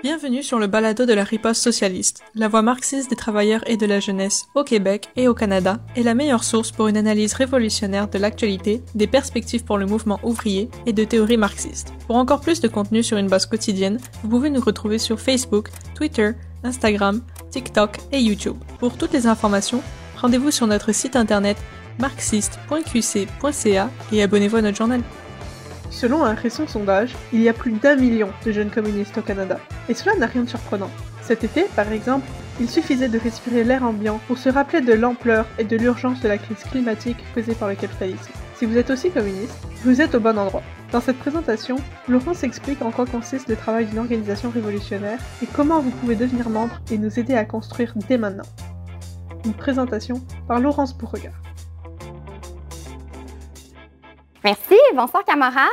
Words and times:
Bienvenue 0.00 0.44
sur 0.44 0.60
le 0.60 0.68
balado 0.68 1.06
de 1.06 1.12
la 1.12 1.24
riposte 1.24 1.60
socialiste, 1.60 2.22
la 2.36 2.46
voix 2.46 2.62
marxiste 2.62 3.10
des 3.10 3.16
travailleurs 3.16 3.68
et 3.68 3.76
de 3.76 3.84
la 3.84 3.98
jeunesse 3.98 4.46
au 4.54 4.62
Québec 4.62 5.08
et 5.16 5.26
au 5.26 5.34
Canada 5.34 5.80
est 5.96 6.04
la 6.04 6.14
meilleure 6.14 6.44
source 6.44 6.70
pour 6.70 6.86
une 6.86 6.96
analyse 6.96 7.34
révolutionnaire 7.34 8.06
de 8.06 8.16
l'actualité, 8.16 8.80
des 8.94 9.08
perspectives 9.08 9.64
pour 9.64 9.76
le 9.76 9.86
mouvement 9.86 10.20
ouvrier 10.22 10.70
et 10.86 10.92
de 10.92 11.02
théories 11.02 11.36
marxistes. 11.36 11.92
Pour 12.06 12.14
encore 12.14 12.40
plus 12.40 12.60
de 12.60 12.68
contenu 12.68 13.02
sur 13.02 13.16
une 13.16 13.26
base 13.26 13.46
quotidienne, 13.46 13.98
vous 14.22 14.28
pouvez 14.28 14.50
nous 14.50 14.60
retrouver 14.60 14.98
sur 14.98 15.18
Facebook, 15.18 15.70
Twitter, 15.96 16.30
Instagram, 16.62 17.20
TikTok 17.50 17.98
et 18.12 18.20
YouTube. 18.20 18.56
Pour 18.78 18.96
toutes 18.96 19.12
les 19.12 19.26
informations, 19.26 19.82
rendez-vous 20.16 20.52
sur 20.52 20.68
notre 20.68 20.92
site 20.92 21.16
internet 21.16 21.56
marxiste.qc.ca 21.98 23.90
et 24.12 24.22
abonnez-vous 24.22 24.56
à 24.56 24.62
notre 24.62 24.76
journal. 24.76 25.02
Selon 25.98 26.22
un 26.24 26.34
récent 26.34 26.68
sondage, 26.68 27.16
il 27.32 27.42
y 27.42 27.48
a 27.48 27.52
plus 27.52 27.72
d'un 27.72 27.96
million 27.96 28.28
de 28.46 28.52
jeunes 28.52 28.70
communistes 28.70 29.18
au 29.18 29.20
Canada. 29.20 29.58
Et 29.88 29.94
cela 29.94 30.14
n'a 30.14 30.26
rien 30.26 30.44
de 30.44 30.48
surprenant. 30.48 30.92
Cet 31.22 31.42
été, 31.42 31.64
par 31.74 31.90
exemple, 31.90 32.24
il 32.60 32.70
suffisait 32.70 33.08
de 33.08 33.18
respirer 33.18 33.64
l'air 33.64 33.82
ambiant 33.82 34.20
pour 34.28 34.38
se 34.38 34.48
rappeler 34.48 34.80
de 34.80 34.92
l'ampleur 34.92 35.44
et 35.58 35.64
de 35.64 35.76
l'urgence 35.76 36.20
de 36.20 36.28
la 36.28 36.38
crise 36.38 36.62
climatique 36.62 37.24
causée 37.34 37.56
par 37.56 37.68
le 37.68 37.74
capitalisme. 37.74 38.30
Si 38.54 38.64
vous 38.64 38.76
êtes 38.76 38.90
aussi 38.90 39.10
communiste, 39.10 39.58
vous 39.82 40.00
êtes 40.00 40.14
au 40.14 40.20
bon 40.20 40.38
endroit. 40.38 40.62
Dans 40.92 41.00
cette 41.00 41.18
présentation, 41.18 41.74
Laurence 42.06 42.44
explique 42.44 42.82
en 42.82 42.92
quoi 42.92 43.04
consiste 43.04 43.48
le 43.48 43.56
travail 43.56 43.86
d'une 43.86 43.98
organisation 43.98 44.50
révolutionnaire 44.50 45.18
et 45.42 45.46
comment 45.46 45.80
vous 45.80 45.90
pouvez 45.90 46.14
devenir 46.14 46.48
membre 46.48 46.80
et 46.92 46.98
nous 46.98 47.18
aider 47.18 47.34
à 47.34 47.44
construire 47.44 47.92
dès 48.08 48.18
maintenant. 48.18 48.46
Une 49.44 49.52
présentation 49.52 50.22
par 50.46 50.60
Laurence 50.60 50.96
Beauregard. 50.96 51.42
Merci, 54.44 54.76
bonsoir 54.94 55.24
camarades. 55.24 55.66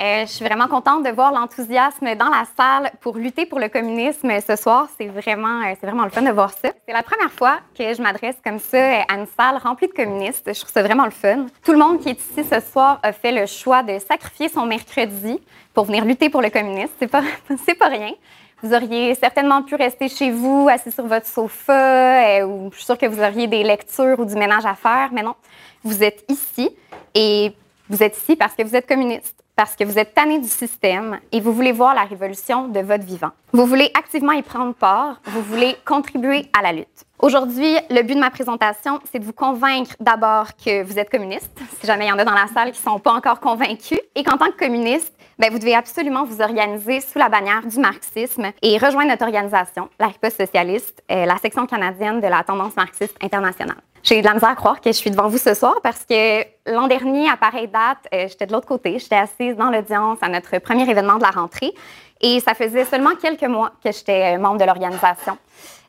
Euh, 0.00 0.26
je 0.26 0.26
suis 0.26 0.44
vraiment 0.44 0.66
contente 0.66 1.04
de 1.04 1.10
voir 1.10 1.32
l'enthousiasme 1.32 2.14
dans 2.16 2.28
la 2.28 2.44
salle 2.56 2.90
pour 3.00 3.16
lutter 3.16 3.46
pour 3.46 3.60
le 3.60 3.68
communisme 3.68 4.30
ce 4.40 4.56
soir. 4.56 4.88
C'est 4.98 5.06
vraiment, 5.06 5.60
euh, 5.60 5.74
c'est 5.78 5.86
vraiment 5.86 6.04
le 6.04 6.10
fun 6.10 6.22
de 6.22 6.30
voir 6.30 6.50
ça. 6.50 6.70
C'est 6.86 6.92
la 6.92 7.04
première 7.04 7.30
fois 7.30 7.58
que 7.76 7.94
je 7.94 8.02
m'adresse 8.02 8.36
comme 8.44 8.58
ça 8.58 9.02
à 9.08 9.14
une 9.14 9.26
salle 9.38 9.58
remplie 9.62 9.86
de 9.86 9.92
communistes. 9.92 10.52
Je 10.52 10.58
trouve 10.58 10.72
ça 10.72 10.82
vraiment 10.82 11.04
le 11.04 11.12
fun. 11.12 11.46
Tout 11.64 11.72
le 11.72 11.78
monde 11.78 12.00
qui 12.00 12.08
est 12.08 12.20
ici 12.20 12.44
ce 12.48 12.60
soir 12.60 12.98
a 13.02 13.12
fait 13.12 13.32
le 13.32 13.46
choix 13.46 13.84
de 13.84 13.98
sacrifier 14.00 14.48
son 14.48 14.66
mercredi 14.66 15.40
pour 15.72 15.84
venir 15.84 16.04
lutter 16.04 16.30
pour 16.30 16.42
le 16.42 16.50
communisme. 16.50 16.92
C'est 16.98 17.08
pas, 17.08 17.22
c'est 17.66 17.74
pas 17.74 17.88
rien. 17.88 18.12
Vous 18.60 18.74
auriez 18.74 19.14
certainement 19.14 19.62
pu 19.62 19.76
rester 19.76 20.08
chez 20.08 20.32
vous, 20.32 20.68
assis 20.68 20.90
sur 20.90 21.06
votre 21.06 21.26
sofa, 21.26 22.40
euh, 22.40 22.44
ou 22.44 22.70
je 22.72 22.76
suis 22.76 22.86
sûre 22.86 22.98
que 22.98 23.06
vous 23.06 23.22
auriez 23.22 23.46
des 23.46 23.62
lectures 23.62 24.18
ou 24.18 24.24
du 24.24 24.34
ménage 24.34 24.66
à 24.66 24.74
faire, 24.74 25.10
mais 25.12 25.22
non. 25.22 25.36
Vous 25.84 26.02
êtes 26.02 26.24
ici 26.28 26.70
et 27.14 27.52
vous 27.90 28.02
êtes 28.02 28.16
ici 28.16 28.36
parce 28.36 28.54
que 28.54 28.62
vous 28.62 28.76
êtes 28.76 28.86
communiste, 28.86 29.42
parce 29.56 29.74
que 29.74 29.84
vous 29.84 29.98
êtes 29.98 30.14
tanné 30.14 30.38
du 30.38 30.48
système 30.48 31.18
et 31.32 31.40
vous 31.40 31.52
voulez 31.52 31.72
voir 31.72 31.94
la 31.94 32.04
révolution 32.04 32.68
de 32.68 32.80
votre 32.80 33.04
vivant. 33.04 33.30
Vous 33.52 33.66
voulez 33.66 33.90
activement 33.94 34.32
y 34.32 34.42
prendre 34.42 34.74
part, 34.74 35.20
vous 35.24 35.42
voulez 35.42 35.76
contribuer 35.84 36.46
à 36.56 36.62
la 36.62 36.72
lutte. 36.72 37.07
Aujourd'hui, 37.20 37.76
le 37.90 38.02
but 38.02 38.14
de 38.14 38.20
ma 38.20 38.30
présentation, 38.30 39.00
c'est 39.10 39.18
de 39.18 39.24
vous 39.24 39.32
convaincre 39.32 39.90
d'abord 39.98 40.54
que 40.54 40.84
vous 40.84 41.00
êtes 41.00 41.10
communiste, 41.10 41.50
si 41.80 41.86
jamais 41.86 42.06
il 42.06 42.08
y 42.10 42.12
en 42.12 42.18
a 42.18 42.24
dans 42.24 42.30
la 42.30 42.46
salle 42.46 42.70
qui 42.70 42.78
ne 42.78 42.90
sont 42.92 43.00
pas 43.00 43.10
encore 43.10 43.40
convaincus, 43.40 43.98
et 44.14 44.22
qu'en 44.22 44.36
tant 44.36 44.46
que 44.46 44.56
communiste, 44.56 45.12
ben, 45.36 45.50
vous 45.50 45.58
devez 45.58 45.74
absolument 45.74 46.24
vous 46.24 46.40
organiser 46.40 47.00
sous 47.00 47.18
la 47.18 47.28
bannière 47.28 47.66
du 47.66 47.80
marxisme 47.80 48.52
et 48.62 48.78
rejoindre 48.78 49.08
notre 49.08 49.24
organisation, 49.24 49.88
la 49.98 50.06
Riposte 50.06 50.40
socialiste, 50.40 51.02
euh, 51.10 51.26
la 51.26 51.36
section 51.38 51.66
canadienne 51.66 52.20
de 52.20 52.26
la 52.28 52.44
tendance 52.44 52.76
marxiste 52.76 53.16
internationale. 53.20 53.78
J'ai 54.04 54.20
de 54.20 54.26
la 54.26 54.34
misère 54.34 54.50
à 54.50 54.54
croire 54.54 54.80
que 54.80 54.90
je 54.90 54.96
suis 54.96 55.10
devant 55.10 55.26
vous 55.26 55.38
ce 55.38 55.54
soir 55.54 55.80
parce 55.82 56.04
que 56.04 56.42
l'an 56.66 56.86
dernier, 56.86 57.28
à 57.28 57.36
pareille 57.36 57.68
date, 57.68 57.98
euh, 58.14 58.28
j'étais 58.28 58.46
de 58.46 58.52
l'autre 58.52 58.66
côté. 58.66 58.98
J'étais 59.00 59.16
assise 59.16 59.56
dans 59.56 59.70
l'audience 59.70 60.18
à 60.22 60.28
notre 60.28 60.58
premier 60.58 60.88
événement 60.88 61.16
de 61.16 61.22
la 61.22 61.30
rentrée 61.30 61.72
et 62.20 62.38
ça 62.40 62.54
faisait 62.54 62.84
seulement 62.84 63.16
quelques 63.20 63.42
mois 63.44 63.72
que 63.82 63.92
j'étais 63.92 64.36
euh, 64.36 64.38
membre 64.38 64.58
de 64.58 64.64
l'organisation. 64.64 65.36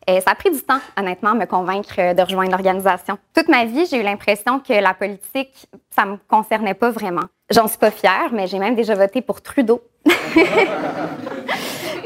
Et 0.10 0.22
ça 0.22 0.32
a 0.32 0.36
pris 0.36 0.50
du 0.50 0.60
temps, 0.64 0.80
honnêtement, 0.98 1.36
me 1.36 1.46
convaincre 1.46 1.94
euh, 2.00 2.14
de 2.16 2.22
rejoindre 2.24 2.50
l'organisation. 2.50 3.20
Toute 3.36 3.48
ma 3.48 3.66
vie, 3.66 3.86
j'ai 3.86 3.98
eu 3.98 4.02
l'impression 4.02 4.60
que 4.60 4.74
la 4.74 4.96
politique, 4.96 5.68
ça 5.92 6.06
me 6.06 6.18
concernait 6.28 6.74
pas 6.74 6.90
vraiment. 6.90 7.26
J'en 7.52 7.68
suis 7.68 7.78
pas 7.78 7.92
fière, 7.92 8.30
mais 8.32 8.48
j'ai 8.48 8.58
même 8.58 8.74
déjà 8.74 8.96
voté 8.96 9.22
pour 9.22 9.42
Trudeau. 9.42 9.82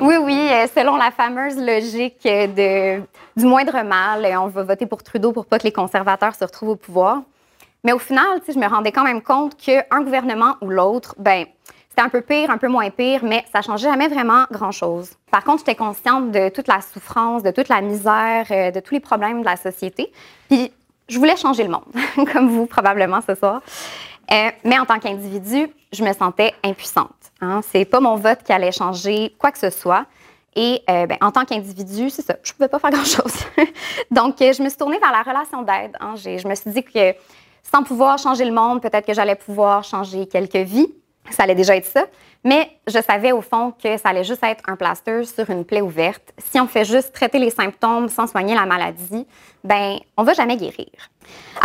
Oui, 0.01 0.15
oui, 0.17 0.49
euh, 0.51 0.65
selon 0.75 0.97
la 0.97 1.11
fameuse 1.11 1.55
logique 1.55 2.23
de, 2.23 2.99
du 3.37 3.45
moindre 3.45 3.83
mal, 3.83 4.27
on 4.37 4.47
va 4.47 4.63
voter 4.63 4.85
pour 4.85 5.01
Trudeau 5.01 5.31
pour 5.31 5.45
pas 5.45 5.59
que 5.59 5.63
les 5.63 5.71
conservateurs 5.71 6.35
se 6.35 6.43
retrouvent 6.43 6.71
au 6.71 6.75
pouvoir. 6.75 7.21
Mais 7.85 7.93
au 7.93 7.99
final, 7.99 8.41
je 8.45 8.57
me 8.57 8.67
rendais 8.67 8.91
quand 8.91 9.03
même 9.03 9.21
compte 9.21 9.55
qu'un 9.55 10.01
gouvernement 10.01 10.55
ou 10.61 10.69
l'autre, 10.69 11.15
ben, 11.19 11.45
c'était 11.93 12.07
un 12.07 12.09
peu 12.09 12.21
pire, 12.21 12.49
un 12.49 12.57
peu 12.57 12.69
moins 12.69 12.89
pire, 12.89 13.19
mais 13.23 13.45
ça 13.53 13.61
changeait 13.61 13.87
jamais 13.87 14.07
vraiment 14.07 14.45
grand-chose. 14.49 15.11
Par 15.29 15.43
contre, 15.43 15.59
j'étais 15.59 15.75
consciente 15.75 16.31
de 16.31 16.49
toute 16.49 16.67
la 16.67 16.81
souffrance, 16.81 17.43
de 17.43 17.51
toute 17.51 17.69
la 17.69 17.81
misère, 17.81 18.47
euh, 18.49 18.71
de 18.71 18.79
tous 18.79 18.95
les 18.95 18.99
problèmes 18.99 19.41
de 19.41 19.45
la 19.45 19.57
société. 19.57 20.11
Puis, 20.49 20.71
je 21.07 21.19
voulais 21.19 21.37
changer 21.37 21.61
le 21.61 21.69
monde, 21.69 21.85
comme 22.33 22.49
vous 22.49 22.65
probablement 22.65 23.19
ce 23.21 23.35
soir. 23.35 23.61
Euh, 24.31 24.49
mais 24.63 24.79
en 24.79 24.85
tant 24.85 24.97
qu'individu, 24.97 25.69
je 25.91 26.03
me 26.03 26.11
sentais 26.13 26.55
impuissante. 26.63 27.11
Hein. 27.41 27.61
C'est 27.61 27.85
pas 27.85 27.99
mon 27.99 28.15
vote 28.15 28.39
qui 28.43 28.51
allait 28.51 28.71
changer 28.71 29.35
quoi 29.37 29.51
que 29.51 29.59
ce 29.59 29.69
soit. 29.69 30.07
Et 30.55 30.81
euh, 30.89 31.05
ben, 31.05 31.19
en 31.21 31.29
tant 31.29 31.45
qu'individu, 31.45 32.09
c'est 32.09 32.23
ça, 32.23 32.37
je 32.41 32.53
pouvais 32.53 32.69
pas 32.69 32.79
faire 32.79 32.89
grand-chose. 32.89 33.35
Donc, 34.09 34.37
je 34.39 34.63
me 34.63 34.69
suis 34.69 34.77
tournée 34.79 34.97
vers 34.97 35.11
la 35.11 35.21
relation 35.21 35.61
d'aide. 35.61 35.95
Hein. 35.99 36.15
Je 36.15 36.47
me 36.47 36.55
suis 36.55 36.71
dit 36.71 36.83
que 36.83 37.13
sans 37.71 37.83
pouvoir 37.83 38.17
changer 38.17 38.45
le 38.45 38.51
monde, 38.51 38.81
peut-être 38.81 39.05
que 39.05 39.13
j'allais 39.13 39.35
pouvoir 39.35 39.83
changer 39.83 40.25
quelques 40.25 40.55
vies. 40.55 40.91
Ça 41.29 41.43
allait 41.43 41.55
déjà 41.55 41.75
être 41.75 41.85
ça. 41.85 42.05
Mais 42.43 42.69
je 42.87 42.99
savais 43.01 43.31
au 43.31 43.41
fond 43.41 43.71
que 43.71 43.97
ça 43.97 44.09
allait 44.09 44.25
juste 44.25 44.43
être 44.43 44.63
un 44.67 44.75
plaster 44.75 45.23
sur 45.23 45.49
une 45.49 45.63
plaie 45.63 45.81
ouverte. 45.81 46.33
Si 46.37 46.59
on 46.59 46.67
fait 46.67 46.83
juste 46.83 47.13
traiter 47.13 47.39
les 47.39 47.49
symptômes 47.49 48.09
sans 48.09 48.27
soigner 48.27 48.53
la 48.53 48.65
maladie, 48.65 49.25
ben 49.63 49.97
on 50.17 50.23
va 50.23 50.33
jamais 50.33 50.57
guérir. 50.57 50.89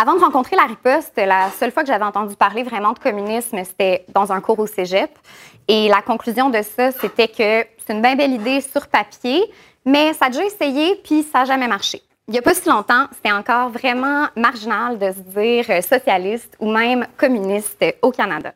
Avant 0.00 0.14
de 0.14 0.20
rencontrer 0.20 0.54
la 0.54 0.64
riposte, 0.64 1.16
la 1.16 1.50
seule 1.50 1.72
fois 1.72 1.82
que 1.82 1.88
j'avais 1.88 2.04
entendu 2.04 2.36
parler 2.36 2.62
vraiment 2.62 2.92
de 2.92 2.98
communisme, 3.00 3.58
c'était 3.64 4.04
dans 4.14 4.32
un 4.32 4.40
cours 4.40 4.60
au 4.60 4.66
cégep. 4.66 5.10
Et 5.66 5.88
la 5.88 6.00
conclusion 6.00 6.48
de 6.48 6.62
ça, 6.62 6.92
c'était 6.92 7.28
que 7.28 7.66
c'est 7.84 7.92
une 7.92 8.00
bien 8.00 8.14
belle 8.14 8.32
idée 8.32 8.60
sur 8.60 8.86
papier, 8.86 9.42
mais 9.84 10.12
ça 10.12 10.26
a 10.26 10.30
déjà 10.30 10.44
essayé, 10.44 10.94
puis 11.02 11.24
ça 11.24 11.40
n'a 11.40 11.44
jamais 11.46 11.66
marché. 11.68 12.02
Il 12.28 12.32
n'y 12.32 12.38
a 12.38 12.42
pas 12.42 12.54
si 12.54 12.68
longtemps, 12.68 13.06
c'était 13.12 13.32
encore 13.32 13.70
vraiment 13.70 14.26
marginal 14.36 14.98
de 14.98 15.10
se 15.10 15.20
dire 15.20 15.82
socialiste 15.82 16.54
ou 16.60 16.70
même 16.70 17.06
communiste 17.16 17.82
au 18.02 18.12
Canada. 18.12 18.52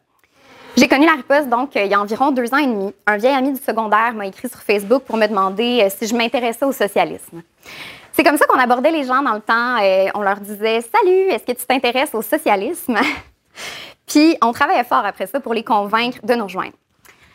J'ai 0.74 0.88
connu 0.88 1.04
la 1.04 1.12
riposte 1.12 1.50
donc 1.50 1.74
il 1.74 1.86
y 1.86 1.94
a 1.94 2.00
environ 2.00 2.30
deux 2.30 2.52
ans 2.54 2.58
et 2.58 2.66
demi. 2.66 2.94
Un 3.06 3.18
vieil 3.18 3.34
ami 3.34 3.52
du 3.52 3.60
secondaire 3.60 4.14
m'a 4.14 4.26
écrit 4.26 4.48
sur 4.48 4.60
Facebook 4.60 5.02
pour 5.02 5.18
me 5.18 5.26
demander 5.26 5.82
euh, 5.82 5.88
si 5.90 6.06
je 6.06 6.16
m'intéressais 6.16 6.64
au 6.64 6.72
socialisme. 6.72 7.42
C'est 8.12 8.24
comme 8.24 8.38
ça 8.38 8.46
qu'on 8.46 8.58
abordait 8.58 8.90
les 8.90 9.04
gens 9.04 9.22
dans 9.22 9.34
le 9.34 9.40
temps. 9.40 9.76
Et 9.78 10.08
on 10.14 10.22
leur 10.22 10.40
disait 10.40 10.80
Salut, 10.80 11.28
est-ce 11.28 11.44
que 11.44 11.52
tu 11.52 11.66
t'intéresses 11.66 12.14
au 12.14 12.22
socialisme 12.22 12.96
Puis 14.06 14.36
on 14.40 14.52
travaillait 14.52 14.84
fort 14.84 15.04
après 15.04 15.26
ça 15.26 15.40
pour 15.40 15.52
les 15.52 15.62
convaincre 15.62 16.18
de 16.24 16.34
nous 16.34 16.44
rejoindre. 16.44 16.74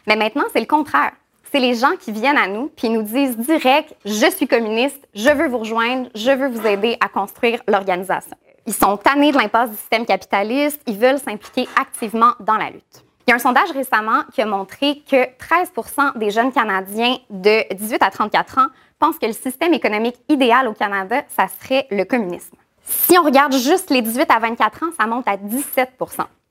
Mais 0.07 0.15
maintenant, 0.15 0.45
c'est 0.51 0.59
le 0.59 0.65
contraire. 0.65 1.11
C'est 1.51 1.59
les 1.59 1.75
gens 1.75 1.95
qui 1.99 2.11
viennent 2.11 2.37
à 2.37 2.47
nous 2.47 2.71
puis 2.75 2.89
nous 2.89 3.03
disent 3.03 3.37
direct 3.37 3.93
Je 4.03 4.31
suis 4.31 4.47
communiste, 4.47 5.07
je 5.13 5.29
veux 5.29 5.47
vous 5.47 5.59
rejoindre, 5.59 6.09
je 6.15 6.31
veux 6.31 6.49
vous 6.49 6.65
aider 6.65 6.97
à 7.01 7.07
construire 7.07 7.61
l'organisation. 7.67 8.35
Ils 8.65 8.73
sont 8.73 8.97
tannés 8.97 9.31
de 9.31 9.37
l'impasse 9.37 9.69
du 9.69 9.77
système 9.77 10.07
capitaliste, 10.07 10.81
ils 10.87 10.97
veulent 10.97 11.19
s'impliquer 11.19 11.69
activement 11.79 12.33
dans 12.39 12.57
la 12.57 12.71
lutte. 12.71 13.06
Il 13.27 13.31
y 13.31 13.33
a 13.33 13.35
un 13.35 13.39
sondage 13.39 13.71
récemment 13.71 14.23
qui 14.33 14.41
a 14.41 14.45
montré 14.45 15.03
que 15.05 15.25
13% 15.35 16.17
des 16.17 16.31
jeunes 16.31 16.53
Canadiens 16.53 17.17
de 17.29 17.73
18 17.73 18.01
à 18.01 18.09
34 18.09 18.57
ans 18.59 18.67
pensent 18.99 19.19
que 19.19 19.25
le 19.25 19.33
système 19.33 19.73
économique 19.73 20.15
idéal 20.29 20.65
au 20.69 20.73
Canada, 20.73 21.23
ça 21.27 21.47
serait 21.49 21.87
le 21.91 22.05
communisme. 22.05 22.55
Si 22.83 23.17
on 23.19 23.23
regarde 23.23 23.53
juste 23.53 23.89
les 23.89 24.01
18 24.01 24.31
à 24.31 24.39
24 24.39 24.83
ans, 24.83 24.91
ça 24.97 25.07
monte 25.07 25.27
à 25.27 25.35
17 25.35 25.89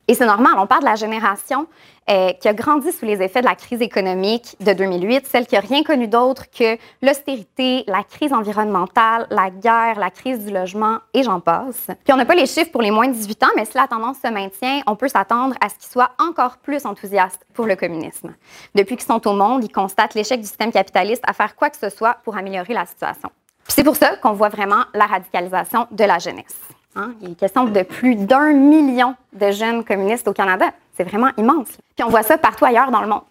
et 0.09 0.15
c'est 0.15 0.27
normal, 0.27 0.55
on 0.59 0.67
parle 0.67 0.83
de 0.83 0.89
la 0.89 0.95
génération 0.95 1.67
euh, 2.09 2.33
qui 2.35 2.47
a 2.47 2.55
grandi 2.55 2.93
sous 2.93 3.05
les 3.05 3.21
effets 3.21 3.41
de 3.41 3.47
la 3.47 3.57
crise 3.57 3.83
économique 3.83 4.55
de 4.61 4.73
2008, 4.73 5.27
celle 5.27 5.47
qui 5.47 5.57
n'a 5.57 5.61
rien 5.61 5.83
connu 5.83 6.07
d'autre 6.07 6.45
que 6.51 6.79
l'austérité, 7.03 7.83
la 7.89 8.05
crise 8.05 8.33
environnementale, 8.33 9.27
la 9.31 9.51
guerre, 9.51 9.99
la 9.99 10.11
crise 10.11 10.45
du 10.45 10.53
logement 10.53 10.99
et 11.13 11.25
j'en 11.25 11.41
passe. 11.41 11.89
Puis 12.05 12.13
on 12.13 12.17
n'a 12.17 12.25
pas 12.25 12.37
les 12.37 12.47
chiffres 12.47 12.71
pour 12.71 12.83
les 12.83 12.93
moins 12.93 13.09
de 13.09 13.15
18 13.15 13.43
ans, 13.43 13.51
mais 13.57 13.65
si 13.65 13.77
la 13.77 13.89
tendance 13.89 14.19
se 14.25 14.31
maintient, 14.31 14.83
on 14.87 14.95
peut 14.95 15.09
s'attendre 15.09 15.57
à 15.61 15.69
ce 15.69 15.75
qu'ils 15.75 15.91
soient 15.91 16.13
encore 16.21 16.59
plus 16.59 16.87
enthousiastes 16.87 17.45
pour 17.53 17.67
le 17.67 17.75
communisme. 17.75 18.35
Depuis 18.77 18.97
qu'ils 18.97 19.07
sont 19.07 19.27
au 19.27 19.33
monde, 19.33 19.65
ils 19.65 19.73
constatent 19.73 20.15
l'échec 20.15 20.41
du 20.41 20.47
système 20.47 20.71
capitaliste 20.71 21.25
à 21.27 21.33
faire 21.33 21.57
quoi 21.57 21.71
que 21.71 21.77
ce 21.77 21.89
soit 21.89 22.19
pour 22.23 22.37
améliorer 22.37 22.75
la 22.75 22.87
situation. 22.87 23.31
C'est 23.67 23.83
pour 23.83 23.97
ça 23.97 24.17
qu'on 24.17 24.33
voit 24.33 24.49
vraiment 24.49 24.85
la 24.95 25.07
radicalisation 25.07 25.89
de 25.91 26.05
la 26.05 26.21
jeunesse. 26.21 26.76
Hein? 26.97 27.13
Il 27.21 27.33
est 27.33 27.35
question 27.35 27.65
de 27.65 27.83
plus 27.83 28.17
d'un 28.17 28.53
million 28.53 29.15
de 29.33 29.51
jeunes 29.51 29.85
communistes 29.85 30.27
au 30.29 30.33
Canada. 30.33 30.67
C'est 30.97 31.05
vraiment 31.05 31.31
immense. 31.37 31.69
Puis 31.95 32.05
on 32.05 32.09
voit 32.09 32.23
ça 32.23 32.39
partout 32.39 32.65
ailleurs 32.65 32.91
dans 32.91 33.03
le 33.03 33.09
monde. 33.09 33.23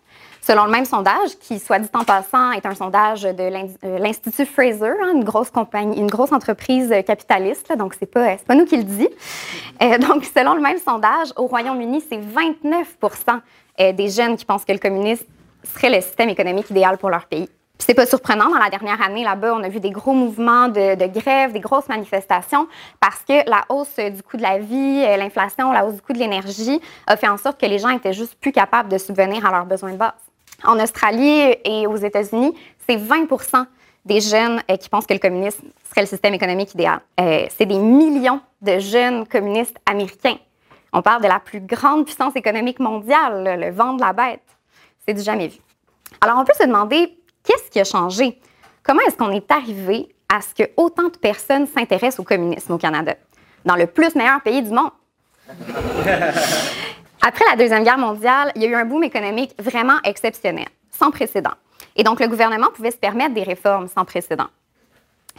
Selon 0.42 0.66
le 0.66 0.72
même 0.72 0.86
sondage, 0.86 1.40
qui, 1.40 1.58
soit 1.58 1.80
dit 1.80 1.90
en 1.96 2.04
passant, 2.04 2.52
est 2.52 2.68
un 2.68 2.76
sondage 2.76 3.24
de 3.24 3.42
euh, 3.42 3.98
l'Institut 3.98 4.46
Fraser, 4.46 4.94
hein, 5.02 5.14
une 5.16 5.24
grosse 5.24 5.50
compagnie, 5.50 5.98
une 5.98 6.10
grosse 6.10 6.32
entreprise 6.32 6.94
capitaliste, 7.04 7.76
donc 7.76 7.96
c'est 8.00 8.06
pas, 8.06 8.36
pas 8.38 8.54
nous 8.54 8.66
qui 8.66 8.78
le 8.78 8.84
dit. 8.84 9.10
Euh, 9.82 9.98
donc, 9.98 10.24
selon 10.24 10.54
le 10.54 10.62
même 10.62 10.78
sondage, 10.78 11.30
au 11.36 11.48
Royaume-Uni, 11.48 12.04
c'est 12.08 12.20
29% 12.20 13.42
euh, 13.80 13.92
des 13.94 14.10
jeunes 14.10 14.38
qui 14.38 14.46
pensent 14.46 14.66
que 14.66 14.72
le 14.72 14.78
communisme 14.78 15.26
serait 15.64 15.90
le 15.90 16.02
système 16.02 16.30
économique 16.30 16.70
idéal 16.70 17.00
pour 17.00 17.10
leur 17.10 17.26
pays. 17.26 17.50
C'est 17.78 17.94
pas 17.94 18.06
surprenant, 18.06 18.50
dans 18.50 18.58
la 18.58 18.70
dernière 18.70 19.02
année, 19.02 19.24
là-bas, 19.24 19.54
on 19.54 19.64
a 19.64 19.70
vu 19.70 19.80
des 19.80 19.92
gros 19.92 20.14
mouvements 20.14 20.70
de, 20.70 20.96
de 20.96 21.08
grève, 21.08 21.52
des 21.52 21.60
grosses 21.60 21.88
manifestations, 21.90 22.68
parce 23.00 23.20
que 23.28 23.48
la 23.50 23.64
hausse 23.70 23.98
du 23.98 24.24
coût 24.24 24.38
de 24.38 24.42
la 24.42 24.60
vie, 24.60 25.04
euh, 25.06 25.18
l'inflation, 25.18 25.72
la 25.72 25.86
hausse 25.86 25.96
du 25.96 26.02
coût 26.02 26.14
de 26.14 26.20
l'énergie 26.20 26.80
a 27.08 27.18
fait 27.18 27.28
en 27.28 27.38
sorte 27.38 27.60
que 27.60 27.66
les 27.66 27.80
gens 27.80 27.90
étaient 27.90 28.14
juste 28.14 28.36
plus 28.40 28.52
capables 28.52 28.90
de 28.90 28.98
subvenir 28.98 29.46
à 29.46 29.52
leurs 29.52 29.66
besoins 29.66 29.92
de 29.92 29.98
base. 29.98 30.14
En 30.64 30.80
Australie 30.80 31.56
et 31.66 31.86
aux 31.86 31.98
États-Unis, 31.98 32.56
c'est 32.88 32.96
20% 32.96 33.66
des 34.06 34.22
jeunes 34.22 34.62
euh, 34.72 34.78
qui 34.78 34.88
pensent 34.88 35.06
que 35.06 35.14
le 35.14 35.20
communisme 35.20 35.68
serait 35.90 36.02
le 36.02 36.08
système 36.08 36.34
économique 36.34 36.74
idéal. 36.74 37.02
Euh, 37.20 37.46
c'est 37.56 37.66
des 37.66 37.78
millions 37.78 38.40
de 38.62 38.80
jeunes 38.80 39.28
communistes 39.28 39.78
américains. 39.86 40.38
On 40.94 41.02
parle 41.02 41.22
de 41.22 41.28
la 41.28 41.40
plus 41.40 41.60
grande 41.60 42.06
puissance 42.06 42.36
économique 42.36 42.80
mondiale, 42.80 43.60
le 43.60 43.72
vent 43.72 43.94
de 43.94 44.02
la 44.02 44.14
bête. 44.14 44.42
C'est 45.06 45.14
du 45.14 45.22
jamais 45.22 45.50
vu. 45.50 45.60
Alors, 46.22 46.38
on 46.40 46.46
peut 46.46 46.54
se 46.58 46.66
demander 46.66 47.18
Qu'est-ce 47.46 47.70
qui 47.70 47.80
a 47.80 47.84
changé? 47.84 48.40
Comment 48.84 49.02
est-ce 49.02 49.16
qu'on 49.16 49.32
est 49.32 49.52
arrivé 49.52 50.10
à 50.30 50.42
ce 50.42 50.54
que 50.54 50.70
autant 50.78 51.10
de 51.10 51.18
personnes 51.18 51.68
s'intéressent 51.68 52.20
au 52.20 52.24
communisme 52.24 52.74
au 52.74 52.78
Canada, 52.78 53.16
dans 53.64 53.76
le 53.76 53.88
plus 53.88 54.16
meilleur 54.16 54.42
pays 54.42 54.62
du 54.62 54.72
monde? 54.72 54.92
Après 57.22 57.46
la 57.50 57.56
Deuxième 57.56 57.84
Guerre 57.84 57.98
mondiale, 57.98 58.52
il 58.56 58.64
y 58.64 58.66
a 58.66 58.70
eu 58.70 58.76
un 58.76 58.86
boom 58.86 59.04
économique 59.04 59.56
vraiment 59.60 59.98
exceptionnel, 60.04 60.68
sans 60.92 61.12
précédent. 61.12 61.54
Et 61.96 62.04
donc, 62.04 62.20
le 62.20 62.28
gouvernement 62.28 62.68
pouvait 62.74 62.92
se 62.92 62.98
permettre 62.98 63.34
des 63.34 63.44
réformes 63.44 63.88
sans 63.88 64.06
précédent 64.06 64.48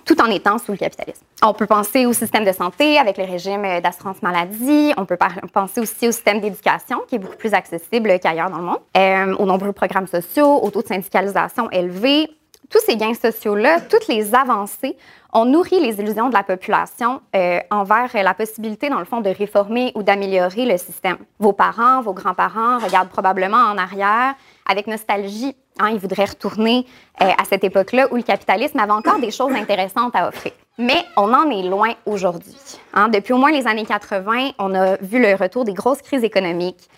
tout 0.05 0.21
en 0.21 0.31
étant 0.31 0.59
sous 0.59 0.73
le 0.73 0.79
capitalisme. 0.79 1.25
On 1.43 1.53
peut 1.53 1.67
penser 1.67 2.07
au 2.07 2.13
système 2.13 2.45
de 2.45 2.53
santé 2.53 2.99
avec 2.99 3.19
le 3.19 3.25
régime 3.25 3.81
d'assurance 3.81 4.23
maladie. 4.23 4.93
On 4.97 5.05
peut 5.05 5.19
penser 5.53 5.81
aussi 5.81 6.09
au 6.09 6.13
système 6.13 6.41
d'éducation 6.41 7.03
qui 7.09 7.17
est 7.17 7.19
beaucoup 7.19 7.37
plus 7.37 7.55
accessible 7.55 8.19
qu'ailleurs 8.21 8.51
dans 8.51 8.59
le 8.59 8.65
monde, 8.65 8.81
euh, 8.97 9.35
aux 9.37 9.47
nombreux 9.47 9.73
programmes 9.73 10.07
sociaux, 10.07 10.61
au 10.63 10.71
taux 10.71 10.83
de 10.83 10.89
syndicalisation 10.89 11.71
élevé. 11.71 12.29
Tous 12.69 12.81
ces 12.81 12.97
gains 12.97 13.15
sociaux-là, 13.15 13.81
toutes 13.83 14.09
les 14.09 14.35
avancées 14.35 14.97
ont 15.33 15.45
nourri 15.45 15.79
les 15.79 16.01
illusions 16.01 16.29
de 16.29 16.35
la 16.35 16.43
population 16.43 17.21
euh, 17.35 17.61
envers 17.71 18.11
la 18.15 18.35
possibilité, 18.35 18.89
dans 18.89 18.99
le 18.99 19.05
fond, 19.05 19.21
de 19.21 19.31
réformer 19.31 19.93
ou 19.95 20.03
d'améliorer 20.03 20.65
le 20.65 20.77
système. 20.79 21.19
Vos 21.39 21.53
parents, 21.53 22.01
vos 22.01 22.13
grands-parents 22.13 22.79
regardent 22.79 23.11
probablement 23.11 23.59
en 23.59 23.79
arrière 23.79 24.35
avec 24.67 24.87
nostalgie 24.87 25.57
Hein, 25.79 25.91
ils 25.93 25.99
voudraient 25.99 26.25
retourner 26.25 26.87
euh, 27.21 27.27
à 27.27 27.45
cette 27.45 27.63
époque-là 27.63 28.09
où 28.11 28.17
le 28.17 28.23
capitalisme 28.23 28.79
avait 28.79 28.93
encore 28.93 29.19
des 29.19 29.31
choses 29.31 29.53
intéressantes 29.53 30.17
à 30.17 30.29
offrir. 30.29 30.53
Mais 30.79 31.05
on 31.19 31.35
en 31.35 31.51
est 31.51 31.63
loin 31.65 31.91
aujourd'hui. 32.07 32.57
Hein. 32.95 33.09
Depuis 33.09 33.35
au 33.35 33.37
moins 33.37 33.53
les 33.53 33.67
années 33.67 33.85
80, 33.85 34.53
on 34.59 34.75
a 34.75 34.97
vu 34.97 35.21
le 35.21 35.35
retour 35.35 35.65
des 35.65 35.75
grosses 35.75 36.01
crises 36.01 36.25
économiques. 36.25 36.89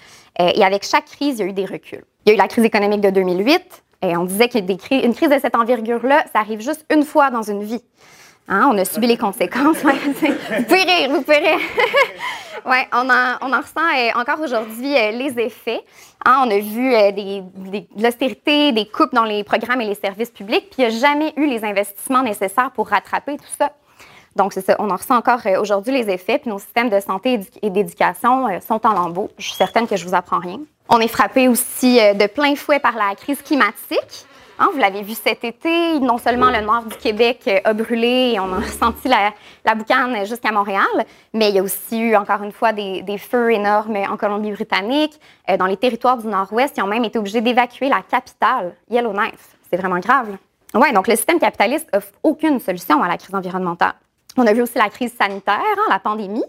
Euh, 0.40 0.50
et 0.54 0.64
avec 0.64 0.84
chaque 0.84 1.06
crise, 1.06 1.38
il 1.38 1.40
y 1.40 1.42
a 1.42 1.46
eu 1.46 1.52
des 1.52 1.64
reculs. 1.64 2.04
Il 2.24 2.28
y 2.28 2.32
a 2.32 2.34
eu 2.34 2.38
la 2.38 2.46
crise 2.46 2.64
économique 2.64 3.00
de 3.00 3.10
2008. 3.10 3.60
Et 4.02 4.16
on 4.16 4.24
disait 4.24 4.48
qu'une 4.48 4.76
crise 5.14 5.30
de 5.30 5.38
cette 5.40 5.56
envergure-là, 5.56 6.24
ça 6.32 6.38
arrive 6.38 6.60
juste 6.60 6.86
une 6.94 7.02
fois 7.02 7.30
dans 7.30 7.42
une 7.42 7.64
vie. 7.64 7.82
Hein, 8.50 8.70
on 8.72 8.78
a 8.78 8.84
subi 8.86 9.06
les 9.06 9.18
conséquences. 9.18 9.76
vous 9.82 10.62
pouvez 10.64 10.82
rire, 10.82 11.10
vous 11.10 11.20
pouvez 11.20 11.36
rire. 11.36 11.58
oui, 12.64 12.78
on 12.94 13.10
en, 13.10 13.36
on 13.42 13.52
en 13.52 13.60
ressent 13.60 13.80
euh, 13.94 14.18
encore 14.18 14.40
aujourd'hui 14.40 14.96
euh, 14.96 15.10
les 15.10 15.38
effets. 15.38 15.84
Hein, 16.24 16.44
on 16.46 16.50
a 16.50 16.58
vu 16.58 16.94
euh, 16.94 17.12
de 17.12 18.02
l'austérité, 18.02 18.72
des 18.72 18.86
coupes 18.86 19.12
dans 19.12 19.24
les 19.24 19.44
programmes 19.44 19.82
et 19.82 19.86
les 19.86 19.94
services 19.94 20.30
publics, 20.30 20.70
puis 20.70 20.82
il 20.82 20.88
n'y 20.88 20.96
a 20.96 20.98
jamais 20.98 21.34
eu 21.36 21.46
les 21.46 21.62
investissements 21.62 22.22
nécessaires 22.22 22.70
pour 22.70 22.88
rattraper 22.88 23.36
tout 23.36 23.52
ça. 23.58 23.70
Donc, 24.34 24.54
c'est 24.54 24.64
ça, 24.64 24.76
on 24.78 24.88
en 24.88 24.96
ressent 24.96 25.16
encore 25.16 25.40
aujourd'hui 25.60 25.92
les 25.92 26.08
effets, 26.08 26.38
puis 26.38 26.48
nos 26.48 26.58
systèmes 26.58 26.88
de 26.88 27.00
santé 27.00 27.40
et 27.60 27.70
d'éducation 27.70 28.46
sont 28.66 28.86
en 28.86 28.92
lambeaux. 28.92 29.30
Je 29.36 29.48
suis 29.48 29.56
certaine 29.56 29.86
que 29.86 29.96
je 29.96 30.06
vous 30.06 30.14
apprends 30.14 30.38
rien. 30.38 30.60
On 30.88 31.00
est 31.00 31.08
frappé 31.08 31.48
aussi 31.48 31.96
de 31.96 32.26
plein 32.28 32.54
fouet 32.54 32.78
par 32.78 32.94
la 32.94 33.14
crise 33.16 33.42
climatique. 33.42 34.26
Hein, 34.60 34.70
vous 34.72 34.78
l'avez 34.80 35.02
vu 35.02 35.14
cet 35.14 35.44
été, 35.44 36.00
non 36.00 36.18
seulement 36.18 36.50
le 36.50 36.60
nord 36.60 36.82
du 36.82 36.96
Québec 36.96 37.42
euh, 37.46 37.60
a 37.62 37.72
brûlé 37.72 38.32
et 38.34 38.40
on 38.40 38.52
a 38.52 38.56
ressenti 38.60 39.06
la, 39.06 39.32
la 39.64 39.76
boucane 39.76 40.26
jusqu'à 40.26 40.50
Montréal, 40.50 40.82
mais 41.32 41.50
il 41.50 41.54
y 41.54 41.58
a 41.60 41.62
aussi 41.62 42.00
eu 42.00 42.16
encore 42.16 42.42
une 42.42 42.50
fois 42.50 42.72
des, 42.72 43.18
feux 43.18 43.52
énormes 43.52 43.96
en 43.96 44.16
Colombie-Britannique. 44.16 45.20
Euh, 45.48 45.56
dans 45.56 45.66
les 45.66 45.76
territoires 45.76 46.18
du 46.18 46.26
nord-ouest, 46.26 46.74
ils 46.76 46.82
ont 46.82 46.88
même 46.88 47.04
été 47.04 47.20
obligés 47.20 47.40
d'évacuer 47.40 47.88
la 47.88 48.02
capitale, 48.02 48.74
Yellowknife. 48.90 49.56
C'est 49.70 49.76
vraiment 49.76 50.00
grave. 50.00 50.36
Oui, 50.74 50.92
donc 50.92 51.06
le 51.06 51.14
système 51.14 51.38
capitaliste 51.38 51.88
offre 51.94 52.10
aucune 52.24 52.58
solution 52.58 53.00
à 53.02 53.06
la 53.06 53.16
crise 53.16 53.34
environnementale. 53.34 53.94
On 54.38 54.46
a 54.46 54.52
vu 54.52 54.62
aussi 54.62 54.78
la 54.78 54.88
crise 54.88 55.12
sanitaire, 55.14 55.58
hein, 55.58 55.90
la 55.90 55.98
pandémie 55.98 56.44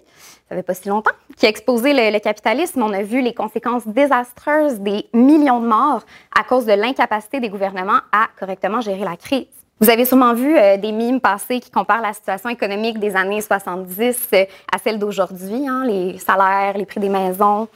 ça 0.49 0.55
fait 0.55 0.63
pas 0.63 0.73
si 0.73 0.89
longtemps, 0.89 1.11
qui 1.37 1.45
a 1.45 1.49
exposé 1.49 1.93
le, 1.93 2.19
capitalisme. 2.19 2.81
On 2.81 2.91
a 2.91 3.03
vu 3.03 3.21
les 3.21 3.35
conséquences 3.35 3.87
désastreuses 3.87 4.79
des 4.79 5.05
millions 5.13 5.59
de 5.61 5.67
morts 5.67 6.01
à 6.37 6.43
cause 6.43 6.65
de 6.65 6.73
l'incapacité 6.73 7.39
des 7.39 7.49
gouvernements 7.49 7.99
à 8.11 8.27
correctement 8.39 8.81
gérer 8.81 9.03
la 9.03 9.15
crise. 9.15 9.45
Vous 9.79 9.89
avez 9.89 10.05
sûrement 10.05 10.33
vu 10.33 10.57
euh, 10.57 10.75
des 10.77 10.91
mimes 10.91 11.21
passés 11.21 11.59
qui 11.59 11.69
comparent 11.69 12.01
la 12.01 12.13
situation 12.13 12.49
économique 12.49 12.99
des 12.99 13.15
années 13.15 13.41
70 13.41 14.27
euh, 14.33 14.45
à 14.73 14.79
celle 14.79 14.97
d'aujourd'hui, 14.97 15.67
hein, 15.67 15.85
les 15.85 16.17
salaires, 16.17 16.77
les 16.77 16.85
prix 16.85 16.99
des 16.99 17.09
maisons. 17.09 17.67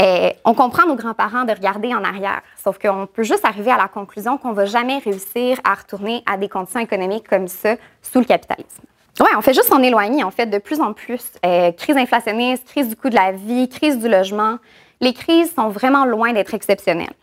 Euh, 0.00 0.30
on 0.44 0.54
comprend 0.54 0.86
nos 0.86 0.94
grands-parents 0.94 1.44
de 1.44 1.52
regarder 1.52 1.92
en 1.92 2.04
arrière, 2.04 2.40
sauf 2.62 2.78
qu'on 2.78 3.06
peut 3.06 3.24
juste 3.24 3.44
arriver 3.44 3.72
à 3.72 3.76
la 3.76 3.88
conclusion 3.88 4.38
qu'on 4.38 4.50
ne 4.50 4.54
va 4.54 4.64
jamais 4.64 4.98
réussir 4.98 5.58
à 5.64 5.74
retourner 5.74 6.22
à 6.24 6.36
des 6.36 6.48
conditions 6.48 6.80
économiques 6.80 7.28
comme 7.28 7.48
ça 7.48 7.76
sous 8.00 8.20
le 8.20 8.24
capitalisme. 8.24 8.84
Oui, 9.18 9.28
on 9.36 9.40
fait 9.40 9.54
juste 9.54 9.68
s'en 9.68 9.82
éloigner, 9.82 10.24
en 10.24 10.30
fait, 10.30 10.46
de 10.46 10.58
plus 10.58 10.80
en 10.80 10.92
plus. 10.92 11.32
Euh, 11.44 11.72
crise 11.72 11.96
inflationniste, 11.96 12.66
crise 12.66 12.88
du 12.88 12.96
coût 12.96 13.08
de 13.08 13.14
la 13.14 13.32
vie, 13.32 13.68
crise 13.68 13.98
du 13.98 14.08
logement. 14.08 14.58
Les 15.00 15.14
crises 15.14 15.54
sont 15.54 15.68
vraiment 15.68 16.04
loin 16.04 16.32
d'être 16.32 16.52
exceptionnelles. 16.52 17.14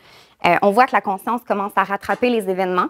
Euh, 0.45 0.55
on 0.61 0.71
voit 0.71 0.85
que 0.85 0.93
la 0.93 1.01
conscience 1.01 1.41
commence 1.47 1.71
à 1.75 1.83
rattraper 1.83 2.29
les 2.29 2.49
événements. 2.49 2.89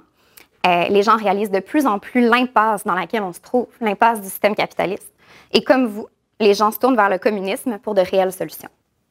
Euh, 0.65 0.85
les 0.87 1.03
gens 1.03 1.17
réalisent 1.17 1.51
de 1.51 1.59
plus 1.59 1.85
en 1.85 1.99
plus 1.99 2.21
l'impasse 2.21 2.85
dans 2.85 2.93
laquelle 2.93 3.23
on 3.23 3.33
se 3.33 3.41
trouve, 3.41 3.67
l'impasse 3.81 4.21
du 4.21 4.29
système 4.29 4.55
capitaliste. 4.55 5.11
Et 5.51 5.63
comme 5.63 5.85
vous, 5.85 6.07
les 6.39 6.53
gens 6.53 6.71
se 6.71 6.79
tournent 6.79 6.95
vers 6.95 7.09
le 7.09 7.17
communisme 7.17 7.77
pour 7.79 7.95
de 7.95 8.01
réelles 8.01 8.31
solutions. 8.31 8.69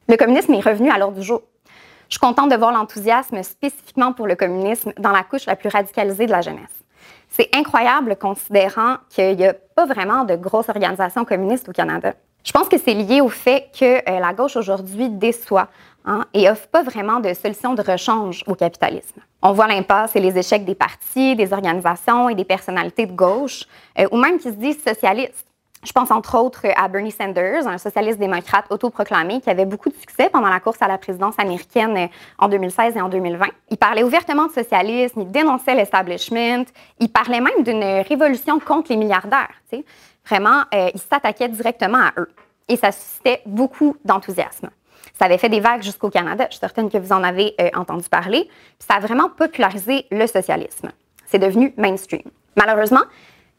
Le 0.09 0.17
communisme 0.17 0.53
est 0.53 0.59
revenu 0.59 0.89
à 0.89 0.97
l'ordre 0.97 1.17
du 1.17 1.23
jour. 1.23 1.43
Je 2.09 2.15
suis 2.15 2.19
contente 2.19 2.49
de 2.49 2.55
voir 2.55 2.71
l'enthousiasme 2.71 3.41
spécifiquement 3.43 4.11
pour 4.11 4.27
le 4.27 4.35
communisme 4.35 4.91
dans 4.97 5.11
la 5.11 5.23
couche 5.23 5.45
la 5.45 5.55
plus 5.55 5.69
radicalisée 5.69 6.25
de 6.25 6.31
la 6.31 6.41
jeunesse. 6.41 6.82
C'est 7.35 7.49
incroyable 7.55 8.15
considérant 8.15 8.97
qu'il 9.09 9.35
n'y 9.37 9.47
a 9.47 9.55
pas 9.55 9.87
vraiment 9.87 10.23
de 10.23 10.35
grosses 10.35 10.69
organisations 10.69 11.25
communistes 11.25 11.67
au 11.67 11.71
Canada. 11.71 12.13
Je 12.43 12.51
pense 12.51 12.69
que 12.69 12.77
c'est 12.77 12.93
lié 12.93 13.21
au 13.21 13.29
fait 13.29 13.71
que 13.77 14.07
euh, 14.07 14.19
la 14.19 14.33
gauche 14.33 14.55
aujourd'hui 14.55 15.09
déçoit 15.09 15.69
hein, 16.05 16.25
et 16.35 16.47
offre 16.47 16.67
pas 16.67 16.83
vraiment 16.83 17.19
de 17.19 17.33
solution 17.33 17.73
de 17.73 17.81
rechange 17.81 18.43
au 18.45 18.53
capitalisme. 18.53 19.19
On 19.41 19.51
voit 19.51 19.65
l'impasse 19.65 20.15
et 20.15 20.19
les 20.19 20.37
échecs 20.37 20.63
des 20.63 20.75
partis, 20.75 21.35
des 21.35 21.53
organisations 21.53 22.29
et 22.29 22.35
des 22.35 22.45
personnalités 22.45 23.07
de 23.07 23.13
gauche, 23.13 23.63
euh, 23.97 24.07
ou 24.11 24.17
même 24.17 24.37
qui 24.37 24.49
se 24.49 24.55
disent 24.55 24.83
socialistes. 24.83 25.47
Je 25.83 25.91
pense 25.91 26.11
entre 26.11 26.37
autres 26.37 26.65
à 26.77 26.87
Bernie 26.87 27.11
Sanders, 27.11 27.67
un 27.67 27.77
socialiste 27.77 28.17
démocrate 28.17 28.65
autoproclamé 28.69 29.41
qui 29.41 29.49
avait 29.49 29.65
beaucoup 29.65 29.89
de 29.89 29.95
succès 29.95 30.29
pendant 30.31 30.47
la 30.47 30.61
course 30.61 30.81
à 30.81 30.87
la 30.87 30.97
présidence 30.97 31.35
américaine 31.37 31.97
euh, 31.97 32.07
en 32.39 32.47
2016 32.47 32.95
et 32.95 33.01
en 33.01 33.09
2020. 33.09 33.47
Il 33.69 33.77
parlait 33.77 34.03
ouvertement 34.03 34.47
de 34.47 34.51
socialisme, 34.53 35.21
il 35.21 35.31
dénonçait 35.31 35.75
l'establishment, 35.75 36.65
il 36.99 37.09
parlait 37.09 37.41
même 37.41 37.63
d'une 37.63 37.83
révolution 38.07 38.59
contre 38.59 38.91
les 38.91 38.97
milliardaires. 38.97 39.51
Vraiment, 40.25 40.63
euh, 40.73 40.89
il 40.93 41.01
s'attaquait 41.01 41.49
directement 41.49 41.97
à 41.97 42.13
eux. 42.17 42.29
Et 42.69 42.77
ça 42.77 42.93
suscitait 42.93 43.41
beaucoup 43.45 43.97
d'enthousiasme. 44.05 44.69
Ça 45.19 45.25
avait 45.25 45.37
fait 45.37 45.49
des 45.49 45.59
vagues 45.59 45.83
jusqu'au 45.83 46.09
Canada. 46.09 46.45
Je 46.45 46.53
suis 46.53 46.59
certaine 46.59 46.89
que 46.89 46.97
vous 46.97 47.11
en 47.11 47.23
avez 47.23 47.55
euh, 47.59 47.69
entendu 47.75 48.07
parler. 48.07 48.49
ça 48.79 48.95
a 48.95 48.99
vraiment 49.01 49.29
popularisé 49.29 50.05
le 50.11 50.27
socialisme. 50.27 50.91
C'est 51.25 51.39
devenu 51.39 51.73
mainstream. 51.75 52.23
Malheureusement, 52.55 53.03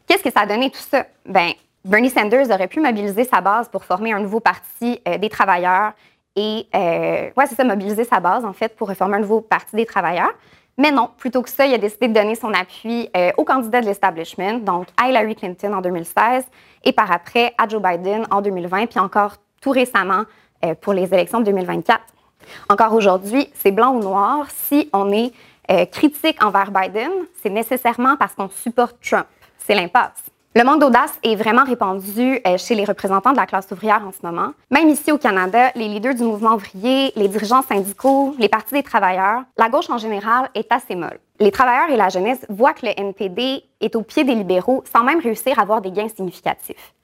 qu'est-ce 0.06 0.22
que 0.22 0.30
ça 0.30 0.40
a 0.40 0.46
donné 0.46 0.70
tout 0.70 0.78
ça? 0.78 1.06
Ben, 1.26 1.52
Bernie 1.84 2.10
Sanders 2.10 2.50
aurait 2.50 2.68
pu 2.68 2.80
mobiliser 2.80 3.24
sa 3.24 3.40
base 3.40 3.68
pour 3.68 3.84
former 3.84 4.12
un 4.12 4.20
nouveau 4.20 4.40
parti 4.40 5.00
euh, 5.06 5.18
des 5.18 5.28
travailleurs 5.28 5.92
et, 6.36 6.66
euh, 6.74 7.30
c'est 7.46 7.54
ça, 7.54 7.64
mobiliser 7.64 8.04
sa 8.04 8.20
base, 8.20 8.44
en 8.44 8.52
fait, 8.52 8.74
pour 8.76 8.88
reformer 8.88 9.16
un 9.16 9.20
nouveau 9.20 9.40
parti 9.40 9.76
des 9.76 9.86
travailleurs. 9.86 10.32
Mais 10.76 10.90
non, 10.90 11.10
plutôt 11.16 11.42
que 11.42 11.50
ça, 11.50 11.66
il 11.66 11.74
a 11.74 11.78
décidé 11.78 12.08
de 12.08 12.14
donner 12.14 12.34
son 12.34 12.52
appui 12.52 13.08
euh, 13.16 13.30
au 13.36 13.44
candidat 13.44 13.80
de 13.80 13.86
l'establishment, 13.86 14.54
donc 14.54 14.88
à 15.00 15.08
Hillary 15.08 15.36
Clinton 15.36 15.72
en 15.72 15.80
2016 15.80 16.44
et 16.82 16.92
par 16.92 17.12
après 17.12 17.54
à 17.58 17.68
Joe 17.68 17.80
Biden 17.80 18.26
en 18.30 18.40
2020, 18.40 18.86
puis 18.86 18.98
encore 18.98 19.36
tout 19.60 19.70
récemment 19.70 20.24
euh, 20.64 20.74
pour 20.74 20.92
les 20.92 21.14
élections 21.14 21.38
de 21.38 21.44
2024. 21.44 22.00
Encore 22.68 22.92
aujourd'hui, 22.92 23.48
c'est 23.54 23.70
blanc 23.70 23.94
ou 23.94 24.00
noir. 24.00 24.46
Si 24.50 24.90
on 24.92 25.10
est 25.12 25.32
critique 25.90 26.44
envers 26.44 26.70
Biden, 26.70 27.10
c'est 27.42 27.48
nécessairement 27.48 28.16
parce 28.18 28.34
qu'on 28.34 28.50
supporte 28.50 28.96
Trump. 29.00 29.24
C'est 29.56 29.74
l'impasse. 29.74 30.33
Le 30.56 30.62
manque 30.62 30.82
d'audace 30.82 31.18
est 31.24 31.34
vraiment 31.34 31.64
répandu 31.64 32.38
euh, 32.46 32.56
chez 32.58 32.76
les 32.76 32.84
représentants 32.84 33.32
de 33.32 33.36
la 33.36 33.44
classe 33.44 33.68
ouvrière 33.72 34.04
en 34.06 34.12
ce 34.12 34.24
moment. 34.24 34.52
Même 34.70 34.88
ici 34.88 35.10
au 35.10 35.18
Canada, 35.18 35.72
les 35.74 35.88
leaders 35.88 36.14
du 36.14 36.22
mouvement 36.22 36.54
ouvrier, 36.54 37.12
les 37.16 37.26
dirigeants 37.26 37.62
syndicaux, 37.62 38.36
les 38.38 38.48
partis 38.48 38.74
des 38.74 38.84
travailleurs, 38.84 39.42
la 39.58 39.68
gauche 39.68 39.90
en 39.90 39.98
général 39.98 40.48
est 40.54 40.70
assez 40.70 40.94
molle. 40.94 41.18
Les 41.40 41.50
travailleurs 41.50 41.90
et 41.90 41.96
la 41.96 42.08
jeunesse 42.08 42.46
voient 42.48 42.72
que 42.72 42.86
le 42.86 42.92
NPD 42.96 43.64
est 43.80 43.96
au 43.96 44.02
pied 44.02 44.22
des 44.22 44.36
libéraux 44.36 44.84
sans 44.92 45.02
même 45.02 45.18
réussir 45.18 45.58
à 45.58 45.62
avoir 45.62 45.80
des 45.80 45.90
gains 45.90 46.08
significatifs. 46.08 46.94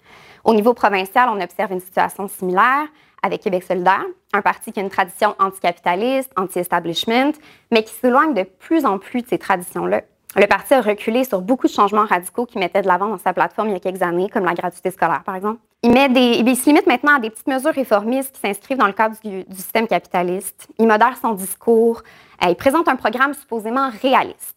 Au 0.45 0.54
niveau 0.54 0.73
provincial, 0.73 1.28
on 1.28 1.40
observe 1.40 1.73
une 1.73 1.80
situation 1.80 2.28
similaire 2.28 2.87
avec 3.21 3.42
Québec 3.42 3.64
solidaire, 3.64 4.04
un 4.33 4.42
parti 4.42 4.71
qui 4.71 4.78
a 4.78 4.83
une 4.85 4.90
tradition 4.90 5.35
anticapitaliste, 5.40 6.30
anti-establishment, 6.37 7.33
mais 7.73 7.83
qui 7.83 7.95
s'éloigne 7.95 8.33
de 8.33 8.45
plus 8.45 8.87
en 8.87 8.99
plus 8.99 9.23
de 9.23 9.26
ces 9.26 9.38
traditions-là 9.38 10.02
Le 10.37 10.46
parti 10.46 10.75
a 10.75 10.80
reculé 10.80 11.25
sur 11.25 11.40
beaucoup 11.40 11.66
de 11.66 11.72
changements 11.72 12.04
radicaux 12.04 12.46
qu'il 12.46 12.60
mettait 12.60 12.82
de 12.82 12.87
l'avant 12.87 13.08
dans 13.08 13.18
sa 13.18 13.32
plateforme 13.32 13.70
il 13.70 13.72
y 13.72 13.76
a 13.76 13.80
quelques 13.80 14.02
années, 14.02 14.28
comme 14.28 14.44
la 14.44 14.54
gratuité 14.54 14.92
scolaire, 14.92 15.22
par 15.25 15.34
exemple. 15.34 15.58
Il, 15.82 15.90
met 15.90 16.08
des, 16.08 16.54
se 16.54 16.66
limite 16.66 16.87
maintenant 16.87 17.16
à 17.16 17.18
des 17.18 17.30
petites 17.30 17.49
mesures 17.49 17.72
réformistes 17.72 18.32
qui 18.32 18.40
s'inscrivent 18.40 18.78
dans 18.78 18.87
le 18.87 18.92
cadre 18.92 19.16
du, 19.25 19.44
système 19.52 19.88
capitaliste. 19.88 20.68
Il 20.78 20.87
modère 20.87 21.16
son 21.20 21.32
discours. 21.32 22.02
il 22.46 22.54
présente 22.54 22.87
un 22.87 22.96
programme 22.96 23.34
supposément 23.34 23.90
réaliste. 24.02 24.56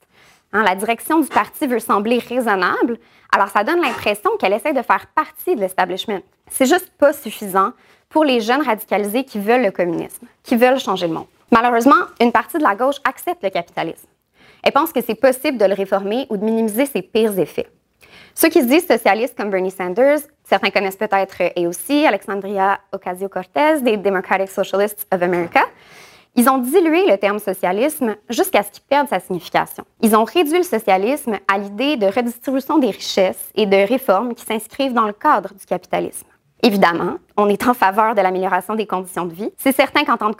Hein, 0.51 0.63
la 0.63 0.75
direction 0.75 1.19
du 1.19 1.27
parti 1.27 1.65
veut 1.65 1.79
sembler 1.79 2.19
raisonnable, 2.19 2.99
alors 3.31 3.47
ça 3.47 3.63
donne 3.63 3.81
l'impression 3.81 4.29
qu'elle 4.37 4.53
essaie 4.53 4.73
de 4.73 4.81
faire 4.83 5.07
partie 5.15 5.55
de 5.55 5.61
l'establishment. 5.61 6.21
C'est 6.51 6.67
juste 6.67 6.91
pas 6.99 7.13
suffisant 7.13 7.71
pour 8.09 8.23
les 8.23 8.41
jeunes 8.41 8.61
radicalisés 8.61 9.23
qui 9.23 9.39
veulent 9.39 9.63
le 9.63 9.71
communisme, 9.71 10.27
qui 10.43 10.55
veulent 10.55 10.79
changer 10.79 11.07
le 11.07 11.15
monde. 11.15 11.25
Malheureusement, 11.51 11.95
une 12.21 12.31
partie 12.31 12.59
de 12.59 12.63
la 12.63 12.75
gauche 12.75 12.97
accepte 13.03 13.41
le 13.41 13.49
capitalisme. 13.49 14.07
Elle 14.63 14.71
pense 14.71 14.93
que 14.93 15.01
c'est 15.01 15.15
possible 15.15 15.57
de 15.57 15.65
le 15.65 15.73
réformer 15.73 16.25
ou 16.29 16.37
de 16.37 16.43
minimiser 16.43 16.85
ses 16.85 17.01
pires 17.01 17.37
effets. 17.37 17.67
Ceux 18.33 18.49
qui 18.49 18.61
se 18.61 18.67
disent 18.67 18.87
socialistes 18.87 19.37
comme 19.37 19.51
Bernie 19.51 19.71
Sanders, 19.71 20.19
certains 20.43 20.71
connaissent 20.71 20.95
peut-être 20.95 21.35
et 21.55 21.67
aussi 21.67 22.05
Alexandria 22.05 22.79
Ocasio-Cortez 22.91 23.81
des 23.81 23.97
Democratic 23.97 24.49
Socialists 24.49 25.05
of 25.13 25.21
America, 25.21 25.61
ils 26.35 26.49
ont 26.49 26.57
dilué 26.57 27.05
le 27.05 27.17
terme 27.17 27.37
socialisme 27.37 28.15
jusqu'à 28.29 28.63
ce 28.63 28.71
qu'il 28.71 28.83
perde 28.83 29.07
sa 29.07 29.19
signification. 29.19 29.85
Ils 30.01 30.15
ont 30.15 30.23
réduit 30.23 30.57
le 30.57 30.63
socialisme 30.63 31.37
à 31.47 31.59
l'idée 31.59 31.95
de 31.95 32.07
redistribution 32.07 32.79
des 32.79 32.89
richesses 32.89 33.51
et 33.53 33.67
de 33.67 33.77
réformes 33.87 34.33
qui 34.33 34.43
s'inscrivent 34.43 34.93
dans 34.93 35.05
le 35.05 35.13
cadre 35.13 35.53
du 35.53 35.65
capitalisme. 35.65 36.25
Évidemment, 36.65 37.17
on 37.35 37.49
est 37.49 37.67
en 37.67 37.73
faveur 37.73 38.15
de 38.15 38.21
l'amélioration 38.21 38.75
des 38.75 38.87
conditions 38.87 39.25
de 39.25 39.33
vie. 39.33 39.51
C'est 39.57 39.75
certain 39.75 40.05
qu'en 40.05 40.15
tant, 40.17 40.33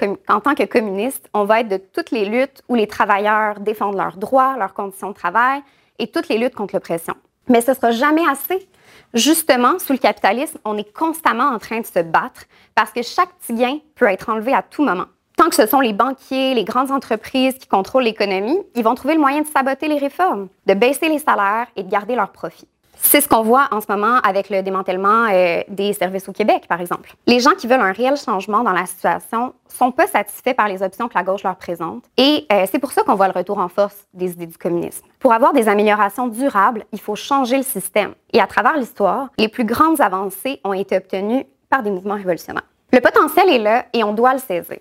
que 0.55 0.63
communiste, 0.63 1.29
on 1.33 1.43
va 1.43 1.59
être 1.59 1.67
de 1.67 1.77
toutes 1.77 2.11
les 2.11 2.23
luttes 2.23 2.63
où 2.69 2.75
les 2.75 2.87
travailleurs 2.87 3.59
défendent 3.59 3.97
leurs 3.97 4.15
droits, 4.15 4.55
leurs 4.57 4.73
conditions 4.73 5.09
de 5.09 5.15
travail 5.15 5.61
et 5.99 6.07
toutes 6.07 6.29
les 6.29 6.37
luttes 6.37 6.55
contre 6.55 6.75
l'oppression. 6.75 7.13
Mais 7.49 7.59
ce 7.59 7.71
ne 7.71 7.75
sera 7.75 7.91
jamais 7.91 8.23
assez. 8.25 8.65
Justement, 9.13 9.79
sous 9.79 9.91
le 9.91 9.99
capitalisme, 9.99 10.59
on 10.63 10.77
est 10.77 10.93
constamment 10.93 11.49
en 11.49 11.59
train 11.59 11.81
de 11.81 11.85
se 11.85 11.99
battre 11.99 12.45
parce 12.73 12.91
que 12.91 13.01
chaque 13.01 13.33
petit 13.41 13.53
gain 13.53 13.79
peut 13.95 14.05
être 14.05 14.29
enlevé 14.29 14.53
à 14.53 14.61
tout 14.61 14.83
moment 14.83 15.05
tant 15.35 15.49
que 15.49 15.55
ce 15.55 15.65
sont 15.65 15.79
les 15.79 15.93
banquiers, 15.93 16.53
les 16.53 16.63
grandes 16.63 16.91
entreprises 16.91 17.57
qui 17.57 17.67
contrôlent 17.67 18.03
l'économie, 18.03 18.59
ils 18.75 18.83
vont 18.83 18.95
trouver 18.95 19.15
le 19.15 19.19
moyen 19.19 19.41
de 19.41 19.47
saboter 19.47 19.87
les 19.87 19.97
réformes, 19.97 20.47
de 20.67 20.73
baisser 20.73 21.09
les 21.09 21.19
salaires 21.19 21.67
et 21.75 21.83
de 21.83 21.89
garder 21.89 22.15
leurs 22.15 22.31
profits. 22.31 22.67
C'est 23.05 23.21
ce 23.21 23.27
qu'on 23.27 23.43
voit 23.43 23.67
en 23.71 23.79
ce 23.79 23.85
moment 23.89 24.17
avec 24.23 24.49
le 24.49 24.63
démantèlement 24.63 25.27
euh, 25.29 25.61
des 25.67 25.93
services 25.93 26.27
au 26.29 26.31
Québec, 26.31 26.63
par 26.67 26.81
exemple. 26.81 27.13
Les 27.27 27.41
gens 27.41 27.51
qui 27.51 27.67
veulent 27.67 27.81
un 27.81 27.91
réel 27.91 28.17
changement 28.17 28.63
dans 28.63 28.71
la 28.71 28.87
situation 28.87 29.53
sont 29.67 29.91
pas 29.91 30.07
satisfaits 30.07 30.55
par 30.55 30.67
les 30.67 30.81
options 30.81 31.07
que 31.07 31.13
la 31.13 31.23
gauche 31.23 31.43
leur 31.43 31.57
présente. 31.57 32.05
Et 32.17 32.47
euh, 32.51 32.65
c'est 32.71 32.79
pour 32.79 32.91
ça 32.91 33.03
qu'on 33.03 33.13
voit 33.13 33.27
le 33.27 33.33
retour 33.33 33.59
en 33.59 33.67
force 33.67 34.07
des 34.13 34.31
idées 34.31 34.47
du 34.47 34.57
communisme. 34.57 35.05
Pour 35.19 35.33
avoir 35.33 35.53
des 35.53 35.67
améliorations 35.67 36.27
durables, 36.27 36.85
il 36.91 36.99
faut 36.99 37.15
changer 37.15 37.57
le 37.57 37.63
système. 37.63 38.15
Et 38.31 38.39
à 38.39 38.47
travers 38.47 38.77
l'histoire, 38.77 39.29
les 39.37 39.47
plus 39.47 39.65
grandes 39.65 40.01
avancées 40.01 40.59
ont 40.63 40.73
été 40.73 40.97
obtenues 40.97 41.45
par 41.69 41.83
des 41.83 41.91
mouvements 41.91 42.15
révolutionnaires. 42.15 42.67
Le 42.91 42.99
potentiel 42.99 43.49
est 43.49 43.59
là 43.59 43.85
et 43.93 44.03
on 44.03 44.13
doit 44.13 44.33
le 44.33 44.39
saisir. 44.39 44.79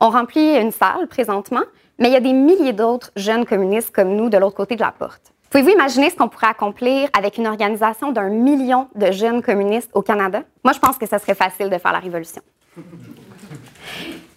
On 0.00 0.10
remplit 0.10 0.56
une 0.56 0.70
salle 0.70 1.08
présentement, 1.08 1.62
mais 1.98 2.08
il 2.08 2.12
y 2.12 2.16
a 2.16 2.20
des 2.20 2.32
milliers 2.32 2.72
d'autres 2.72 3.10
jeunes 3.16 3.46
communistes 3.46 3.90
comme 3.90 4.14
nous 4.14 4.28
de 4.28 4.36
l'autre 4.36 4.56
côté 4.56 4.76
de 4.76 4.80
la 4.80 4.92
porte. 4.92 5.33
Pouvez-vous 5.54 5.70
imaginer 5.70 6.10
ce 6.10 6.16
qu'on 6.16 6.28
pourrait 6.28 6.48
accomplir 6.48 7.08
avec 7.16 7.38
une 7.38 7.46
organisation 7.46 8.10
d'un 8.10 8.28
million 8.28 8.88
de 8.96 9.12
jeunes 9.12 9.40
communistes 9.40 9.88
au 9.94 10.02
Canada? 10.02 10.42
Moi, 10.64 10.72
je 10.72 10.80
pense 10.80 10.98
que 10.98 11.06
ce 11.06 11.16
serait 11.16 11.36
facile 11.36 11.70
de 11.70 11.78
faire 11.78 11.92
la 11.92 12.00
révolution. 12.00 12.42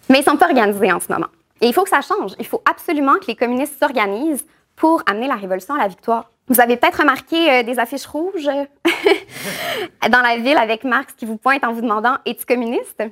Mais 0.08 0.18
ils 0.18 0.24
ne 0.24 0.24
sont 0.24 0.36
pas 0.36 0.46
organisés 0.46 0.92
en 0.92 1.00
ce 1.00 1.12
moment. 1.12 1.26
Et 1.60 1.66
il 1.66 1.74
faut 1.74 1.82
que 1.82 1.88
ça 1.88 2.02
change. 2.02 2.34
Il 2.38 2.46
faut 2.46 2.62
absolument 2.70 3.14
que 3.14 3.26
les 3.26 3.34
communistes 3.34 3.80
s'organisent 3.80 4.46
pour 4.76 5.02
amener 5.06 5.26
la 5.26 5.34
révolution 5.34 5.74
à 5.74 5.78
la 5.78 5.88
victoire. 5.88 6.30
Vous 6.46 6.60
avez 6.60 6.76
peut-être 6.76 7.00
remarqué 7.00 7.50
euh, 7.50 7.62
des 7.64 7.80
affiches 7.80 8.06
rouges 8.06 8.44
dans 10.08 10.20
la 10.20 10.36
ville 10.36 10.56
avec 10.56 10.84
Marx 10.84 11.14
qui 11.14 11.26
vous 11.26 11.36
pointe 11.36 11.64
en 11.64 11.72
vous 11.72 11.80
demandant 11.80 12.18
Es-tu 12.26 12.46
communiste? 12.46 13.02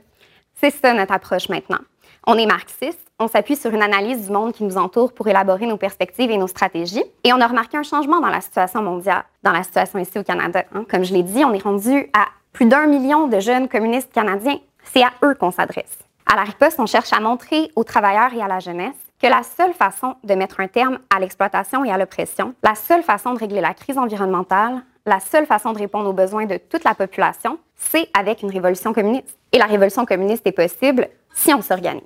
C'est 0.54 0.70
ça 0.70 0.92
notre 0.92 1.12
approche 1.12 1.48
maintenant. 1.48 1.80
On 2.25 2.38
est 2.38 2.46
marxiste, 2.46 3.05
on 3.18 3.28
s'appuie 3.28 3.56
sur 3.56 3.73
une 3.73 3.82
analyse 3.82 4.26
du 4.26 4.32
monde 4.32 4.52
qui 4.52 4.64
nous 4.64 4.76
entoure 4.76 5.12
pour 5.12 5.26
élaborer 5.26 5.66
nos 5.66 5.78
perspectives 5.78 6.30
et 6.30 6.37
nos 6.37 6.46
stratégies. 6.46 7.04
Et 7.25 7.32
on 7.32 7.40
a 7.40 7.46
remarqué 7.46 7.76
un 7.76 7.82
changement 7.82 8.20
dans 8.20 8.28
la 8.28 8.40
situation 8.40 8.82
mondiale, 8.82 9.25
dans 9.42 9.52
la 9.52 9.62
situation 9.62 9.99
ici 9.99 10.18
au 10.18 10.23
Canada. 10.23 10.64
Hein. 10.75 10.85
Comme 10.90 11.04
je 11.04 11.14
l'ai 11.14 11.23
dit, 11.23 11.44
on 11.44 11.54
est 11.54 11.62
rendu 11.62 12.11
à 12.12 12.26
plus 12.52 12.66
d'un 12.66 12.87
million 12.87 13.26
de 13.26 13.40
jeunes 13.40 13.68
communistes 13.68 14.12
canadiens. 14.12 14.58
C'est 14.85 15.02
à 15.02 15.11
eux 15.25 15.35
qu'on 15.35 15.50
s'adresse. 15.50 15.99
À 16.30 16.37
la 16.37 16.42
riposte, 16.42 16.78
on 16.78 16.87
cherche 16.87 17.12
à 17.12 17.20
montrer 17.20 17.70
aux 17.75 17.85
travailleurs 17.85 18.35
et 18.35 18.42
à 18.42 18.49
la 18.49 18.58
jeunesse 18.58 18.94
que 19.20 19.26
la 19.26 19.42
seule 19.42 19.73
façon 19.73 20.16
de 20.25 20.35
mettre 20.35 20.61
un 20.61 20.68
terme 20.68 20.99
à 21.14 21.18
l'exploitation 21.18 21.85
et 21.85 21.90
à 21.90 21.96
l'oppression, 21.96 22.54
la 22.62 22.75
seule 22.75 23.02
façon 23.02 23.32
de 23.32 23.38
régler 23.38 23.62
la 23.62 23.73
crise 23.73 23.96
environnementale, 23.96 24.82
la 25.06 25.20
seule 25.20 25.46
façon 25.46 25.73
de 25.73 25.78
répondre 25.78 26.11
aux 26.11 26.12
besoins 26.12 26.44
de 26.44 26.58
toute 26.58 26.85
la 26.85 26.94
population, 26.94 27.58
c'est 27.76 28.08
avec 28.12 28.42
une 28.42 28.50
révolution 28.50 28.92
communiste. 28.92 29.38
Et 29.52 29.58
la 29.58 29.66
révolution 29.66 30.04
communiste 30.04 30.46
est 30.46 30.52
possible 30.52 31.08
si 31.32 31.54
on 31.54 31.62
s'organise. 31.62 32.02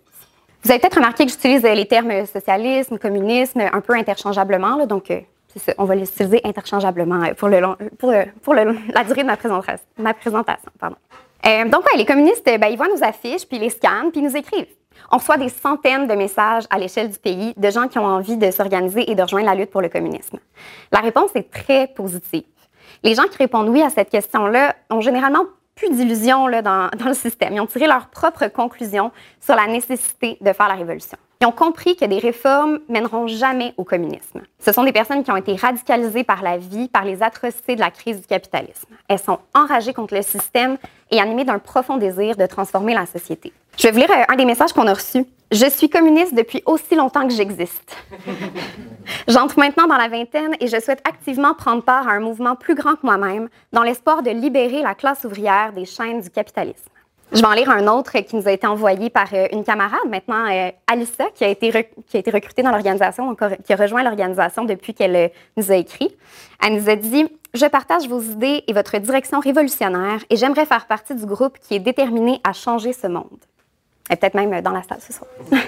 Vous 0.63 0.71
avez 0.71 0.79
peut-être 0.79 0.97
remarqué 0.97 1.25
que 1.25 1.33
j'utilise 1.33 1.65
euh, 1.65 1.75
les 1.75 1.87
termes 1.87 2.27
socialisme, 2.27 2.99
communisme 2.99 3.61
un 3.73 3.81
peu 3.81 3.95
interchangeablement, 3.95 4.87
donc 4.87 5.11
euh, 5.11 5.21
on 5.79 5.85
va 5.85 5.95
les 5.95 6.09
utiliser 6.09 6.41
interchangeablement 6.45 7.23
euh, 7.25 7.35
pour, 7.35 7.49
le 7.49 7.61
pour, 7.99 8.13
pour 8.43 8.55
la 8.55 9.05
durée 9.05 9.23
de 9.23 9.27
ma 9.27 9.39
présentation. 9.39 9.87
Ma 9.97 10.13
présentation 10.13 10.71
pardon. 10.79 10.97
donc, 11.71 11.85
les 11.97 12.05
communistes, 12.05 12.45
ben, 12.45 12.69
ils 12.71 12.77
voient 12.77 12.89
nos 12.89 13.03
affiches, 13.03 13.47
puis 13.47 13.59
les 13.59 13.71
scannent, 13.71 14.11
puis 14.11 14.21
ils 14.21 14.25
nous 14.25 14.37
écrivent. 14.37 14.75
On 15.11 15.17
reçoit 15.17 15.39
des 15.39 15.49
centaines 15.49 16.07
de 16.07 16.15
messages 16.15 16.65
à 16.69 16.79
l'échelle 16.79 17.11
du 17.11 17.19
pays 17.19 17.55
de 17.57 17.71
gens 17.71 17.89
qui 17.89 17.99
ont 17.99 18.05
envie 18.05 18.37
de 18.37 18.51
s'organiser 18.51 19.11
et 19.11 19.15
de 19.15 19.23
rejoindre 19.23 19.47
la 19.47 19.55
lutte 19.55 19.71
pour 19.71 19.81
le 19.81 19.89
communisme. 19.89 20.39
La 20.93 21.01
réponse 21.01 21.31
est 21.37 21.51
très 21.51 21.87
positive. 21.87 22.45
Les 23.03 23.15
gens 23.15 23.25
qui 23.31 23.39
répondent 23.39 23.71
oui 23.71 23.81
à 23.81 23.89
cette 23.89 24.11
question-là 24.11 24.77
ont 24.91 25.01
généralement 25.01 25.45
plus 25.81 25.97
d'illusions 25.97 26.49
dans, 26.63 26.91
dans 26.99 27.07
le 27.09 27.15
système. 27.15 27.55
Ils 27.55 27.61
ont 27.61 27.67
tiré 27.67 27.87
leurs 27.87 28.09
propres 28.09 28.49
conclusions 28.49 29.11
sur 29.41 29.57
la 29.57 29.67
nécessité 29.67 30.37
de 30.41 30.53
faire 30.53 30.69
la 30.69 30.75
révolution. 30.75 31.19
Ils 31.43 31.47
ont 31.47 31.53
compris 31.53 31.97
que 31.97 32.05
des 32.05 32.19
réformes 32.19 32.81
mèneront 32.91 33.27
jamais 33.27 33.73
au 33.79 33.85
communisme. 33.85 34.43
Ce 34.59 34.73
sont 34.73 34.85
des 34.85 34.93
personnes 34.93 35.25
qui 35.25 35.31
ont 35.31 35.37
été 35.37 35.57
radicalisées 35.57 36.23
par 36.23 36.43
la 36.43 36.59
vie, 36.59 36.87
par 36.87 37.07
les 37.07 37.23
atrocités 37.23 37.77
de 37.77 37.81
la 37.81 37.91
crise 37.91 38.21
du 38.21 38.27
capitalisme. 38.27 38.87
Elles 39.09 39.19
sont 39.19 39.39
enragées 39.55 39.95
contre 39.95 40.15
le 40.15 40.21
système 40.21 40.77
et 41.11 41.19
animées 41.19 41.47
d'un 41.47 41.59
profond 41.59 41.97
désir 41.97 42.37
de 42.37 42.45
transformer 42.45 42.93
la 42.93 43.07
société. 43.07 43.55
Je 43.79 43.87
vais 43.87 43.93
vous 43.93 44.01
lire 44.01 44.11
euh, 44.11 44.25
un 44.29 44.37
des 44.37 44.45
messages 44.45 44.75
qu'on 44.75 44.87
a 44.87 44.93
reçus. 44.93 45.25
Je 45.51 45.65
suis 45.71 45.89
communiste 45.89 46.35
depuis 46.35 46.63
aussi 46.67 46.95
longtemps 46.95 47.27
que 47.27 47.33
j'existe. 47.33 47.97
J'entre 49.27 49.59
maintenant 49.59 49.87
dans 49.87 49.97
la 49.97 50.09
vingtaine 50.09 50.55
et 50.61 50.67
je 50.67 50.79
souhaite 50.79 51.01
activement 51.09 51.55
prendre 51.55 51.83
part 51.83 52.07
à 52.07 52.13
un 52.13 52.21
mouvement 52.21 52.55
plus 52.55 52.75
grand 52.75 52.97
que 52.97 53.05
moi-même 53.07 53.49
dans 53.73 53.83
l'espoir 53.83 54.23
de 54.23 54.31
libérer 54.31 54.83
la 54.83 54.95
classe 54.95 55.25
ouvrière 55.25 55.73
des 55.73 55.87
chaînes 55.87 56.21
du 56.21 56.29
capitalisme. 56.29 56.91
Je 57.33 57.41
vais 57.41 57.47
en 57.47 57.53
lire 57.53 57.71
un 57.71 57.87
autre 57.87 58.19
qui 58.19 58.35
nous 58.35 58.49
a 58.49 58.53
été 58.53 58.67
envoyé 58.67 59.09
par 59.09 59.29
euh, 59.33 59.47
une 59.53 59.63
camarade, 59.63 60.01
maintenant 60.11 60.51
euh, 60.51 60.71
Alissa, 60.89 61.27
qui 61.35 61.45
a 61.45 61.49
été, 61.49 61.71
qui 62.09 62.17
a 62.17 62.21
été 62.21 62.31
recrutée 62.31 62.63
dans 62.63 62.71
l'organisation, 62.71 63.37
qui 63.65 63.73
a 63.73 63.77
rejoint 63.77 64.03
l'organisation 64.03 64.65
depuis 64.65 64.95
qu'elle 64.95 65.31
nous 65.57 65.71
a 65.71 65.77
écrit. 65.77 66.17
Elle 66.61 66.75
nous 66.75 66.91
a 66.91 66.97
dit 66.97 67.27
Je 67.55 67.67
partage 67.67 68.09
vos 68.09 68.21
idées 68.21 68.65
et 68.67 68.73
votre 68.73 68.99
direction 68.99 69.39
révolutionnaire 69.39 70.19
et 70.29 70.37
j'aimerais 70.37 70.67
faire 70.67 70.87
partie 70.87 71.15
du 71.15 71.25
groupe 71.25 71.57
qui 71.61 71.77
est 71.77 71.79
déterminé 71.79 72.41
à 72.43 72.53
changer 72.53 72.93
ce 72.93 73.07
monde. 73.07 73.39
Est 74.11 74.17
peut-être 74.17 74.35
même 74.35 74.61
dans 74.61 74.73
la 74.73 74.83
salle 74.83 75.01
ce 75.01 75.13
soir. 75.13 75.31
hey, 75.53 75.61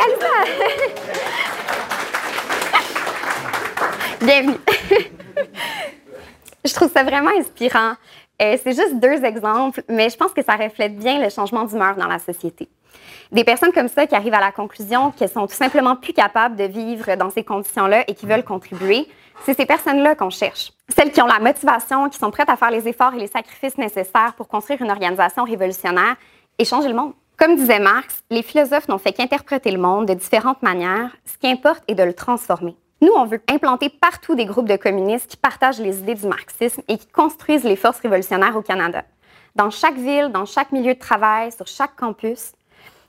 Alissa! 0.00 0.28
Bienvenue. 4.22 4.56
je 6.64 6.74
trouve 6.74 6.90
ça 6.90 7.02
vraiment 7.02 7.30
inspirant. 7.38 7.94
Euh, 8.40 8.56
c'est 8.62 8.74
juste 8.74 8.98
deux 8.98 9.24
exemples, 9.24 9.82
mais 9.88 10.08
je 10.08 10.16
pense 10.16 10.32
que 10.32 10.42
ça 10.42 10.56
reflète 10.56 10.96
bien 10.96 11.22
le 11.22 11.28
changement 11.28 11.64
d'humeur 11.64 11.96
dans 11.96 12.06
la 12.06 12.18
société. 12.18 12.68
Des 13.32 13.44
personnes 13.44 13.72
comme 13.72 13.88
ça 13.88 14.06
qui 14.06 14.14
arrivent 14.14 14.34
à 14.34 14.40
la 14.40 14.50
conclusion 14.50 15.12
qu'elles 15.12 15.30
sont 15.30 15.46
tout 15.46 15.54
simplement 15.54 15.94
plus 15.94 16.14
capables 16.14 16.56
de 16.56 16.64
vivre 16.64 17.14
dans 17.16 17.30
ces 17.30 17.44
conditions-là 17.44 18.04
et 18.08 18.14
qui 18.14 18.26
veulent 18.26 18.44
contribuer, 18.44 19.06
c'est 19.44 19.54
ces 19.54 19.66
personnes-là 19.66 20.14
qu'on 20.14 20.30
cherche. 20.30 20.72
Celles 20.88 21.12
qui 21.12 21.22
ont 21.22 21.26
la 21.26 21.38
motivation, 21.38 22.08
qui 22.08 22.18
sont 22.18 22.30
prêtes 22.30 22.48
à 22.48 22.56
faire 22.56 22.70
les 22.70 22.88
efforts 22.88 23.14
et 23.14 23.18
les 23.18 23.26
sacrifices 23.26 23.78
nécessaires 23.78 24.34
pour 24.36 24.48
construire 24.48 24.82
une 24.82 24.90
organisation 24.90 25.44
révolutionnaire 25.44 26.16
et 26.58 26.64
changer 26.64 26.88
le 26.88 26.94
monde. 26.94 27.12
Comme 27.38 27.56
disait 27.56 27.78
Marx, 27.78 28.22
les 28.30 28.42
philosophes 28.42 28.88
n'ont 28.88 28.98
fait 28.98 29.12
qu'interpréter 29.12 29.70
le 29.70 29.78
monde 29.78 30.06
de 30.06 30.14
différentes 30.14 30.62
manières. 30.62 31.10
Ce 31.24 31.38
qui 31.38 31.46
importe 31.46 31.82
est 31.88 31.94
de 31.94 32.02
le 32.02 32.12
transformer. 32.12 32.76
Nous, 33.02 33.12
on 33.16 33.24
veut 33.24 33.40
implanter 33.48 33.88
partout 33.88 34.34
des 34.34 34.44
groupes 34.44 34.68
de 34.68 34.76
communistes 34.76 35.30
qui 35.30 35.36
partagent 35.38 35.80
les 35.80 36.00
idées 36.00 36.14
du 36.14 36.26
marxisme 36.26 36.82
et 36.86 36.98
qui 36.98 37.06
construisent 37.06 37.64
les 37.64 37.76
forces 37.76 38.00
révolutionnaires 38.00 38.56
au 38.56 38.62
Canada. 38.62 39.04
Dans 39.56 39.70
chaque 39.70 39.96
ville, 39.96 40.28
dans 40.28 40.44
chaque 40.44 40.70
milieu 40.70 40.92
de 40.92 40.98
travail, 40.98 41.50
sur 41.50 41.66
chaque 41.66 41.96
campus, 41.96 42.52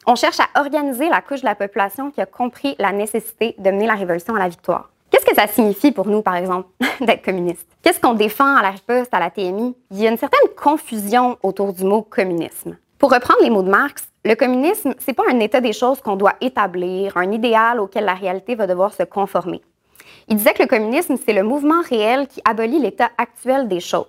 on 0.08 0.16
cherche 0.16 0.40
à 0.40 0.62
organiser 0.62 1.10
la 1.10 1.22
couche 1.22 1.42
de 1.42 1.46
la 1.46 1.56
population 1.56 2.10
qui 2.10 2.22
a 2.22 2.26
compris 2.26 2.76
la 2.80 2.94
nécessité 2.94 3.54
de 3.58 3.70
mener 3.70 3.86
la 3.86 3.96
révolution 3.96 4.34
à 4.34 4.40
la 4.40 4.48
victoire. 4.48 4.90
Qu'est-ce 5.12 5.26
que 5.26 5.36
ça 5.36 5.48
signifie 5.48 5.92
pour 5.92 6.08
nous, 6.08 6.22
par 6.22 6.38
exemple, 6.38 6.70
d'être 7.02 7.24
communiste? 7.24 7.68
Qu'est-ce 7.82 8.00
qu'on 8.00 8.14
défend 8.14 8.56
à 8.56 8.62
la 8.62 8.72
riposte, 8.72 9.14
à 9.14 9.20
la 9.20 9.30
TMI? 9.30 9.76
Il 9.92 10.00
y 10.00 10.08
a 10.08 10.10
une 10.10 10.18
certaine 10.18 10.50
confusion 10.56 11.38
autour 11.44 11.74
du 11.74 11.84
mot 11.84 12.02
communisme. 12.02 12.78
Pour 12.98 13.12
reprendre 13.12 13.42
les 13.44 13.50
mots 13.50 13.64
de 13.64 13.70
Marx, 13.70 14.08
le 14.24 14.36
communisme, 14.36 14.94
c'est 15.00 15.14
pas 15.14 15.24
un 15.30 15.40
état 15.40 15.60
des 15.60 15.74
choses 15.74 16.00
qu'on 16.00 16.16
doit 16.16 16.36
établir, 16.40 17.18
un 17.18 17.32
idéal 17.32 17.80
auquel 17.80 18.06
la 18.06 18.14
réalité 18.14 18.56
va 18.56 18.68
devoir 18.68 18.94
se 18.94 19.04
conformer. 19.04 19.62
Il 20.28 20.38
disait 20.38 20.54
que 20.54 20.64
le 20.64 20.68
communisme, 20.68 21.16
c'est 21.24 21.34
le 21.34 21.44
mouvement 21.44 21.82
réel 21.82 22.28
qui 22.28 22.42
abolit 22.46 22.80
l'état 22.80 23.10
actuel 23.18 23.68
des 23.68 23.80
choses. 23.80 24.06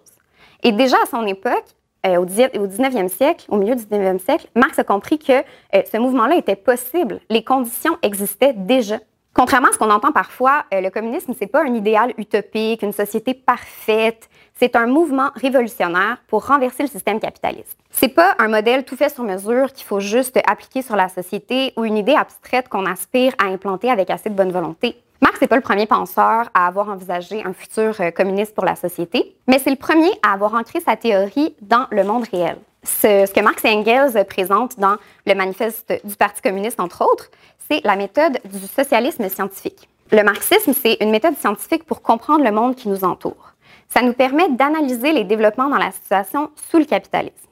Et 0.62 0.72
déjà 0.72 0.96
à 1.02 1.06
son 1.06 1.26
époque, 1.26 1.64
euh, 2.06 2.16
au, 2.16 2.26
19e 2.26 3.08
siècle, 3.08 3.46
au 3.48 3.56
milieu 3.56 3.76
du 3.76 3.84
19e 3.84 4.18
siècle, 4.18 4.48
Marx 4.56 4.78
a 4.78 4.84
compris 4.84 5.18
que 5.18 5.32
euh, 5.32 5.82
ce 5.90 5.98
mouvement-là 5.98 6.36
était 6.36 6.56
possible. 6.56 7.20
Les 7.30 7.44
conditions 7.44 7.96
existaient 8.02 8.54
déjà. 8.54 8.98
Contrairement 9.34 9.68
à 9.68 9.72
ce 9.72 9.78
qu'on 9.78 9.90
entend 9.90 10.12
parfois, 10.12 10.64
euh, 10.74 10.80
le 10.80 10.90
communisme, 10.90 11.32
c'est 11.38 11.46
pas 11.46 11.62
un 11.62 11.74
idéal 11.74 12.12
utopique, 12.18 12.82
une 12.82 12.92
société 12.92 13.34
parfaite. 13.34 14.28
C'est 14.54 14.76
un 14.76 14.86
mouvement 14.86 15.30
révolutionnaire 15.36 16.18
pour 16.26 16.46
renverser 16.46 16.82
le 16.82 16.88
système 16.88 17.18
capitaliste. 17.18 17.78
C'est 17.90 18.08
pas 18.08 18.34
un 18.38 18.48
modèle 18.48 18.84
tout 18.84 18.96
fait 18.96 19.08
sur 19.08 19.24
mesure 19.24 19.72
qu'il 19.72 19.86
faut 19.86 20.00
juste 20.00 20.38
appliquer 20.46 20.82
sur 20.82 20.96
la 20.96 21.08
société 21.08 21.72
ou 21.76 21.84
une 21.84 21.96
idée 21.96 22.14
abstraite 22.14 22.68
qu'on 22.68 22.84
aspire 22.84 23.32
à 23.38 23.46
implanter 23.46 23.90
avec 23.90 24.10
assez 24.10 24.28
de 24.28 24.34
bonne 24.34 24.52
volonté. 24.52 24.96
Marx 25.22 25.40
n'est 25.40 25.46
pas 25.46 25.56
le 25.56 25.62
premier 25.62 25.86
penseur 25.86 26.50
à 26.52 26.66
avoir 26.66 26.88
envisagé 26.88 27.44
un 27.44 27.52
futur 27.52 27.94
euh, 28.00 28.10
communiste 28.10 28.56
pour 28.56 28.64
la 28.64 28.74
société, 28.74 29.36
mais 29.46 29.60
c'est 29.60 29.70
le 29.70 29.76
premier 29.76 30.10
à 30.24 30.32
avoir 30.32 30.54
ancré 30.54 30.80
sa 30.80 30.96
théorie 30.96 31.54
dans 31.62 31.86
le 31.92 32.02
monde 32.02 32.24
réel. 32.30 32.56
Ce, 32.82 33.26
ce, 33.26 33.32
que 33.32 33.40
Marx 33.40 33.64
et 33.64 33.68
Engels 33.68 34.24
présentent 34.24 34.80
dans 34.80 34.96
le 35.24 35.34
manifeste 35.36 35.94
du 36.02 36.16
Parti 36.16 36.42
communiste, 36.42 36.80
entre 36.80 37.02
autres, 37.02 37.30
c'est 37.70 37.80
la 37.84 37.94
méthode 37.94 38.40
du 38.44 38.66
socialisme 38.66 39.28
scientifique. 39.28 39.88
Le 40.10 40.24
marxisme, 40.24 40.72
c'est 40.74 40.96
une 41.00 41.12
méthode 41.12 41.38
scientifique 41.38 41.84
pour 41.84 42.02
comprendre 42.02 42.44
le 42.44 42.50
monde 42.50 42.74
qui 42.74 42.88
nous 42.88 43.04
entoure. 43.04 43.54
Ça 43.88 44.02
nous 44.02 44.14
permet 44.14 44.48
d'analyser 44.48 45.12
les 45.12 45.22
développements 45.22 45.68
dans 45.68 45.78
la 45.78 45.92
situation 45.92 46.50
sous 46.68 46.78
le 46.78 46.84
capitalisme. 46.84 47.51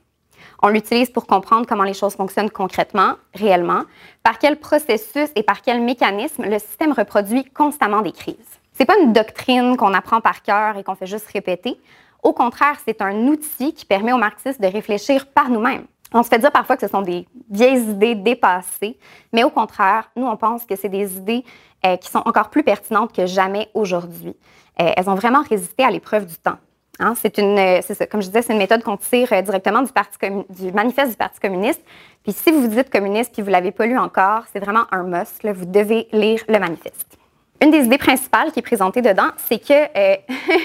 On 0.63 0.69
l'utilise 0.69 1.11
pour 1.11 1.27
comprendre 1.27 1.67
comment 1.67 1.85
les 1.85 1.95
choses 1.95 2.15
fonctionnent 2.15 2.51
concrètement, 2.51 3.15
réellement, 3.35 3.83
par 4.23 4.39
quel 4.39 4.59
processus 4.59 5.31
et 5.35 5.43
par 5.43 5.63
quel 5.63 5.81
mécanisme 5.81 6.45
le 6.45 6.59
système 6.59 6.93
reproduit 6.93 7.45
constamment 7.45 8.03
des 8.03 8.13
crises. 8.13 8.37
C'est 8.73 8.85
pas 8.85 8.99
une 8.99 9.13
doctrine 9.13 9.77
qu'on 9.77 9.95
apprend 9.95 10.21
par 10.21 10.43
cœur 10.43 10.77
et 10.77 10.85
qu'on 10.85 10.95
fait 10.95 11.07
juste 11.07 11.29
répéter. 11.33 11.81
Au 12.23 12.33
contraire, 12.33 12.79
c'est 12.85 13.01
un 13.01 13.27
outil 13.29 13.73
qui 13.73 13.87
permet 13.87 14.13
aux 14.13 14.19
marxistes 14.19 14.61
de 14.61 14.67
réfléchir 14.67 15.27
par 15.27 15.49
nous-mêmes. 15.49 15.87
On 16.13 16.23
se 16.23 16.29
fait 16.29 16.39
dire 16.39 16.51
parfois 16.51 16.77
que 16.77 16.87
ce 16.87 16.93
sont 16.93 17.03
des 17.03 17.27
vieilles 17.51 17.89
idées 17.89 18.15
dépassées, 18.15 18.99
mais 19.33 19.45
au 19.45 19.51
contraire, 19.51 20.11
nous, 20.17 20.27
on 20.27 20.37
pense 20.37 20.65
que 20.65 20.77
c'est 20.77 20.89
des 20.89 21.17
idées 21.17 21.45
euh, 21.87 21.97
qui 21.97 22.11
sont 22.11 22.23
encore 22.27 22.51
plus 22.51 22.65
pertinentes 22.65 23.15
que 23.15 23.27
jamais 23.27 23.71
aujourd'hui. 23.75 24.37
Euh, 24.81 24.93
elles 24.97 25.09
ont 25.09 25.15
vraiment 25.15 25.43
résisté 25.43 25.85
à 25.85 25.91
l'épreuve 25.91 26.27
du 26.27 26.37
temps. 26.37 26.59
Hein, 27.01 27.15
c'est 27.17 27.39
une, 27.39 27.59
euh, 27.59 27.81
comme 28.11 28.21
je 28.21 28.27
disais, 28.27 28.43
c'est 28.43 28.53
une 28.53 28.59
méthode 28.59 28.83
qu'on 28.83 28.99
tire 28.99 29.33
euh, 29.33 29.41
directement 29.41 29.83
du, 29.83 30.71
manifeste 30.73 31.13
du 31.13 31.17
Parti 31.17 31.41
communiste. 31.41 31.81
Puis 32.23 32.33
si 32.33 32.51
vous 32.51 32.61
vous 32.61 32.69
dites 32.69 32.91
communiste 32.91 33.33
puis 33.33 33.41
vous 33.41 33.49
l'avez 33.49 33.71
pas 33.71 33.87
lu 33.87 33.97
encore, 33.97 34.43
c'est 34.53 34.61
vraiment 34.61 34.85
un 34.93 35.05
must. 35.05 35.43
Vous 35.43 35.65
devez 35.65 36.09
lire 36.13 36.43
le 36.47 36.59
manifeste. 36.59 37.17
Une 37.63 37.71
des 37.71 37.85
idées 37.85 37.97
principales 37.97 38.53
qui 38.53 38.59
est 38.59 38.63
présentée 38.63 39.01
dedans, 39.01 39.31
c'est 39.39 39.59
que 39.59 39.73
euh, 39.73 40.17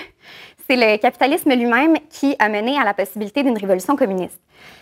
c'est 0.70 0.75
le 0.75 0.98
capitalisme 0.98 1.54
lui-même 1.54 1.96
qui 2.10 2.36
a 2.38 2.50
mené 2.50 2.77
à 2.77 2.84
la 2.84 2.94
possibilité 2.94 3.42
d'une 3.42 3.58
révolution 3.58 3.96
communiste. 3.96 4.42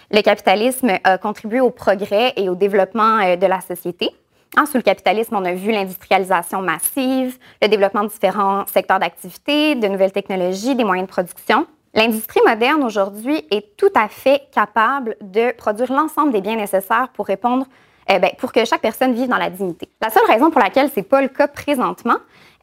Le 0.09 0.21
capitalisme 0.21 0.97
a 1.03 1.19
contribué 1.19 1.59
au 1.59 1.69
progrès 1.69 2.33
et 2.35 2.49
au 2.49 2.55
développement 2.55 3.35
de 3.35 3.45
la 3.45 3.61
société. 3.61 4.09
Hein, 4.55 4.67
sous 4.67 4.77
le 4.77 4.83
capitalisme, 4.83 5.35
on 5.35 5.45
a 5.45 5.53
vu 5.53 5.71
l'industrialisation 5.71 6.61
massive, 6.61 7.37
le 7.61 7.67
développement 7.67 8.03
de 8.03 8.09
différents 8.09 8.65
secteurs 8.67 8.99
d'activité, 8.99 9.73
de 9.73 9.87
nouvelles 9.87 10.11
technologies, 10.11 10.75
des 10.75 10.83
moyens 10.83 11.07
de 11.07 11.11
production. 11.11 11.65
L'industrie 11.95 12.41
moderne 12.45 12.83
aujourd'hui 12.83 13.45
est 13.49 13.75
tout 13.77 13.91
à 13.95 14.07
fait 14.07 14.43
capable 14.51 15.15
de 15.21 15.55
produire 15.55 15.91
l'ensemble 15.91 16.31
des 16.31 16.41
biens 16.41 16.55
nécessaires 16.55 17.09
pour 17.13 17.25
répondre, 17.25 17.65
eh 18.07 18.19
ben, 18.19 18.29
pour 18.37 18.51
que 18.51 18.63
chaque 18.65 18.81
personne 18.81 19.13
vive 19.13 19.27
dans 19.27 19.37
la 19.37 19.49
dignité. 19.49 19.89
La 20.01 20.11
seule 20.11 20.25
raison 20.27 20.51
pour 20.51 20.61
laquelle 20.61 20.89
c'est 20.93 21.03
pas 21.03 21.21
le 21.21 21.29
cas 21.29 21.47
présentement, 21.47 22.17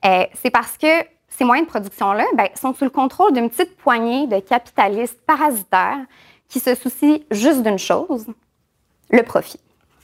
eh, 0.04 0.28
c'est 0.34 0.50
parce 0.50 0.76
que 0.76 0.86
ces 1.28 1.44
moyens 1.44 1.66
de 1.66 1.70
production-là 1.70 2.24
ben, 2.34 2.48
sont 2.54 2.72
sous 2.72 2.84
le 2.84 2.90
contrôle 2.90 3.32
d'une 3.32 3.50
petite 3.50 3.76
poignée 3.76 4.28
de 4.28 4.38
capitalistes 4.38 5.18
parasitaires 5.26 6.04
qui 6.48 6.60
se 6.60 6.74
soucient 6.76 7.18
juste 7.30 7.62
d'une 7.62 7.78
chose, 7.78 8.26
le 9.10 9.22
profit. 9.22 9.60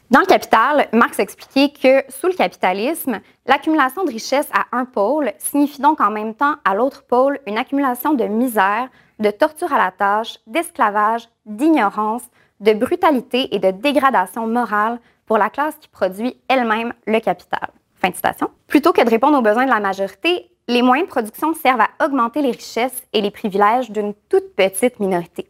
Dans 0.09 0.21
le 0.21 0.27
Capital, 0.27 0.87
Marx 0.93 1.19
expliquait 1.19 1.71
que 1.71 2.13
sous 2.13 2.29
le 2.29 2.35
capitalisme, 2.35 3.19
l'accumulation 3.45 4.05
de 4.05 4.11
richesses 4.11 4.49
à 4.53 4.65
un 4.71 4.85
pôle 4.85 5.33
signifie 5.39 5.81
donc 5.83 6.01
en 6.01 6.13
même 6.13 6.35
temps 6.35 6.55
à 6.65 6.77
l'autre 6.77 7.03
pôle 7.03 7.41
une 7.49 7.59
accumulation 7.59 8.15
de 8.15 8.25
misère, 8.25 8.89
de 9.19 9.31
torture 9.33 9.73
à 9.73 9.79
la 9.79 9.91
tâche, 9.91 10.39
d'esclavage, 10.47 11.29
d'ignorance, 11.45 12.23
de 12.61 12.73
brutalité 12.73 13.53
et 13.53 13.59
de 13.59 13.73
dégradation 13.73 14.47
morale 14.47 15.01
pour 15.27 15.39
la 15.39 15.51
classe 15.51 15.75
qui 15.81 15.89
produit 15.89 16.37
elle-même 16.47 16.93
le 17.09 17.19
capital. 17.19 17.69
Fin 17.97 18.11
de 18.11 18.15
citation. 18.15 18.51
Plutôt 18.69 18.93
que 18.93 19.03
de 19.03 19.11
répondre 19.11 19.37
aux 19.37 19.43
besoins 19.43 19.65
de 19.65 19.71
la 19.71 19.81
majorité, 19.81 20.53
les 20.69 20.83
moyens 20.83 21.09
de 21.09 21.13
production 21.13 21.53
servent 21.55 21.81
à 21.81 22.05
augmenter 22.05 22.43
les 22.43 22.53
richesses 22.53 23.03
et 23.13 23.21
les 23.21 23.33
privilèges 23.33 23.91
d'une 23.91 24.15
toute 24.29 24.55
petite 24.55 25.01
minorité. 25.01 25.49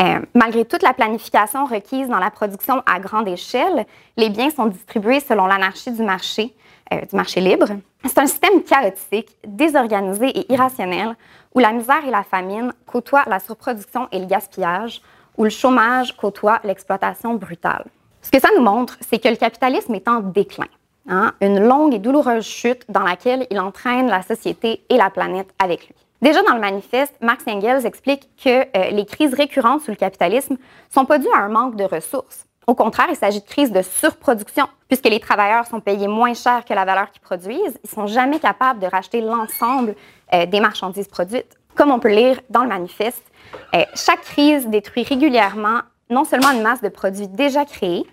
Euh, 0.00 0.20
malgré 0.34 0.64
toute 0.64 0.82
la 0.82 0.92
planification 0.92 1.66
requise 1.66 2.08
dans 2.08 2.18
la 2.18 2.30
production 2.30 2.82
à 2.86 2.98
grande 2.98 3.28
échelle, 3.28 3.86
les 4.16 4.28
biens 4.28 4.50
sont 4.50 4.66
distribués 4.66 5.20
selon 5.20 5.46
l'anarchie 5.46 5.92
du 5.92 6.02
marché, 6.02 6.54
euh, 6.92 7.00
du 7.00 7.14
marché 7.14 7.40
libre. 7.40 7.66
C'est 8.04 8.18
un 8.18 8.26
système 8.26 8.62
chaotique, 8.62 9.36
désorganisé 9.46 10.26
et 10.28 10.52
irrationnel 10.52 11.14
où 11.54 11.60
la 11.60 11.72
misère 11.72 12.04
et 12.06 12.10
la 12.10 12.24
famine 12.24 12.72
côtoient 12.86 13.24
la 13.26 13.38
surproduction 13.38 14.08
et 14.10 14.18
le 14.18 14.26
gaspillage, 14.26 15.00
où 15.36 15.44
le 15.44 15.50
chômage 15.50 16.16
côtoie 16.16 16.60
l'exploitation 16.64 17.34
brutale. 17.34 17.84
Ce 18.22 18.30
que 18.30 18.40
ça 18.40 18.48
nous 18.56 18.62
montre, 18.62 18.96
c'est 19.00 19.18
que 19.18 19.28
le 19.28 19.36
capitalisme 19.36 19.94
est 19.94 20.08
en 20.08 20.20
déclin. 20.20 20.66
Hein, 21.06 21.34
une 21.42 21.60
longue 21.60 21.94
et 21.94 21.98
douloureuse 21.98 22.46
chute 22.46 22.84
dans 22.88 23.02
laquelle 23.02 23.46
il 23.50 23.60
entraîne 23.60 24.08
la 24.08 24.22
société 24.22 24.82
et 24.88 24.96
la 24.96 25.10
planète 25.10 25.50
avec 25.58 25.86
lui. 25.86 25.94
Déjà 26.24 26.42
dans 26.42 26.54
le 26.54 26.60
manifeste, 26.60 27.14
Marx 27.20 27.44
Engels 27.46 27.84
explique 27.84 28.30
que 28.42 28.48
euh, 28.48 28.90
les 28.92 29.04
crises 29.04 29.34
récurrentes 29.34 29.82
sous 29.82 29.90
le 29.90 29.96
capitalisme 29.98 30.56
sont 30.88 31.04
pas 31.04 31.18
dues 31.18 31.28
à 31.36 31.40
un 31.40 31.50
manque 31.50 31.76
de 31.76 31.84
ressources. 31.84 32.46
Au 32.66 32.74
contraire, 32.74 33.08
il 33.10 33.16
s'agit 33.16 33.42
de 33.42 33.44
crises 33.44 33.70
de 33.70 33.82
surproduction, 33.82 34.66
puisque 34.88 35.04
les 35.04 35.20
travailleurs 35.20 35.66
sont 35.66 35.80
payés 35.80 36.08
moins 36.08 36.32
cher 36.32 36.64
que 36.64 36.72
la 36.72 36.86
valeur 36.86 37.10
qu'ils 37.10 37.20
produisent. 37.20 37.78
Ils 37.84 37.90
sont 37.90 38.06
jamais 38.06 38.38
capables 38.38 38.80
de 38.80 38.86
racheter 38.86 39.20
l'ensemble 39.20 39.96
euh, 40.32 40.46
des 40.46 40.60
marchandises 40.60 41.08
produites. 41.08 41.58
Comme 41.74 41.90
on 41.90 41.98
peut 41.98 42.14
lire 42.14 42.40
dans 42.48 42.62
le 42.62 42.70
manifeste, 42.70 43.30
euh, 43.74 43.84
chaque 43.94 44.22
crise 44.22 44.66
détruit 44.68 45.02
régulièrement 45.02 45.80
non 46.08 46.24
seulement 46.24 46.52
une 46.52 46.62
masse 46.62 46.80
de 46.80 46.88
produits 46.88 47.28
déjà 47.28 47.66
créés, 47.66 48.06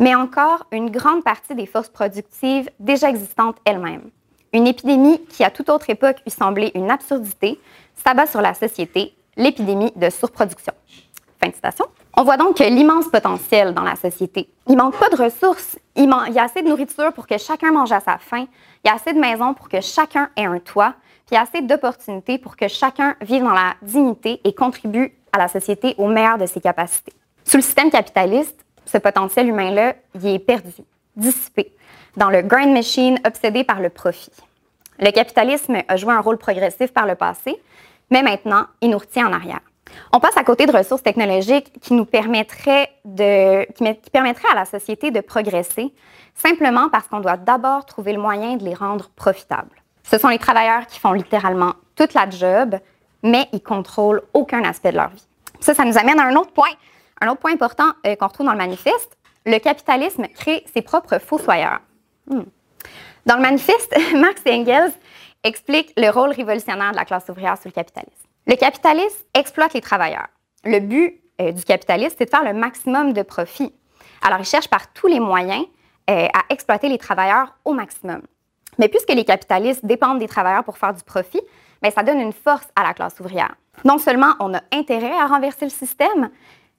mais 0.00 0.16
encore 0.16 0.66
une 0.72 0.90
grande 0.90 1.22
partie 1.22 1.54
des 1.54 1.66
forces 1.66 1.90
productives 1.90 2.68
déjà 2.80 3.08
existantes 3.08 3.58
elles-mêmes. 3.64 4.10
Une 4.52 4.66
épidémie 4.66 5.24
qui, 5.30 5.44
à 5.44 5.50
toute 5.50 5.70
autre 5.70 5.88
époque, 5.88 6.18
eût 6.26 6.30
semblé 6.30 6.72
une 6.74 6.90
absurdité, 6.90 7.58
s'abat 7.94 8.26
sur 8.26 8.42
la 8.42 8.52
société, 8.52 9.14
l'épidémie 9.36 9.92
de 9.96 10.10
surproduction. 10.10 10.74
Fin 11.40 11.48
de 11.48 11.54
citation. 11.54 11.86
On 12.16 12.24
voit 12.24 12.36
donc 12.36 12.58
l'immense 12.58 13.08
potentiel 13.08 13.72
dans 13.72 13.82
la 13.82 13.96
société. 13.96 14.50
Il 14.68 14.76
manque 14.76 14.98
pas 14.98 15.08
de 15.08 15.16
ressources. 15.16 15.78
Il, 15.96 16.04
y 16.04 16.38
a 16.38 16.42
assez 16.42 16.60
de 16.60 16.68
nourriture 16.68 17.14
pour 17.14 17.26
que 17.26 17.38
chacun 17.38 17.72
mange 17.72 17.92
à 17.92 18.00
sa 18.00 18.18
faim. 18.18 18.46
Il 18.84 18.88
y 18.88 18.90
a 18.90 18.94
assez 18.94 19.14
de 19.14 19.18
maisons 19.18 19.54
pour 19.54 19.70
que 19.70 19.80
chacun 19.80 20.28
ait 20.36 20.44
un 20.44 20.58
toit. 20.58 20.94
Puis 21.26 21.32
il 21.32 21.34
y 21.34 21.38
a 21.38 21.42
assez 21.42 21.62
d'opportunités 21.62 22.36
pour 22.36 22.56
que 22.56 22.68
chacun 22.68 23.16
vive 23.22 23.42
dans 23.42 23.54
la 23.54 23.74
dignité 23.80 24.42
et 24.44 24.52
contribue 24.52 25.14
à 25.32 25.38
la 25.38 25.48
société 25.48 25.94
au 25.96 26.08
meilleur 26.08 26.36
de 26.36 26.44
ses 26.44 26.60
capacités. 26.60 27.14
Sous 27.44 27.56
le 27.56 27.62
système 27.62 27.90
capitaliste, 27.90 28.62
ce 28.84 28.98
potentiel 28.98 29.48
humain-là, 29.48 29.94
il 30.14 30.26
est 30.26 30.38
perdu, 30.38 30.74
dissipé 31.16 31.72
dans 32.16 32.30
le 32.30 32.42
grind 32.42 32.72
machine 32.72 33.18
obsédé 33.26 33.64
par 33.64 33.80
le 33.80 33.88
profit. 33.88 34.32
Le 34.98 35.10
capitalisme 35.10 35.78
a 35.88 35.96
joué 35.96 36.12
un 36.12 36.20
rôle 36.20 36.38
progressif 36.38 36.92
par 36.92 37.06
le 37.06 37.14
passé, 37.14 37.56
mais 38.10 38.22
maintenant, 38.22 38.66
il 38.80 38.90
nous 38.90 38.98
retient 38.98 39.28
en 39.28 39.32
arrière. 39.32 39.60
On 40.12 40.20
passe 40.20 40.36
à 40.36 40.44
côté 40.44 40.66
de 40.66 40.72
ressources 40.72 41.02
technologiques 41.02 41.72
qui 41.80 41.94
nous 41.94 42.04
permettraient, 42.04 42.90
de, 43.04 43.64
qui, 43.72 43.84
à 43.84 44.54
la 44.54 44.64
société 44.64 45.10
de 45.10 45.20
progresser, 45.20 45.92
simplement 46.34 46.88
parce 46.90 47.08
qu'on 47.08 47.20
doit 47.20 47.36
d'abord 47.36 47.84
trouver 47.84 48.12
le 48.12 48.20
moyen 48.20 48.56
de 48.56 48.64
les 48.64 48.74
rendre 48.74 49.10
profitables. 49.16 49.82
Ce 50.02 50.18
sont 50.18 50.28
les 50.28 50.38
travailleurs 50.38 50.86
qui 50.86 50.98
font 50.98 51.12
littéralement 51.12 51.74
toute 51.96 52.14
la 52.14 52.28
job, 52.28 52.78
mais 53.22 53.48
ils 53.52 53.62
contrôlent 53.62 54.22
aucun 54.34 54.64
aspect 54.64 54.92
de 54.92 54.96
leur 54.96 55.10
vie. 55.10 55.26
Ça, 55.60 55.74
ça 55.74 55.84
nous 55.84 55.96
amène 55.96 56.18
à 56.18 56.24
un 56.24 56.36
autre 56.36 56.52
point, 56.52 56.70
un 57.20 57.28
autre 57.28 57.40
point 57.40 57.52
important 57.52 57.92
euh, 58.06 58.16
qu'on 58.16 58.26
retrouve 58.26 58.46
dans 58.46 58.52
le 58.52 58.58
manifeste. 58.58 59.16
Le 59.46 59.58
capitalisme 59.58 60.26
crée 60.28 60.64
ses 60.72 60.82
propres 60.82 61.18
fossoyeurs. 61.18 61.80
Hmm. 62.28 62.42
Dans 63.26 63.36
le 63.36 63.42
manifeste, 63.42 63.94
Marx 64.14 64.42
et 64.46 64.52
Engels 64.52 64.92
expliquent 65.44 65.92
le 65.96 66.10
rôle 66.10 66.30
révolutionnaire 66.30 66.92
de 66.92 66.96
la 66.96 67.04
classe 67.04 67.28
ouvrière 67.28 67.56
sous 67.56 67.68
le 67.68 67.72
capitalisme. 67.72 68.26
Le 68.46 68.56
capitalisme 68.56 69.24
exploite 69.34 69.74
les 69.74 69.80
travailleurs. 69.80 70.28
Le 70.64 70.80
but 70.80 71.20
euh, 71.40 71.52
du 71.52 71.64
capitalisme, 71.64 72.14
c'est 72.18 72.24
de 72.26 72.30
faire 72.30 72.44
le 72.44 72.52
maximum 72.52 73.12
de 73.12 73.22
profit. 73.22 73.72
Alors, 74.22 74.38
il 74.40 74.44
cherche 74.44 74.68
par 74.68 74.92
tous 74.92 75.06
les 75.06 75.20
moyens 75.20 75.64
euh, 76.10 76.26
à 76.26 76.42
exploiter 76.50 76.88
les 76.88 76.98
travailleurs 76.98 77.54
au 77.64 77.72
maximum. 77.72 78.22
Mais 78.78 78.88
puisque 78.88 79.10
les 79.10 79.24
capitalistes 79.24 79.84
dépendent 79.84 80.18
des 80.18 80.28
travailleurs 80.28 80.64
pour 80.64 80.78
faire 80.78 80.94
du 80.94 81.02
profit, 81.02 81.40
bien, 81.82 81.90
ça 81.90 82.02
donne 82.02 82.20
une 82.20 82.32
force 82.32 82.66
à 82.74 82.82
la 82.82 82.94
classe 82.94 83.18
ouvrière. 83.20 83.54
Non 83.84 83.98
seulement 83.98 84.34
on 84.40 84.54
a 84.54 84.60
intérêt 84.72 85.12
à 85.12 85.26
renverser 85.26 85.64
le 85.64 85.70
système, 85.70 86.30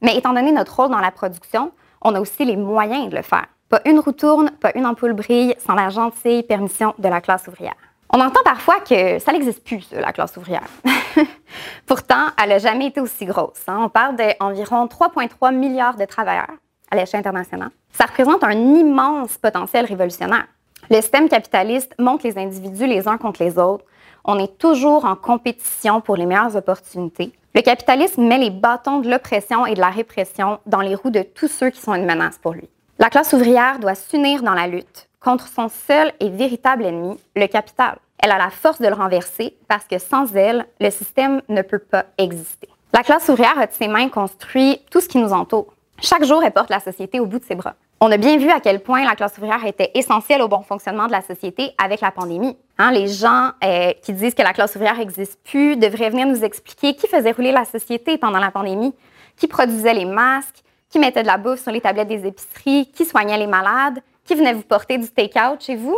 mais 0.02 0.18
étant 0.18 0.34
donné 0.34 0.52
notre 0.52 0.76
rôle 0.76 0.90
dans 0.90 1.00
la 1.00 1.12
production, 1.12 1.72
on 2.02 2.16
a 2.16 2.20
aussi 2.20 2.46
les 2.46 2.58
moyens 2.58 3.10
de 3.10 3.16
le 3.16 3.22
faire. 3.22 3.46
Pas 3.74 3.82
une 3.86 3.98
roue 3.98 4.12
tourne, 4.12 4.52
pas 4.62 4.72
une 4.76 4.86
ampoule 4.86 5.14
brille 5.14 5.56
sans 5.58 5.74
la 5.74 5.90
gentille 5.90 6.44
permission 6.44 6.94
de 7.00 7.10
la 7.10 7.22
classe 7.22 7.48
ouvrière. 7.48 7.74
On 8.12 8.20
entend 8.22 8.42
parfois 8.46 8.76
que 8.82 9.18
ça 9.18 9.32
n'existe 9.32 9.64
plus, 9.64 9.90
la 9.92 10.14
classe 10.14 10.38
ouvrière. 10.38 10.68
Pourtant, 11.88 12.28
elle 12.40 12.50
n'a 12.50 12.60
jamais 12.60 12.86
été 12.86 13.02
aussi 13.02 13.26
grosse. 13.26 13.64
Hein. 13.68 13.80
On 13.82 13.90
parle 13.90 14.16
d'environ 14.16 14.86
3,3 14.86 15.56
milliards 15.56 15.96
de 15.96 16.06
travailleurs 16.06 16.52
à 16.92 16.96
l'échelle 16.96 17.22
internationale. 17.22 17.72
Ça 17.94 18.06
représente 18.06 18.44
un 18.44 18.52
immense 18.52 19.40
potentiel 19.40 19.86
révolutionnaire. 19.86 20.46
Le 20.92 20.98
système 20.98 21.28
capitaliste 21.28 21.96
monte 21.98 22.22
les 22.22 22.38
individus 22.38 22.86
les 22.86 23.08
uns 23.08 23.18
contre 23.18 23.42
les 23.42 23.58
autres. 23.58 23.86
On 24.24 24.38
est 24.38 24.56
toujours 24.60 25.06
en 25.06 25.16
compétition 25.16 26.00
pour 26.00 26.16
les 26.16 26.28
meilleures 26.28 26.56
opportunités. 26.56 27.34
Le 27.56 27.62
capitalisme 27.62 28.24
met 28.24 28.38
les 28.38 28.52
bâtons 28.52 29.00
de 29.00 29.10
l'oppression 29.10 29.66
et 29.66 29.74
de 29.74 29.80
la 29.80 29.90
répression 29.90 30.60
dans 30.68 30.82
les 30.82 30.94
roues 30.94 31.10
de 31.10 31.24
tous 31.24 31.48
ceux 31.48 31.72
qui 31.72 31.82
sont 31.82 31.96
une 31.96 32.06
menace 32.06 32.38
pour 32.38 32.54
lui. 32.54 32.70
La 33.04 33.10
classe 33.10 33.34
ouvrière 33.34 33.80
doit 33.80 33.96
s'unir 33.96 34.44
dans 34.44 34.54
la 34.54 34.66
lutte 34.66 35.10
contre 35.20 35.50
son 35.50 35.68
seul 35.68 36.14
et 36.22 36.30
véritable 36.30 36.86
ennemi, 36.86 37.20
le 37.36 37.48
capital. 37.48 37.98
Elle 38.18 38.32
a 38.32 38.38
la 38.38 38.50
force 38.50 38.80
de 38.80 38.88
le 38.88 38.94
renverser 38.94 39.58
parce 39.68 39.84
que 39.84 40.00
sans 40.00 40.34
elle, 40.38 40.66
le 40.80 40.90
système 40.90 41.42
ne 41.50 41.62
peut 41.64 41.80
pas 41.80 42.06
exister. 42.18 42.70
La 42.94 43.04
classe 43.04 43.28
ouvrière 43.28 43.60
a 43.60 43.68
de 43.68 43.74
ses 43.74 43.90
mains 43.90 44.08
construit 44.08 44.80
tout 44.90 45.02
ce 45.02 45.10
qui 45.10 45.18
nous 45.18 45.34
entoure. 45.34 45.74
Chaque 46.02 46.24
jour, 46.24 46.42
elle 46.46 46.54
porte 46.54 46.70
la 46.70 46.80
société 46.80 47.20
au 47.20 47.26
bout 47.26 47.40
de 47.40 47.44
ses 47.44 47.56
bras. 47.56 47.76
On 48.00 48.10
a 48.10 48.16
bien 48.16 48.38
vu 48.38 48.50
à 48.50 48.62
quel 48.62 48.80
point 48.80 49.04
la 49.04 49.16
classe 49.16 49.38
ouvrière 49.38 49.66
était 49.66 49.92
essentielle 49.96 50.42
au 50.42 50.48
bon 50.48 50.62
fonctionnement 50.62 51.08
de 51.08 51.12
la 51.12 51.22
société 51.22 51.74
avec 51.78 52.00
la 52.00 52.12
pandémie. 52.12 52.56
Hein, 52.78 52.92
les 52.92 53.10
gens 53.10 53.52
euh, 53.66 53.92
qui 54.02 54.14
disent 54.14 54.34
que 54.34 54.44
la 54.44 54.54
classe 54.54 54.76
ouvrière 54.76 54.98
n'existe 54.98 55.42
plus 55.44 55.76
devraient 55.76 56.10
venir 56.10 56.26
nous 56.26 56.46
expliquer 56.46 56.96
qui 56.96 57.08
faisait 57.08 57.34
rouler 57.34 57.52
la 57.52 57.66
société 57.66 58.18
pendant 58.18 58.40
la 58.40 58.52
pandémie, 58.52 58.96
qui 59.36 59.48
produisait 59.48 59.94
les 59.94 60.06
masques, 60.06 60.64
qui 60.94 61.00
mettait 61.00 61.24
de 61.24 61.28
la 61.28 61.38
bouffe 61.38 61.60
sur 61.60 61.72
les 61.72 61.82
tablettes 61.82 62.08
des 62.08 62.28
épiceries, 62.28 62.86
qui 62.94 63.04
soignait 63.04 63.40
les 63.40 63.48
malades, 63.48 64.00
qui 64.24 64.36
venait 64.36 64.54
vous 64.54 64.62
porter 64.62 65.00
du 65.00 65.10
take-out 65.10 65.60
chez 65.60 65.76
vous. 65.76 65.98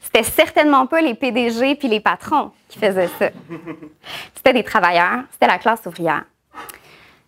C'était 0.00 0.24
certainement 0.24 0.88
pas 0.88 1.00
les 1.00 1.14
PDG 1.14 1.76
puis 1.76 1.86
les 1.86 2.00
patrons 2.00 2.50
qui 2.68 2.80
faisaient 2.80 3.08
ça. 3.16 3.28
C'était 4.34 4.54
des 4.54 4.64
travailleurs, 4.64 5.22
c'était 5.30 5.46
la 5.46 5.58
classe 5.58 5.86
ouvrière. 5.86 6.24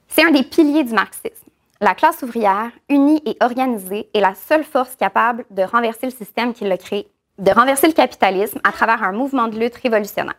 C'est 0.08 0.24
un 0.24 0.32
des 0.32 0.42
piliers 0.42 0.82
du 0.82 0.92
marxisme. 0.92 1.48
La 1.80 1.94
classe 1.94 2.22
ouvrière, 2.22 2.72
unie 2.88 3.22
et 3.24 3.36
organisée, 3.40 4.08
est 4.12 4.20
la 4.20 4.34
seule 4.34 4.64
force 4.64 4.96
capable 4.96 5.44
de 5.50 5.62
renverser 5.62 6.06
le 6.06 6.12
système 6.12 6.54
qui 6.54 6.64
l'a 6.64 6.76
créé, 6.76 7.06
de 7.38 7.52
renverser 7.52 7.86
le 7.86 7.92
capitalisme 7.92 8.58
à 8.64 8.72
travers 8.72 9.04
un 9.04 9.12
mouvement 9.12 9.46
de 9.46 9.60
lutte 9.60 9.76
révolutionnaire. 9.76 10.34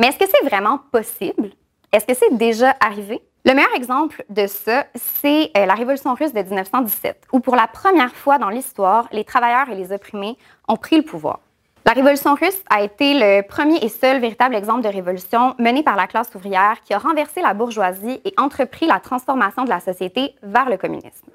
Mais 0.00 0.08
est-ce 0.08 0.18
que 0.18 0.28
c'est 0.28 0.48
vraiment 0.48 0.78
possible? 0.90 1.50
Est-ce 1.92 2.06
que 2.06 2.14
c'est 2.14 2.36
déjà 2.36 2.74
arrivé? 2.80 3.22
Le 3.48 3.54
meilleur 3.54 3.74
exemple 3.74 4.26
de 4.28 4.46
ça, 4.46 4.84
c'est 4.94 5.50
euh, 5.56 5.64
la 5.64 5.72
Révolution 5.72 6.12
russe 6.12 6.34
de 6.34 6.42
1917, 6.42 7.28
où 7.32 7.40
pour 7.40 7.56
la 7.56 7.66
première 7.66 8.14
fois 8.14 8.36
dans 8.36 8.50
l'histoire, 8.50 9.08
les 9.10 9.24
travailleurs 9.24 9.70
et 9.70 9.74
les 9.74 9.90
opprimés 9.90 10.36
ont 10.68 10.76
pris 10.76 10.98
le 10.98 11.02
pouvoir. 11.02 11.40
La 11.86 11.92
Révolution 11.92 12.34
russe 12.34 12.62
a 12.68 12.82
été 12.82 13.14
le 13.14 13.40
premier 13.40 13.82
et 13.82 13.88
seul 13.88 14.20
véritable 14.20 14.54
exemple 14.54 14.82
de 14.82 14.88
révolution 14.88 15.54
menée 15.58 15.82
par 15.82 15.96
la 15.96 16.06
classe 16.06 16.34
ouvrière 16.34 16.82
qui 16.84 16.92
a 16.92 16.98
renversé 16.98 17.40
la 17.40 17.54
bourgeoisie 17.54 18.20
et 18.26 18.34
entrepris 18.36 18.86
la 18.86 19.00
transformation 19.00 19.64
de 19.64 19.70
la 19.70 19.80
société 19.80 20.34
vers 20.42 20.68
le 20.68 20.76
communisme. 20.76 21.28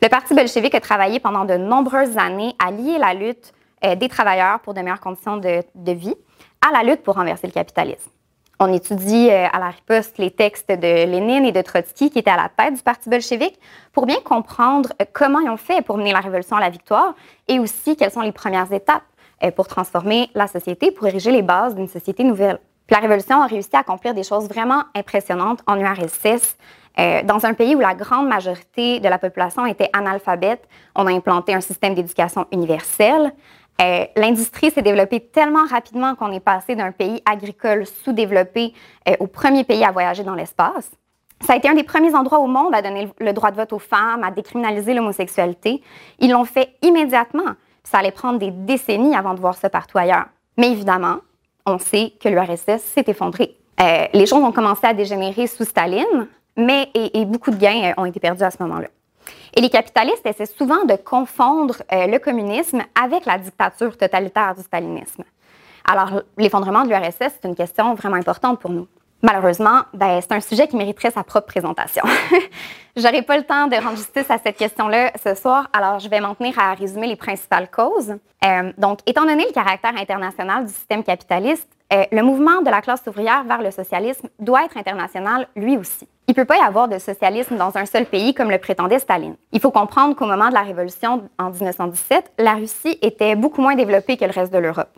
Le 0.00 0.08
Parti 0.08 0.34
bolchevique 0.34 0.76
a 0.76 0.80
travaillé 0.80 1.18
pendant 1.18 1.44
de 1.44 1.56
nombreuses 1.56 2.16
années 2.16 2.54
à 2.64 2.70
lier 2.70 2.96
la 2.96 3.12
lutte 3.12 3.52
euh, 3.84 3.96
des 3.96 4.08
travailleurs 4.08 4.60
pour 4.60 4.72
de 4.72 4.82
meilleures 4.82 5.00
conditions 5.00 5.36
de, 5.36 5.64
vie 5.92 6.14
à 6.64 6.70
la 6.70 6.88
lutte 6.88 7.02
pour 7.02 7.16
renverser 7.16 7.48
le 7.48 7.52
capitalisme. 7.52 8.08
On 8.60 8.72
étudie 8.72 9.30
euh, 9.30 9.46
à 9.52 9.60
la 9.60 9.70
riposte 9.70 10.18
les 10.18 10.32
textes 10.32 10.68
de 10.68 11.06
Lénine 11.06 11.44
et 11.44 11.52
de 11.52 11.62
Trotsky 11.62 12.10
qui 12.10 12.18
étaient 12.18 12.30
à 12.30 12.36
la 12.36 12.48
tête 12.48 12.74
du 12.74 12.82
Parti 12.82 13.08
bolchevique 13.08 13.58
pour 13.92 14.04
bien 14.04 14.20
comprendre 14.24 14.92
euh, 15.00 15.04
comment 15.12 15.38
ils 15.38 15.48
ont 15.48 15.56
fait 15.56 15.80
pour 15.82 15.96
mener 15.96 16.12
la 16.12 16.18
révolution 16.18 16.56
à 16.56 16.60
la 16.60 16.70
victoire 16.70 17.14
et 17.46 17.60
aussi 17.60 17.94
quelles 17.94 18.10
sont 18.10 18.20
les 18.20 18.32
premières 18.32 18.72
étapes 18.72 19.04
euh, 19.44 19.52
pour 19.52 19.68
transformer 19.68 20.28
la 20.34 20.48
société, 20.48 20.90
pour 20.90 21.06
ériger 21.06 21.30
les 21.30 21.42
bases 21.42 21.76
d'une 21.76 21.86
société 21.86 22.24
nouvelle. 22.24 22.58
la 22.90 22.98
Révolution 22.98 23.40
a 23.40 23.46
réussi 23.46 23.70
à 23.74 23.78
accomplir 23.78 24.12
des 24.12 24.24
choses 24.24 24.48
vraiment 24.48 24.82
impressionnantes 24.96 25.62
en 25.68 25.78
URSS. 25.78 26.56
Euh, 26.98 27.22
dans 27.22 27.46
un 27.46 27.54
pays 27.54 27.76
où 27.76 27.78
la 27.78 27.94
grande 27.94 28.26
majorité 28.26 28.98
de 28.98 29.08
la 29.08 29.18
population 29.18 29.64
était 29.66 29.88
analphabète, 29.92 30.66
on 30.96 31.06
a 31.06 31.12
implanté 31.12 31.54
un 31.54 31.60
système 31.60 31.94
d'éducation 31.94 32.46
universel. 32.50 33.32
Euh, 33.80 34.04
l'industrie 34.16 34.70
s'est 34.70 34.82
développée 34.82 35.20
tellement 35.20 35.64
rapidement 35.66 36.14
qu'on 36.14 36.32
est 36.32 36.40
passé 36.40 36.74
d'un 36.74 36.90
pays 36.90 37.22
agricole 37.24 37.86
sous-développé 37.86 38.72
au 39.20 39.26
premier 39.26 39.62
pays 39.64 39.84
à 39.84 39.92
voyager 39.92 40.24
dans 40.24 40.34
l'espace. 40.34 40.90
Ça 41.40 41.52
a 41.52 41.56
été 41.56 41.68
un 41.68 41.74
des 41.74 41.84
premiers 41.84 42.14
endroits 42.14 42.40
au 42.40 42.48
monde 42.48 42.74
à 42.74 42.82
donner 42.82 43.08
le 43.20 43.32
droit 43.32 43.52
de 43.52 43.56
vote 43.56 43.72
aux 43.72 43.78
femmes, 43.78 44.24
à 44.24 44.32
décriminaliser 44.32 44.94
l'homosexualité. 44.94 45.80
Ils 46.18 46.32
l'ont 46.32 46.44
fait 46.44 46.74
immédiatement 46.82 47.54
ça 47.90 47.98
allait 47.98 48.10
prendre 48.10 48.38
des 48.38 48.50
décennies 48.50 49.16
avant 49.16 49.34
de 49.34 49.40
voir 49.40 49.56
ça 49.56 49.70
partout 49.70 49.98
ailleurs. 49.98 50.26
Mais 50.58 50.70
évidemment, 50.70 51.16
on 51.64 51.78
sait 51.78 52.12
que 52.20 52.28
l'URSS 52.28 52.82
s'est 52.82 53.04
effondré. 53.06 53.56
Euh, 53.80 54.06
les 54.12 54.26
choses 54.26 54.42
ont 54.42 54.52
commencé 54.52 54.86
à 54.86 54.92
dégénérer 54.92 55.46
sous 55.46 55.64
Staline, 55.64 56.28
mais 56.56 56.90
et, 56.94 57.24
beaucoup 57.24 57.50
de 57.50 57.56
gains 57.56 57.90
euh, 57.90 58.02
ont 58.02 58.04
été 58.04 58.20
perdus 58.20 58.42
à 58.42 58.50
ce 58.50 58.62
moment-là. 58.62 58.88
Et 59.54 59.60
les 59.60 59.70
capitalistes 59.70 60.24
essaient 60.24 60.46
souvent 60.46 60.84
de 60.84 60.96
confondre 60.96 61.76
euh, 61.92 62.06
le 62.06 62.18
communisme 62.18 62.82
avec 63.00 63.26
la 63.26 63.38
dictature 63.38 63.96
totalitaire 63.96 64.54
du 64.54 64.62
stalinisme. 64.62 65.24
Alors, 65.84 66.22
l'effondrement 66.36 66.84
de 66.84 66.90
l'URSS, 66.90 67.16
c'est 67.40 67.44
une 67.44 67.54
question 67.54 67.94
vraiment 67.94 68.16
importante 68.16 68.60
pour 68.60 68.70
nous. 68.70 68.86
Malheureusement, 69.22 69.80
ben, 69.94 70.20
c'est 70.20 70.32
un 70.32 70.40
sujet 70.40 70.68
qui 70.68 70.76
mériterait 70.76 71.10
sa 71.10 71.24
propre 71.24 71.48
présentation. 71.48 72.04
J'aurai 72.96 73.22
pas 73.22 73.36
le 73.36 73.42
temps 73.42 73.66
de 73.66 73.74
rendre 73.74 73.96
justice 73.96 74.30
à 74.30 74.38
cette 74.38 74.56
question-là 74.56 75.12
ce 75.22 75.34
soir, 75.34 75.68
alors 75.72 75.98
je 75.98 76.08
vais 76.08 76.20
m'en 76.20 76.36
tenir 76.36 76.56
à 76.58 76.74
résumer 76.74 77.08
les 77.08 77.16
principales 77.16 77.68
causes. 77.68 78.14
Euh, 78.44 78.72
donc, 78.78 79.00
étant 79.06 79.24
donné 79.24 79.44
le 79.44 79.52
caractère 79.52 79.96
international 79.96 80.66
du 80.66 80.72
système 80.72 81.02
capitaliste, 81.02 81.68
euh, 81.92 82.04
le 82.12 82.22
mouvement 82.22 82.62
de 82.62 82.70
la 82.70 82.80
classe 82.80 83.02
ouvrière 83.08 83.42
vers 83.42 83.60
le 83.60 83.72
socialisme 83.72 84.28
doit 84.38 84.64
être 84.64 84.76
international 84.76 85.48
lui 85.56 85.76
aussi. 85.76 86.06
Il 86.28 86.32
ne 86.32 86.36
peut 86.36 86.44
pas 86.44 86.58
y 86.58 86.60
avoir 86.60 86.88
de 86.88 86.98
socialisme 86.98 87.56
dans 87.56 87.78
un 87.78 87.86
seul 87.86 88.04
pays 88.04 88.34
comme 88.34 88.50
le 88.50 88.58
prétendait 88.58 88.98
Staline. 88.98 89.36
Il 89.52 89.60
faut 89.60 89.70
comprendre 89.70 90.14
qu'au 90.14 90.26
moment 90.26 90.50
de 90.50 90.54
la 90.54 90.60
Révolution 90.60 91.26
en 91.38 91.50
1917, 91.50 92.32
la 92.38 92.52
Russie 92.52 92.98
était 93.00 93.34
beaucoup 93.34 93.62
moins 93.62 93.74
développée 93.74 94.18
que 94.18 94.26
le 94.26 94.30
reste 94.30 94.52
de 94.52 94.58
l'Europe. 94.58 94.94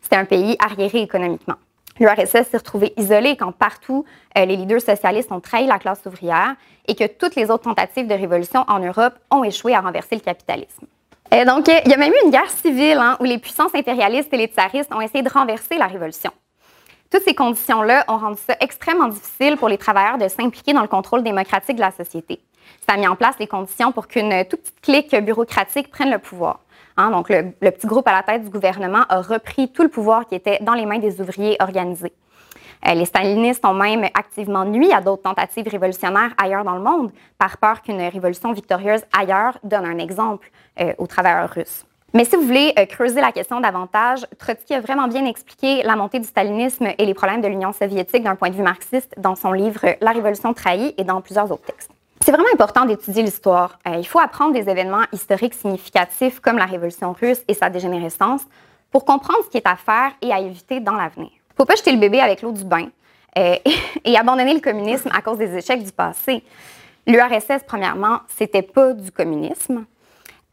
C'était 0.00 0.16
un 0.16 0.24
pays 0.24 0.56
arriéré 0.58 1.00
économiquement. 1.00 1.54
L'URSS 2.00 2.48
s'est 2.48 2.56
retrouvée 2.56 2.92
isolée 2.96 3.36
quand 3.36 3.52
partout 3.52 4.04
euh, 4.36 4.44
les 4.44 4.56
leaders 4.56 4.80
socialistes 4.80 5.30
ont 5.30 5.38
trahi 5.38 5.66
la 5.66 5.78
classe 5.78 6.00
ouvrière 6.04 6.56
et 6.88 6.96
que 6.96 7.06
toutes 7.06 7.36
les 7.36 7.48
autres 7.52 7.62
tentatives 7.62 8.08
de 8.08 8.14
révolution 8.14 8.64
en 8.66 8.80
Europe 8.80 9.14
ont 9.30 9.44
échoué 9.44 9.76
à 9.76 9.82
renverser 9.82 10.16
le 10.16 10.22
capitalisme. 10.22 10.86
Et 11.30 11.44
donc, 11.44 11.68
il 11.68 11.90
y 11.90 11.94
a 11.94 11.96
même 11.96 12.12
eu 12.12 12.24
une 12.24 12.32
guerre 12.32 12.50
civile 12.50 12.98
hein, 12.98 13.16
où 13.20 13.24
les 13.24 13.38
puissances 13.38 13.74
impérialistes 13.76 14.34
et 14.34 14.36
les 14.36 14.48
tsaristes 14.48 14.92
ont 14.92 15.00
essayé 15.00 15.22
de 15.22 15.30
renverser 15.30 15.78
la 15.78 15.86
révolution. 15.86 16.32
Toutes 17.12 17.24
ces 17.24 17.34
conditions-là 17.34 18.06
ont 18.08 18.16
rendu 18.16 18.38
ça 18.38 18.56
extrêmement 18.60 19.08
difficile 19.08 19.58
pour 19.58 19.68
les 19.68 19.76
travailleurs 19.76 20.16
de 20.16 20.28
s'impliquer 20.28 20.72
dans 20.72 20.80
le 20.80 20.88
contrôle 20.88 21.22
démocratique 21.22 21.76
de 21.76 21.82
la 21.82 21.90
société. 21.90 22.40
Ça 22.88 22.94
a 22.94 22.96
mis 22.96 23.06
en 23.06 23.16
place 23.16 23.34
les 23.38 23.46
conditions 23.46 23.92
pour 23.92 24.08
qu'une 24.08 24.46
toute 24.46 24.62
petite 24.62 24.80
clique 24.80 25.14
bureaucratique 25.22 25.90
prenne 25.90 26.10
le 26.10 26.18
pouvoir. 26.18 26.60
Hein, 26.96 27.10
donc, 27.10 27.28
le, 27.28 27.52
petit 27.70 27.86
groupe 27.86 28.08
à 28.08 28.12
la 28.12 28.22
tête 28.22 28.44
du 28.44 28.48
gouvernement 28.48 29.04
a 29.10 29.20
repris 29.20 29.70
tout 29.70 29.82
le 29.82 29.90
pouvoir 29.90 30.26
qui 30.26 30.34
était 30.34 30.58
dans 30.62 30.72
les 30.72 30.86
mains 30.86 30.98
des 30.98 31.20
ouvriers 31.20 31.58
organisés. 31.60 32.14
Euh, 32.88 32.94
les 32.94 33.04
stalinistes 33.04 33.64
ont 33.66 33.74
même 33.74 34.04
activement 34.14 34.64
nuit 34.64 34.90
à 34.90 35.02
d'autres 35.02 35.22
tentatives 35.22 35.68
révolutionnaires 35.68 36.32
ailleurs 36.42 36.64
dans 36.64 36.76
le 36.76 36.82
monde, 36.82 37.12
par 37.36 37.58
peur 37.58 37.82
qu'une 37.82 38.00
révolution 38.00 38.52
victorieuse 38.52 39.02
ailleurs 39.12 39.58
donne 39.62 39.84
un 39.84 39.98
exemple 39.98 40.50
euh, 40.80 40.94
aux 40.96 41.06
travailleurs 41.06 41.50
russes. 41.50 41.84
Mais 42.14 42.26
si 42.26 42.36
vous 42.36 42.42
voulez 42.42 42.74
euh, 42.78 42.84
creuser 42.84 43.22
la 43.22 43.32
question 43.32 43.60
davantage, 43.60 44.26
Trotsky 44.38 44.74
a 44.74 44.80
vraiment 44.80 45.08
bien 45.08 45.24
expliqué 45.24 45.82
la 45.82 45.96
montée 45.96 46.18
du 46.18 46.26
stalinisme 46.26 46.88
et 46.98 47.06
les 47.06 47.14
problèmes 47.14 47.40
de 47.40 47.48
l'Union 47.48 47.72
soviétique 47.72 48.22
d'un 48.22 48.36
point 48.36 48.50
de 48.50 48.54
vue 48.54 48.62
marxiste 48.62 49.14
dans 49.16 49.34
son 49.34 49.52
livre 49.52 49.80
La 50.02 50.10
Révolution 50.10 50.52
trahie 50.52 50.94
et 50.98 51.04
dans 51.04 51.22
plusieurs 51.22 51.50
autres 51.50 51.64
textes. 51.64 51.90
C'est 52.20 52.32
vraiment 52.32 52.48
important 52.52 52.84
d'étudier 52.84 53.22
l'histoire. 53.22 53.78
Euh, 53.88 53.96
il 53.96 54.06
faut 54.06 54.20
apprendre 54.20 54.52
des 54.52 54.68
événements 54.68 55.04
historiques 55.10 55.54
significatifs 55.54 56.38
comme 56.40 56.58
la 56.58 56.66
Révolution 56.66 57.14
russe 57.18 57.42
et 57.48 57.54
sa 57.54 57.70
dégénérescence 57.70 58.42
pour 58.90 59.06
comprendre 59.06 59.40
ce 59.46 59.48
qui 59.48 59.56
est 59.56 59.66
à 59.66 59.76
faire 59.76 60.12
et 60.20 60.32
à 60.32 60.38
éviter 60.38 60.80
dans 60.80 60.94
l'avenir. 60.94 61.30
Il 61.30 61.52
ne 61.52 61.56
faut 61.56 61.64
pas 61.64 61.76
jeter 61.76 61.92
le 61.92 61.98
bébé 61.98 62.20
avec 62.20 62.42
l'eau 62.42 62.52
du 62.52 62.64
bain 62.64 62.88
euh, 63.38 63.56
et 64.04 64.18
abandonner 64.18 64.52
le 64.52 64.60
communisme 64.60 65.08
à 65.14 65.22
cause 65.22 65.38
des 65.38 65.56
échecs 65.56 65.82
du 65.82 65.92
passé. 65.92 66.44
L'URSS, 67.06 67.64
premièrement, 67.66 68.20
c'était 68.28 68.62
pas 68.62 68.92
du 68.92 69.10
communisme. 69.10 69.86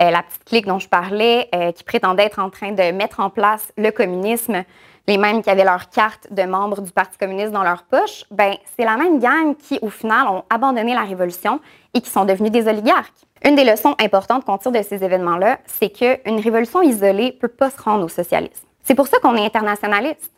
Euh, 0.01 0.12
la 0.12 0.23
petite 0.23 0.45
clique 0.45 0.65
dont 0.65 0.79
je 0.79 0.88
parlais, 0.88 1.49
qui 1.75 1.83
prétendait 1.83 2.23
être 2.23 2.39
en 2.39 2.49
train 2.49 2.71
de 2.71 2.91
mettre 2.91 3.19
en 3.19 3.29
place 3.29 3.73
le 3.77 3.91
communisme, 3.91 4.63
les 5.09 5.17
mêmes 5.17 5.41
qui 5.41 5.49
avaient 5.49 5.63
leur 5.63 5.89
carte 5.89 6.31
de 6.31 6.43
membres 6.43 6.81
du 6.81 6.91
Parti 6.91 7.17
communiste 7.17 7.51
dans 7.51 7.63
leur 7.63 7.83
poche, 7.83 8.25
ben, 8.29 8.53
c'est 8.77 8.85
la 8.85 8.95
même 8.95 9.19
gang 9.19 9.55
qui, 9.55 9.79
au 9.81 9.89
final, 9.89 10.27
ont 10.27 10.43
abandonné 10.51 10.93
la 10.93 11.01
révolution 11.01 11.59
et 11.95 12.01
qui 12.01 12.09
sont 12.12 12.25
devenus 12.25 12.51
des 12.51 12.67
oligarques. 12.67 13.25
Une 13.43 13.55
des 13.55 13.63
leçons 13.63 13.95
importantes 13.99 14.45
qu'on 14.45 14.59
tire 14.59 14.71
de 14.71 14.81
ces 14.83 15.03
événements-là, 15.03 15.59
c'est 15.65 15.89
qu'une 15.89 16.39
révolution 16.39 16.83
isolée 16.83 17.33
ne 17.33 17.39
peut 17.39 17.47
pas 17.47 17.71
se 17.71 17.81
rendre 17.81 18.05
au 18.05 18.07
socialisme. 18.07 18.67
C'est 18.83 18.95
pour 18.95 19.07
ça 19.07 19.17
qu'on 19.19 19.35
est 19.35 19.45
internationaliste. 19.45 20.31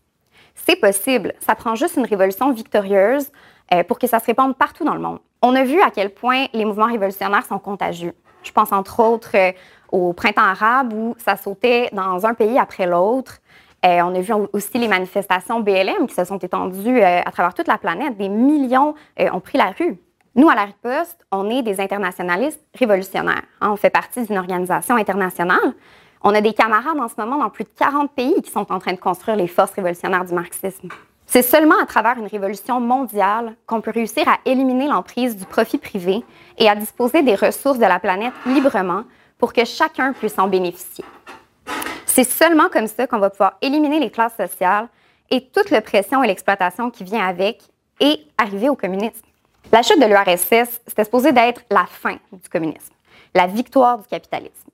C'est 0.56 0.78
possible. 0.78 1.34
Ça 1.40 1.56
prend 1.56 1.76
juste 1.76 1.98
une 1.98 2.06
révolution 2.06 2.52
victorieuse 2.52 3.30
euh, 3.74 3.84
pour 3.84 4.00
que 4.00 4.08
ça 4.08 4.20
se 4.20 4.26
répande 4.26 4.56
partout 4.56 4.86
dans 4.86 4.94
le 4.94 5.02
monde. 5.02 5.20
On 5.42 5.56
a 5.56 5.64
vu 5.64 5.82
à 5.82 5.90
quel 5.90 6.12
point 6.12 6.46
les 6.54 6.64
mouvements 6.64 6.92
révolutionnaires 6.92 7.46
sont 7.46 7.60
contagieux. 7.60 8.14
Je 8.44 8.52
pense 8.52 8.72
entre 8.72 9.00
autres 9.02 9.36
euh, 9.36 9.52
au 9.92 10.14
printemps 10.14 10.42
arabe 10.42 10.94
où 10.94 11.16
ça 11.18 11.36
sautait 11.36 11.90
dans 11.94 12.26
un 12.26 12.34
pays 12.34 12.58
après 12.58 12.86
l'autre. 12.86 13.40
Euh, 13.86 14.02
on 14.04 14.14
a 14.14 14.22
vu 14.22 14.34
aussi 14.54 14.78
les 14.78 14.88
manifestations 14.88 15.60
BLM 15.60 16.08
qui 16.08 16.14
se 16.14 16.24
sont 16.24 16.38
étendues 16.38 17.02
euh, 17.02 17.22
à 17.26 17.32
travers 17.32 17.54
toute 17.54 17.68
la 17.68 17.78
planète. 17.78 18.18
Des 18.18 18.30
millions 18.30 18.94
ont 19.20 19.40
pris 19.40 19.58
la 19.58 19.74
rue. 19.78 19.98
Nous, 20.36 20.50
à 20.50 20.56
la 20.56 20.66
riposte, 20.66 21.26
on 21.32 21.50
est 21.50 21.62
des 21.62 21.82
internationalistes 21.82 22.62
révolutionnaires. 22.74 23.42
Hein. 23.60 23.72
on 23.72 23.76
fait 23.76 23.90
partie 23.90 24.26
d'une 24.26 24.38
organisation 24.38 24.96
internationale. 24.96 25.74
On 26.24 26.34
a 26.34 26.42
des 26.42 26.54
camarades 26.54 27.00
en 27.00 27.08
ce 27.08 27.16
moment 27.18 27.38
dans 27.38 27.50
plus 27.50 27.64
de 27.64 27.70
40 27.78 28.12
pays 28.12 28.42
qui 28.42 28.52
sont 28.52 28.72
en 28.72 28.80
train 28.80 28.94
de 28.94 29.00
construire 29.00 29.36
les 29.36 29.48
forces 29.48 29.74
révolutionnaires 29.74 30.24
du 30.24 30.34
marxisme. 30.34 30.90
C'est 31.34 31.44
seulement 31.44 31.80
à 31.82 31.86
travers 31.86 32.18
une 32.18 32.28
révolution 32.28 32.82
mondiale 32.82 33.56
qu'on 33.66 33.80
peut 33.80 33.92
réussir 33.92 34.28
à 34.28 34.40
éliminer 34.44 34.90
l'emprise 34.90 35.38
du 35.38 35.46
profit 35.46 35.78
privé 35.78 36.26
et 36.58 36.68
à 36.68 36.76
disposer 36.76 37.24
des 37.24 37.36
ressources 37.36 37.78
de 37.78 37.86
la 37.86 38.00
planète 38.00 38.34
librement 38.46 39.04
pour 39.38 39.54
que 39.54 39.64
chacun 39.64 40.12
puisse 40.12 40.38
en 40.38 40.50
bénéficier. 40.50 41.06
C'est 42.06 42.26
seulement 42.26 42.68
comme 42.68 42.88
ça 42.88 43.08
qu'on 43.08 43.20
va 43.20 43.30
pouvoir 43.30 43.58
éliminer 43.62 44.02
les 44.02 44.12
classes 44.12 44.36
sociales 44.36 44.90
et 45.30 45.48
toute 45.48 45.72
l'oppression 45.72 46.22
et 46.22 46.28
l'exploitation 46.28 46.92
qui 46.92 47.06
vient 47.06 47.26
avec 47.26 47.62
et 48.02 48.28
arriver 48.38 48.68
au 48.68 48.76
communisme. 48.76 49.26
La 49.72 49.84
chute 49.84 50.02
de 50.02 50.08
l'URSS, 50.08 50.82
c'était 50.86 51.06
supposé 51.06 51.32
d'être 51.32 51.62
la 51.72 51.86
fin 51.86 52.18
du 52.34 52.50
communisme, 52.52 52.94
la 53.34 53.48
victoire 53.48 54.00
du 54.00 54.08
capitalisme. 54.10 54.70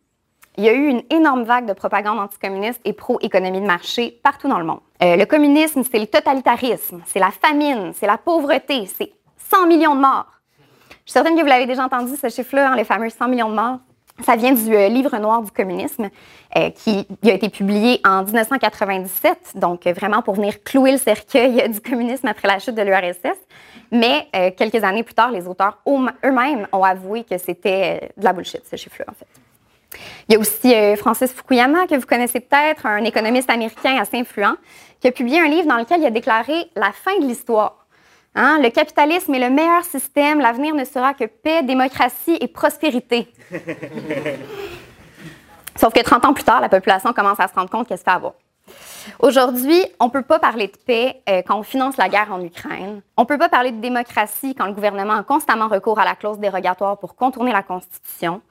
Il 0.60 0.64
y 0.64 0.70
a 0.70 0.74
eu 0.74 0.88
une 0.88 1.04
énorme 1.12 1.44
vague 1.44 1.68
de 1.68 1.74
propagande 1.74 2.18
anticommuniste 2.18 2.82
et 2.84 2.92
pro-économie 2.92 3.62
de 3.62 3.68
marché 3.68 4.20
partout 4.24 4.48
dans 4.48 4.58
le 4.58 4.66
monde. 4.66 4.80
Euh, 5.04 5.16
le 5.16 5.26
communisme, 5.26 5.84
c'est 5.84 6.00
le 6.00 6.08
totalitarisme, 6.08 7.04
c'est 7.06 7.20
la 7.20 7.30
famine, 7.30 7.92
c'est 7.94 8.08
la 8.08 8.18
pauvreté, 8.18 8.88
c'est 8.88 9.12
100 9.52 9.68
millions 9.68 9.94
de 9.94 10.02
morts. 10.02 10.26
Je 11.06 11.12
suis 11.12 11.14
certaine 11.14 11.36
que 11.36 11.42
vous 11.42 11.48
l'avez 11.48 11.68
déjà 11.68 11.86
entendu, 11.86 12.14
ce 12.20 12.28
chiffre-là, 12.30 12.72
hein, 12.72 12.76
les 12.76 12.86
fameux 12.86 13.08
100 13.08 13.28
millions 13.28 13.50
de 13.50 13.54
morts. 13.54 13.78
Ça 14.26 14.36
vient 14.36 14.52
du 14.52 14.76
euh, 14.76 14.88
livre 14.88 15.16
noir 15.20 15.44
du 15.44 15.52
communisme 15.52 16.10
euh, 16.56 16.72
qui 16.72 17.06
a 17.24 17.34
été 17.34 17.50
publié 17.50 18.02
en 18.04 18.24
1997, 18.24 19.52
donc 19.58 19.86
vraiment 19.86 20.24
pour 20.24 20.34
venir 20.34 20.64
clouer 20.64 20.94
le 20.94 20.98
cercueil 20.98 21.70
du 21.70 21.82
communisme 21.82 22.28
après 22.28 22.48
la 22.48 22.58
chute 22.58 22.74
de 22.74 22.82
l'URSS. 22.82 23.38
Mais 23.92 24.28
quelques 24.58 24.84
années 24.84 25.04
plus 25.04 25.14
tard, 25.14 25.32
les 25.32 25.48
auteurs 25.48 25.78
eux-mêmes 25.88 26.68
ont 26.74 26.84
avoué 26.84 27.24
que 27.24 27.38
c'était 27.38 28.12
de 28.18 28.24
la 28.26 28.34
bullshit, 28.34 28.64
ce 28.70 28.76
chiffre-là, 28.76 29.06
en 29.10 29.14
fait. 29.14 29.28
Il 30.28 30.34
y 30.34 30.36
a 30.36 30.40
aussi 30.40 30.74
Francis 30.98 31.32
Fukuyama, 31.32 31.88
que 31.88 31.96
vous 31.96 32.06
connaissez 32.06 32.40
peut-être, 32.40 32.86
un 32.86 33.04
économiste 33.04 33.50
américain 33.50 33.98
assez 34.00 34.18
influent, 34.18 34.56
qui 35.00 35.08
a 35.08 35.12
publié 35.12 35.40
un 35.40 35.48
livre 35.48 35.68
dans 35.68 35.78
lequel 35.78 36.02
il 36.02 36.06
a 36.06 36.12
déclaré 36.12 36.70
la 36.76 36.92
fin 36.92 37.18
de 37.20 37.26
l'histoire. 37.26 37.88
Hein? 38.36 38.60
Le 38.62 38.70
capitalisme 38.70 39.34
est 39.34 39.40
le 39.40 39.50
meilleur 39.50 39.84
système, 39.84 40.40
l'avenir 40.40 40.76
ne 40.76 40.86
sera 40.86 41.14
que 41.14 41.26
paix, 41.26 41.64
démocratie 41.64 42.38
et 42.40 42.48
prospérité. 42.48 43.28
Sauf 45.76 45.94
que 45.94 46.02
30 46.02 46.26
ans 46.26 46.34
plus 46.34 46.44
tard, 46.44 46.62
la 46.62 46.70
population 46.70 47.14
commence 47.14 47.40
à 47.40 47.48
se 47.48 47.54
rendre 47.54 47.70
compte 47.70 47.88
qu'elle 47.88 47.98
se 47.98 48.04
fait 48.04 48.12
avoir. 48.12 48.34
Aujourd'hui, 49.20 49.82
on 50.00 50.06
ne 50.06 50.12
peut 50.12 50.24
pas 50.24 50.40
parler 50.40 50.68
de 50.68 50.78
paix 50.86 51.22
euh, 51.30 51.42
quand 51.46 51.58
on 51.58 51.64
finance 51.64 51.98
la 51.98 52.10
guerre 52.10 52.32
en 52.32 52.44
Ukraine. 52.44 53.02
On 53.16 53.22
ne 53.22 53.28
peut 53.28 53.38
pas 53.38 53.50
parler 53.50 53.72
de 53.72 53.80
démocratie 53.80 54.54
quand 54.54 54.66
le 54.66 54.74
gouvernement 54.74 55.14
a 55.14 55.24
constamment 55.24 55.68
recours 55.68 56.00
à 56.00 56.06
la 56.06 56.16
clause 56.16 56.40
dérogatoire 56.40 57.00
pour 57.00 57.16
contourner 57.16 57.52
la 57.52 57.64
Constitution. 57.64 58.42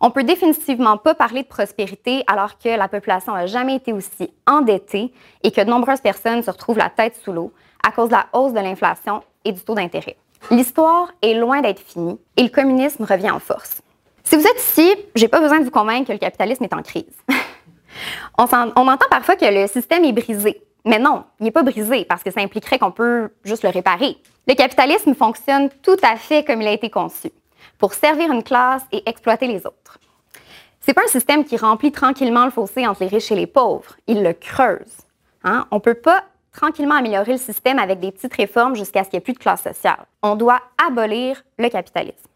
On 0.00 0.10
peut 0.10 0.24
définitivement 0.24 0.96
pas 0.96 1.14
parler 1.14 1.42
de 1.42 1.48
prospérité 1.48 2.24
alors 2.26 2.58
que 2.58 2.68
la 2.68 2.88
population 2.88 3.32
n'a 3.32 3.46
jamais 3.46 3.76
été 3.76 3.92
aussi 3.92 4.30
endettée 4.46 5.12
et 5.42 5.50
que 5.50 5.60
de 5.60 5.70
nombreuses 5.70 6.00
personnes 6.00 6.42
se 6.42 6.50
retrouvent 6.50 6.78
la 6.78 6.90
tête 6.90 7.16
sous 7.22 7.32
l'eau 7.32 7.52
à 7.86 7.92
cause 7.92 8.08
de 8.08 8.14
la 8.14 8.26
hausse 8.32 8.52
de 8.52 8.60
l'inflation 8.60 9.22
et 9.44 9.52
du 9.52 9.60
taux 9.60 9.74
d'intérêt. 9.74 10.16
L'histoire 10.50 11.08
est 11.22 11.34
loin 11.34 11.62
d'être 11.62 11.80
finie 11.80 12.18
et 12.36 12.42
le 12.42 12.48
communisme 12.48 13.04
revient 13.04 13.30
en 13.30 13.38
force. 13.38 13.80
Si 14.24 14.36
vous 14.36 14.46
êtes 14.46 14.58
ici, 14.58 14.94
j'ai 15.14 15.28
pas 15.28 15.40
besoin 15.40 15.60
de 15.60 15.64
vous 15.64 15.70
convaincre 15.70 16.08
que 16.08 16.12
le 16.12 16.18
capitalisme 16.18 16.64
est 16.64 16.74
en 16.74 16.82
crise. 16.82 17.04
on, 18.38 18.42
entend 18.42 19.06
parfois 19.10 19.36
que 19.36 19.44
le 19.44 19.66
système 19.68 20.04
est 20.04 20.12
brisé. 20.12 20.62
Mais 20.84 20.98
non, 20.98 21.24
il 21.40 21.44
n'est 21.44 21.50
pas 21.50 21.62
brisé 21.62 22.04
parce 22.04 22.22
que 22.22 22.30
ça 22.30 22.40
impliquerait 22.40 22.78
qu'on 22.78 22.90
peut 22.90 23.30
juste 23.44 23.62
le 23.62 23.70
réparer. 23.70 24.16
Le 24.46 24.54
capitalisme 24.54 25.14
fonctionne 25.14 25.70
tout 25.82 25.96
à 26.02 26.16
fait 26.16 26.44
comme 26.44 26.60
il 26.60 26.68
a 26.68 26.72
été 26.72 26.90
conçu, 26.90 27.30
pour 27.78 27.94
servir 27.94 28.30
une 28.32 28.42
classe 28.42 28.82
et 28.92 29.08
exploiter 29.08 29.46
les 29.46 29.66
autres. 29.66 29.98
C'est 30.80 30.94
pas 30.94 31.04
un 31.04 31.08
système 31.08 31.44
qui 31.44 31.56
remplit 31.56 31.92
tranquillement 31.92 32.44
le 32.44 32.50
fossé 32.50 32.86
entre 32.86 33.02
les 33.02 33.08
riches 33.08 33.32
et 33.32 33.36
les 33.36 33.46
pauvres. 33.46 33.96
Il 34.06 34.22
le 34.22 34.34
creuse. 34.34 34.98
Hein? 35.42 35.66
On 35.70 35.80
peut 35.80 35.94
pas 35.94 36.24
tranquillement 36.52 36.96
améliorer 36.96 37.32
le 37.32 37.38
système 37.38 37.78
avec 37.78 38.00
des 38.00 38.12
petites 38.12 38.34
réformes 38.34 38.76
jusqu'à 38.76 39.02
ce 39.02 39.08
qu'il 39.08 39.16
n'y 39.16 39.22
ait 39.22 39.24
plus 39.24 39.32
de 39.32 39.38
classe 39.38 39.62
sociale. 39.62 40.06
On 40.22 40.36
doit 40.36 40.60
abolir 40.86 41.42
le 41.58 41.68
capitalisme. 41.68 42.28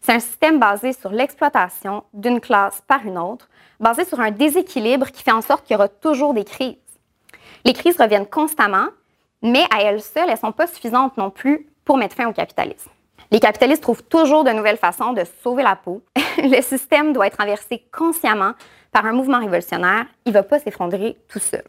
C'est 0.00 0.12
un 0.12 0.20
système 0.20 0.58
basé 0.58 0.92
sur 0.92 1.10
l'exploitation 1.10 2.04
d'une 2.14 2.40
classe 2.40 2.82
par 2.86 3.04
une 3.04 3.18
autre, 3.18 3.48
basé 3.80 4.04
sur 4.04 4.20
un 4.20 4.30
déséquilibre 4.30 5.08
qui 5.08 5.22
fait 5.22 5.32
en 5.32 5.42
sorte 5.42 5.66
qu'il 5.66 5.74
y 5.74 5.76
aura 5.76 5.88
toujours 5.88 6.32
des 6.32 6.44
crises. 6.44 6.76
Les 7.64 7.74
crises 7.74 8.00
reviennent 8.00 8.26
constamment, 8.26 8.86
mais 9.42 9.64
à 9.74 9.82
elles 9.82 10.00
seules, 10.00 10.28
elles 10.28 10.34
ne 10.34 10.38
sont 10.38 10.52
pas 10.52 10.66
suffisantes 10.66 11.16
non 11.18 11.30
plus 11.30 11.68
pour 11.84 11.98
mettre 11.98 12.16
fin 12.16 12.28
au 12.28 12.32
capitalisme. 12.32 12.90
Les 13.30 13.40
capitalistes 13.40 13.82
trouvent 13.82 14.02
toujours 14.02 14.44
de 14.44 14.50
nouvelles 14.50 14.76
façons 14.76 15.12
de 15.12 15.22
sauver 15.42 15.62
la 15.62 15.76
peau. 15.76 16.02
le 16.38 16.60
système 16.62 17.12
doit 17.12 17.28
être 17.28 17.40
inversé 17.40 17.82
consciemment 17.96 18.52
par 18.92 19.06
un 19.06 19.12
mouvement 19.12 19.38
révolutionnaire. 19.38 20.06
Il 20.24 20.30
ne 20.30 20.34
va 20.34 20.42
pas 20.42 20.58
s'effondrer 20.58 21.16
tout 21.28 21.38
seul. 21.38 21.62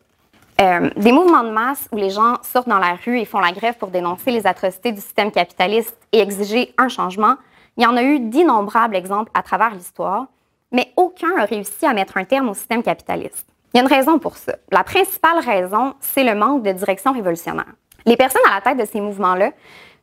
Euh, 0.59 0.89
des 0.95 1.11
mouvements 1.11 1.43
de 1.43 1.49
masse 1.49 1.87
où 1.91 1.97
les 1.97 2.09
gens 2.09 2.35
sortent 2.43 2.67
dans 2.67 2.79
la 2.79 2.95
rue 3.05 3.19
et 3.19 3.25
font 3.25 3.39
la 3.39 3.51
grève 3.51 3.77
pour 3.77 3.89
dénoncer 3.89 4.31
les 4.31 4.45
atrocités 4.45 4.91
du 4.91 5.01
système 5.01 5.31
capitaliste 5.31 5.97
et 6.11 6.19
exiger 6.19 6.73
un 6.77 6.87
changement, 6.87 7.35
il 7.77 7.83
y 7.83 7.87
en 7.87 7.95
a 7.95 8.03
eu 8.03 8.19
d'innombrables 8.19 8.95
exemples 8.95 9.31
à 9.33 9.41
travers 9.41 9.73
l'histoire, 9.73 10.25
mais 10.71 10.91
aucun 10.97 11.35
n'a 11.35 11.45
réussi 11.45 11.85
à 11.85 11.93
mettre 11.93 12.17
un 12.17 12.25
terme 12.25 12.49
au 12.49 12.53
système 12.53 12.83
capitaliste. 12.83 13.47
Il 13.73 13.77
y 13.77 13.79
a 13.79 13.83
une 13.83 13.89
raison 13.89 14.19
pour 14.19 14.37
ça. 14.37 14.55
La 14.71 14.83
principale 14.83 15.39
raison, 15.39 15.95
c'est 15.99 16.23
le 16.23 16.35
manque 16.35 16.63
de 16.63 16.71
direction 16.73 17.13
révolutionnaire. 17.13 17.73
Les 18.05 18.17
personnes 18.17 18.41
à 18.49 18.55
la 18.55 18.61
tête 18.61 18.77
de 18.77 18.91
ces 18.91 18.99
mouvements-là 18.99 19.51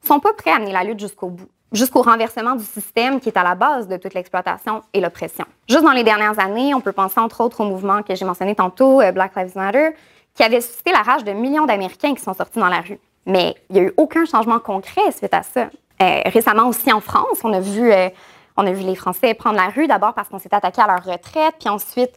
sont 0.07 0.21
pas 0.21 0.33
prêtes 0.33 0.55
à 0.55 0.59
mener 0.59 0.73
la 0.73 0.85
lutte 0.85 1.01
jusqu'au 1.01 1.29
bout 1.29 1.49
jusqu'au 1.73 2.03
renversement 2.03 2.55
du 2.55 2.65
système 2.65 3.21
qui 3.21 3.29
est 3.29 3.37
à 3.37 3.43
la 3.43 3.55
base 3.55 3.89
de 3.89 3.97
toute 3.97 4.15
l'exploitation 4.15 4.83
et 4.95 5.01
l'oppression. 5.01 5.45
Juste 5.69 5.83
dans 5.83 5.93
les 5.93 6.05
dernières 6.05 6.39
années, 6.39 6.75
on 6.75 6.81
peut 6.81 6.93
penser 6.93 7.21
entre 7.21 7.43
autres 7.43 7.61
au 7.61 7.65
mouvement 7.65 8.03
que 8.03 8.15
j'ai 8.15 8.25
mentionné 8.25 8.55
tantôt, 8.55 9.01
euh, 9.01 9.13
Black 9.13 9.37
Lives 9.37 9.57
Matter, 9.57 9.91
qui 10.35 10.43
avait 10.43 10.61
suscité 10.61 10.93
la 10.93 11.03
rage 11.03 11.25
de 11.25 11.33
millions 11.33 11.67
d'Américains 11.67 12.15
qui 12.15 12.23
sont 12.23 12.35
sortis 12.35 12.59
dans 12.59 12.69
la 12.69 12.81
rue. 12.81 12.99
Mais 13.27 13.55
il 13.69 13.75
n'y 13.75 13.81
a 13.81 13.83
eu 13.85 13.93
aucun 13.97 14.25
changement 14.25 14.59
concret 14.59 15.13
suite 15.13 15.35
à 15.35 15.43
ça. 15.43 15.69
Euh, 16.01 16.21
récemment 16.27 16.69
aussi 16.69 16.93
en 16.93 17.01
France, 17.01 17.41
on 17.43 17.53
a 17.53 17.61
vu, 17.61 17.93
euh, 17.93 18.09
on 18.57 18.67
a 18.67 18.73
vu 18.73 18.85
les 18.85 18.95
Français 18.95 19.35
prendre 19.35 19.57
la 19.57 19.69
rue 19.69 19.89
d'abord 19.89 20.15
parce 20.15 20.29
qu'on 20.29 20.39
s'est 20.39 20.55
attaqué 20.55 20.81
à 20.81 20.87
leur 20.87 21.05
retraite, 21.05 21.57
puis 21.59 21.69
ensuite 21.69 22.15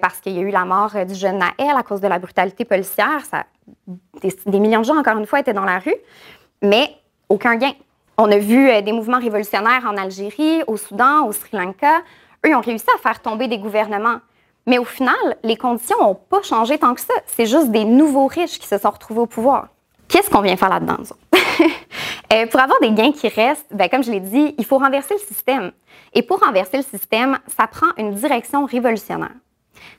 parce 0.00 0.18
qu'il 0.20 0.32
y 0.32 0.38
a 0.38 0.42
eu 0.42 0.50
la 0.50 0.64
mort 0.64 0.90
du 1.06 1.14
jeune 1.14 1.38
Naël 1.38 1.76
à 1.76 1.84
cause 1.84 2.00
de 2.00 2.08
la 2.08 2.18
brutalité 2.18 2.64
policière. 2.64 3.20
Des, 4.20 4.34
des, 4.46 4.58
millions 4.58 4.80
de 4.80 4.84
gens, 4.84 4.96
encore 4.96 5.16
une 5.16 5.26
fois, 5.26 5.38
étaient 5.38 5.52
dans 5.52 5.64
la 5.64 5.78
rue, 5.78 5.94
mais 6.60 6.99
aucun 7.30 7.56
gain. 7.56 7.72
On 8.18 8.30
a 8.30 8.36
vu 8.36 8.68
des 8.82 8.92
mouvements 8.92 9.18
révolutionnaires 9.18 9.86
en 9.86 9.96
Algérie, 9.96 10.62
au 10.66 10.76
Soudan, 10.76 11.26
au 11.26 11.32
Sri 11.32 11.56
Lanka. 11.56 12.02
Eux, 12.46 12.54
ont 12.54 12.60
réussi 12.60 12.86
à 12.94 12.98
faire 12.98 13.22
tomber 13.22 13.48
des 13.48 13.58
gouvernements. 13.58 14.18
Mais 14.66 14.78
au 14.78 14.84
final, 14.84 15.14
les 15.42 15.56
conditions 15.56 15.96
n'ont 16.00 16.14
pas 16.14 16.42
changé 16.42 16.76
tant 16.76 16.94
que 16.94 17.00
ça. 17.00 17.14
C'est 17.26 17.46
juste 17.46 17.70
des 17.70 17.84
nouveaux 17.84 18.26
riches 18.26 18.58
qui 18.58 18.66
se 18.66 18.76
sont 18.76 18.90
retrouvés 18.90 19.20
au 19.20 19.26
pouvoir. 19.26 19.68
Qu'est-ce 20.08 20.28
qu'on 20.28 20.42
vient 20.42 20.56
faire 20.56 20.68
là-dedans, 20.68 20.96
euh, 22.32 22.46
pour 22.46 22.60
avoir 22.60 22.80
des 22.80 22.90
gains 22.90 23.12
qui 23.12 23.28
restent, 23.28 23.66
ben, 23.70 23.88
comme 23.88 24.02
je 24.02 24.10
l'ai 24.10 24.20
dit, 24.20 24.54
il 24.58 24.64
faut 24.64 24.78
renverser 24.78 25.14
le 25.14 25.20
système. 25.20 25.72
Et 26.12 26.22
pour 26.22 26.40
renverser 26.40 26.78
le 26.78 26.82
système, 26.82 27.38
ça 27.46 27.66
prend 27.66 27.86
une 27.96 28.14
direction 28.14 28.66
révolutionnaire. 28.66 29.34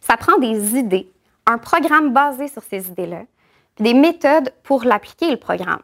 Ça 0.01 0.17
prend 0.17 0.37
des 0.37 0.77
idées, 0.77 1.09
un 1.45 1.57
programme 1.57 2.11
basé 2.11 2.47
sur 2.47 2.61
ces 2.63 2.89
idées-là, 2.89 3.21
des 3.79 3.93
méthodes 3.93 4.51
pour 4.63 4.83
l'appliquer, 4.83 5.31
le 5.31 5.37
programme. 5.37 5.81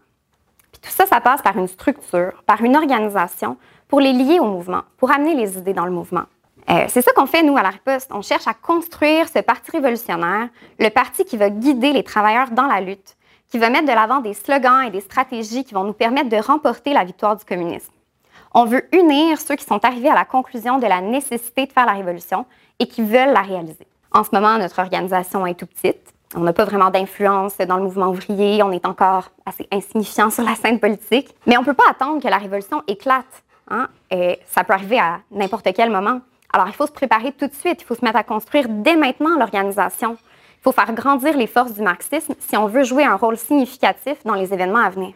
Tout 0.82 0.92
ça, 0.92 1.06
ça 1.06 1.22
passe 1.22 1.42
par 1.42 1.58
une 1.58 1.68
structure, 1.68 2.44
par 2.46 2.64
une 2.64 2.76
organisation, 2.76 3.58
pour 3.88 4.00
les 4.00 4.14
lier 4.14 4.40
au 4.40 4.46
mouvement, 4.46 4.84
pour 4.98 5.12
amener 5.12 5.36
les 5.36 5.58
idées 5.58 5.74
dans 5.74 5.86
le 5.86 5.92
mouvement. 5.92 6.24
Euh, 6.70 6.86
c'est 6.90 7.02
ça 7.02 7.12
qu'on 7.14 7.26
fait, 7.26 7.44
nous, 7.44 7.58
à 7.58 7.64
la 7.64 7.70
riposte. 7.70 8.12
On 8.14 8.22
cherche 8.22 8.48
à 8.48 8.54
construire 8.54 9.30
ce 9.30 9.40
parti 9.40 9.72
révolutionnaire, 9.72 10.50
le 10.80 10.90
parti 10.90 11.24
qui 11.24 11.38
va 11.38 11.50
guider 11.50 11.94
les 11.94 12.04
travailleurs 12.04 12.52
dans 12.52 12.68
la 12.68 12.82
lutte, 12.82 13.16
qui 13.50 13.58
va 13.58 13.70
mettre 13.70 13.88
de 13.88 13.94
l'avant 13.94 14.20
des 14.20 14.34
slogans 14.34 14.84
et 14.86 14.90
des 14.90 15.00
stratégies 15.00 15.64
qui 15.64 15.74
vont 15.74 15.86
nous 15.86 15.94
permettre 15.94 16.30
de 16.30 16.38
remporter 16.38 16.94
la 16.94 17.06
victoire 17.06 17.38
du 17.38 17.46
communisme. 17.46 17.94
On 18.54 18.66
veut 18.66 18.88
unir 18.94 19.40
ceux 19.40 19.56
qui 19.56 19.66
sont 19.66 19.84
arrivés 19.86 20.10
à 20.10 20.16
la 20.16 20.26
conclusion 20.26 20.78
de 20.80 20.86
la 20.86 21.00
nécessité 21.00 21.66
de 21.66 21.72
faire 21.72 21.86
la 21.86 21.94
révolution 21.94 22.46
et 22.80 22.88
qui 22.88 23.02
veulent 23.02 23.34
la 23.34 23.42
réaliser. 23.42 23.88
En 24.12 24.24
ce 24.24 24.30
moment, 24.34 24.58
notre 24.58 24.80
organisation 24.80 25.46
est 25.46 25.56
tout 25.56 25.68
petite. 25.68 26.14
On 26.36 26.42
n'a 26.42 26.54
pas 26.54 26.66
vraiment 26.66 26.90
d'influence 26.90 27.58
dans 27.58 27.78
le 27.78 27.84
mouvement 27.84 28.08
ouvrier. 28.08 28.62
On 28.64 28.72
est 28.72 28.86
encore 28.86 29.30
assez 29.46 29.68
insignifiant 29.72 30.30
sur 30.30 30.44
la 30.44 30.56
scène 30.56 30.80
politique. 30.80 31.34
Mais 31.46 31.58
on 31.58 31.62
ne 31.62 31.66
peut 31.66 31.74
pas 31.74 31.90
attendre 31.90 32.22
que 32.22 32.28
la 32.28 32.38
révolution 32.38 32.84
éclate. 32.88 33.44
Hein? 33.70 33.88
Ça 34.46 34.64
peut 34.64 34.74
arriver 34.74 35.00
à 35.00 35.20
n'importe 35.32 35.68
quel 35.74 35.90
moment. 35.90 36.22
Alors, 36.54 36.68
il 36.68 36.74
faut 36.74 36.88
se 36.88 36.92
préparer 36.92 37.34
tout 37.34 37.48
de 37.48 37.54
suite, 37.54 37.82
il 37.82 37.86
faut 37.86 37.96
se 37.96 38.04
mettre 38.04 38.18
à 38.18 38.24
construire 38.24 38.68
dès 38.70 38.96
maintenant 38.96 39.38
l'organisation. 39.38 40.18
Il 40.60 40.64
faut 40.64 40.72
faire 40.72 40.92
grandir 40.94 41.38
les 41.38 41.48
forces 41.48 41.74
du 41.74 41.82
marxisme 41.82 42.34
si 42.40 42.58
on 42.58 42.68
veut 42.68 42.84
jouer 42.84 43.04
un 43.04 43.16
rôle 43.16 43.38
significatif 43.38 44.18
dans 44.26 44.34
les 44.34 44.54
événements 44.54 44.80
à 44.80 44.90
venir. 44.90 45.14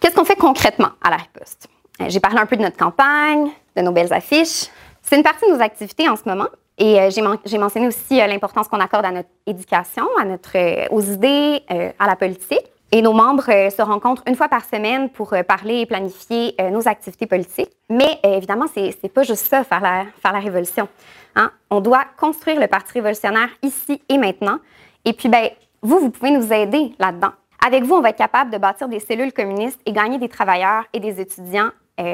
Qu'est-ce 0.00 0.14
qu'on 0.14 0.24
fait 0.24 0.36
concrètement 0.36 0.90
à 1.02 1.10
la 1.10 1.16
riposte? 1.16 1.68
Euh, 2.00 2.06
j'ai 2.08 2.20
parlé 2.20 2.38
un 2.38 2.46
peu 2.46 2.56
de 2.56 2.62
notre 2.62 2.76
campagne, 2.76 3.50
de 3.76 3.82
nos 3.82 3.92
belles 3.92 4.12
affiches. 4.12 4.68
C'est 5.02 5.16
une 5.16 5.22
partie 5.22 5.46
de 5.46 5.54
nos 5.56 5.62
activités 5.62 6.08
en 6.08 6.16
ce 6.16 6.22
moment, 6.26 6.48
Et 6.78 7.00
euh, 7.00 7.10
j'ai 7.10 7.58
mentionné 7.58 7.86
aussi 7.86 8.20
euh, 8.20 8.26
l'importance 8.26 8.68
qu'on 8.68 8.80
accorde 8.80 9.04
à 9.04 9.12
notre 9.12 9.28
éducation, 9.46 10.04
à 10.18 10.24
notre, 10.24 10.90
aux 10.92 11.00
idées, 11.00 11.62
à 11.98 12.06
la 12.06 12.16
politique. 12.16 12.64
Et 12.92 13.02
nos 13.02 13.12
membres 13.12 13.46
se 13.46 13.82
rencontrent 13.82 14.22
une 14.28 14.36
fois 14.36 14.48
par 14.48 14.64
semaine 14.64 15.10
pour 15.10 15.34
parler 15.48 15.80
et 15.80 15.86
planifier 15.86 16.54
nos 16.70 16.86
activités 16.86 17.26
politiques. 17.26 17.70
Mais 17.90 18.20
évidemment, 18.22 18.66
c'est 18.72 18.96
n'est 19.02 19.08
pas 19.08 19.24
juste 19.24 19.48
ça, 19.48 19.64
faire 19.64 19.80
la, 19.80 20.04
faire 20.22 20.32
la 20.32 20.38
révolution. 20.38 20.86
Hein. 21.34 21.50
On 21.70 21.80
doit 21.80 22.04
construire 22.16 22.60
le 22.60 22.68
Parti 22.68 22.92
révolutionnaire 22.92 23.48
ici 23.62 24.00
et 24.08 24.16
maintenant. 24.16 24.58
Et 25.04 25.12
puis, 25.12 25.28
ben, 25.28 25.48
vous, 25.82 25.98
vous 25.98 26.10
pouvez 26.10 26.30
nous 26.30 26.52
aider 26.52 26.94
là-dedans. 27.00 27.32
Avec 27.66 27.82
vous, 27.82 27.96
on 27.96 28.00
va 28.00 28.10
être 28.10 28.18
capable 28.18 28.52
de 28.52 28.58
bâtir 28.58 28.86
des 28.86 29.00
cellules 29.00 29.32
communistes 29.32 29.80
et 29.86 29.92
gagner 29.92 30.18
des 30.18 30.28
travailleurs 30.28 30.84
et 30.92 31.00
des 31.00 31.20
étudiants 31.20 31.70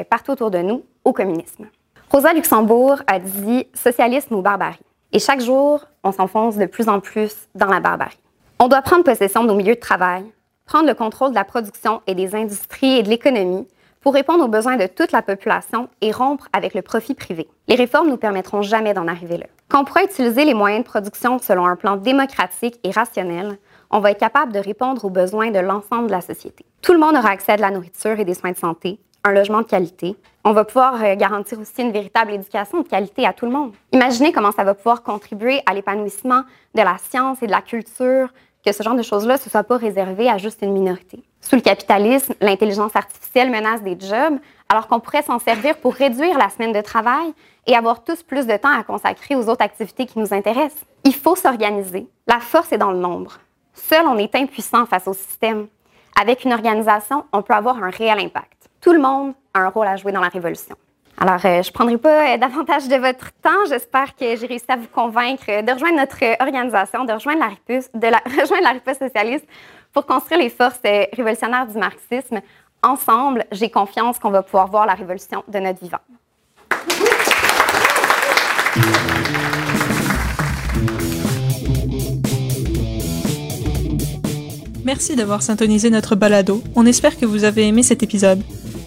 partout 0.09 0.31
autour 0.31 0.49
de 0.49 0.59
nous 0.59 0.83
au 1.03 1.13
communisme. 1.13 1.67
Rosa 2.11 2.33
Luxembourg 2.33 2.97
a 3.07 3.19
dit 3.19 3.67
socialisme 3.73 4.35
ou 4.35 4.41
barbarie. 4.41 4.81
Et 5.13 5.19
chaque 5.19 5.39
jour, 5.39 5.85
on 6.03 6.11
s'enfonce 6.11 6.57
de 6.57 6.65
plus 6.65 6.89
en 6.89 6.99
plus 6.99 7.33
dans 7.55 7.67
la 7.67 7.79
barbarie. 7.79 8.19
On 8.59 8.67
doit 8.67 8.81
prendre 8.81 9.05
possession 9.05 9.43
de 9.43 9.47
nos 9.47 9.55
milieux 9.55 9.75
de 9.75 9.79
travail, 9.79 10.25
prendre 10.65 10.89
le 10.89 10.93
contrôle 10.93 11.29
de 11.29 11.35
la 11.35 11.45
production 11.45 12.01
et 12.07 12.13
des 12.13 12.35
industries 12.35 12.97
et 12.97 13.03
de 13.03 13.07
l'économie 13.07 13.65
pour 14.01 14.13
répondre 14.13 14.43
aux 14.43 14.49
besoins 14.49 14.75
de 14.75 14.87
toute 14.87 15.13
la 15.13 15.21
population 15.21 15.87
et 16.01 16.11
rompre 16.11 16.49
avec 16.51 16.73
le 16.73 16.81
profit 16.81 17.13
privé. 17.13 17.47
Les 17.69 17.75
réformes 17.75 18.07
ne 18.07 18.11
nous 18.11 18.17
permettront 18.17 18.61
jamais 18.61 18.93
d'en 18.93 19.07
arriver 19.07 19.37
là. 19.37 19.45
Quand 19.69 19.79
on 19.79 19.85
pourra 19.85 20.03
utiliser 20.03 20.43
les 20.43 20.53
moyens 20.53 20.83
de 20.83 20.89
production 20.89 21.39
selon 21.39 21.65
un 21.65 21.77
plan 21.77 21.95
démocratique 21.95 22.77
et 22.83 22.91
rationnel, 22.91 23.57
on 23.89 24.01
va 24.01 24.11
être 24.11 24.19
capable 24.19 24.51
de 24.51 24.59
répondre 24.59 25.05
aux 25.05 25.09
besoins 25.09 25.51
de 25.51 25.59
l'ensemble 25.59 26.07
de 26.07 26.11
la 26.11 26.19
société. 26.19 26.65
Tout 26.81 26.91
le 26.91 26.99
monde 26.99 27.15
aura 27.15 27.29
accès 27.29 27.53
à 27.53 27.55
de 27.55 27.61
la 27.61 27.71
nourriture 27.71 28.19
et 28.19 28.25
des 28.25 28.33
soins 28.33 28.51
de 28.51 28.57
santé, 28.57 28.99
un 29.23 29.31
logement 29.31 29.61
de 29.61 29.67
qualité. 29.67 30.17
On 30.43 30.53
va 30.53 30.65
pouvoir 30.65 30.95
euh, 31.03 31.15
garantir 31.15 31.59
aussi 31.59 31.83
une 31.83 31.91
véritable 31.91 32.31
éducation 32.31 32.81
de 32.81 32.87
qualité 32.87 33.27
à 33.27 33.33
tout 33.33 33.45
le 33.45 33.51
monde. 33.51 33.73
Imaginez 33.91 34.31
comment 34.31 34.51
ça 34.51 34.63
va 34.63 34.73
pouvoir 34.73 35.03
contribuer 35.03 35.61
à 35.67 35.73
l'épanouissement 35.75 36.41
de 36.73 36.81
la 36.81 36.97
science 36.97 37.43
et 37.43 37.45
de 37.45 37.51
la 37.51 37.61
culture, 37.61 38.29
que 38.65 38.71
ce 38.71 38.81
genre 38.81 38.95
de 38.95 39.03
choses-là 39.03 39.35
ne 39.35 39.49
soit 39.49 39.63
pas 39.63 39.77
réservé 39.77 40.29
à 40.29 40.39
juste 40.39 40.63
une 40.63 40.73
minorité. 40.73 41.23
Sous 41.41 41.55
le 41.55 41.61
capitalisme, 41.61 42.33
l'intelligence 42.41 42.95
artificielle 42.95 43.51
menace 43.51 43.83
des 43.83 43.95
jobs, 43.99 44.39
alors 44.67 44.87
qu'on 44.87 44.99
pourrait 44.99 45.21
s'en 45.21 45.37
servir 45.37 45.77
pour 45.77 45.93
réduire 45.93 46.37
la 46.39 46.49
semaine 46.49 46.73
de 46.73 46.81
travail 46.81 47.33
et 47.67 47.75
avoir 47.75 48.03
tous 48.03 48.23
plus 48.23 48.47
de 48.47 48.57
temps 48.57 48.75
à 48.75 48.83
consacrer 48.83 49.35
aux 49.35 49.47
autres 49.47 49.63
activités 49.63 50.07
qui 50.07 50.17
nous 50.17 50.33
intéressent. 50.33 50.85
Il 51.03 51.13
faut 51.13 51.35
s'organiser. 51.35 52.07
La 52.25 52.39
force 52.39 52.71
est 52.71 52.79
dans 52.79 52.91
le 52.91 52.99
nombre. 52.99 53.37
Seul, 53.75 54.07
on 54.07 54.17
est 54.17 54.33
impuissant 54.33 54.87
face 54.87 55.07
au 55.07 55.13
système. 55.13 55.67
Avec 56.19 56.45
une 56.45 56.53
organisation, 56.53 57.25
on 57.31 57.43
peut 57.43 57.53
avoir 57.53 57.83
un 57.83 57.91
réel 57.91 58.19
impact 58.19 58.60
tout 58.81 58.91
le 58.91 58.99
monde 58.99 59.33
a 59.53 59.59
un 59.59 59.69
rôle 59.69 59.87
à 59.87 59.95
jouer 59.95 60.11
dans 60.11 60.19
la 60.19 60.27
révolution. 60.27 60.75
Alors, 61.17 61.45
euh, 61.45 61.61
je 61.61 61.69
ne 61.69 61.73
prendrai 61.73 61.97
pas 61.97 62.33
euh, 62.33 62.37
davantage 62.37 62.87
de 62.87 62.95
votre 62.95 63.31
temps. 63.43 63.65
J'espère 63.69 64.15
que 64.15 64.35
j'ai 64.35 64.47
réussi 64.47 64.65
à 64.69 64.75
vous 64.75 64.87
convaincre 64.87 65.45
de 65.45 65.71
rejoindre 65.71 65.97
notre 65.97 66.17
organisation, 66.41 67.05
de 67.05 67.13
rejoindre 67.13 67.39
la 67.39 67.47
RIPUS, 67.47 67.89
de 67.93 68.07
rejoindre 68.41 68.63
la 68.63 68.93
socialiste 68.93 69.45
pour 69.93 70.05
construire 70.07 70.41
les 70.41 70.49
forces 70.49 70.79
euh, 70.85 71.05
révolutionnaires 71.13 71.67
du 71.67 71.77
marxisme. 71.77 72.41
Ensemble, 72.81 73.45
j'ai 73.51 73.69
confiance 73.69 74.17
qu'on 74.17 74.31
va 74.31 74.41
pouvoir 74.41 74.67
voir 74.67 74.87
la 74.87 74.95
révolution 74.95 75.43
de 75.47 75.59
notre 75.59 75.79
vivant. 75.79 75.99
Merci 84.83 85.15
d'avoir 85.15 85.43
syntonisé 85.43 85.91
notre 85.91 86.15
balado. 86.15 86.63
On 86.75 86.87
espère 86.87 87.15
que 87.19 87.27
vous 87.27 87.43
avez 87.43 87.67
aimé 87.67 87.83
cet 87.83 88.01
épisode. 88.01 88.41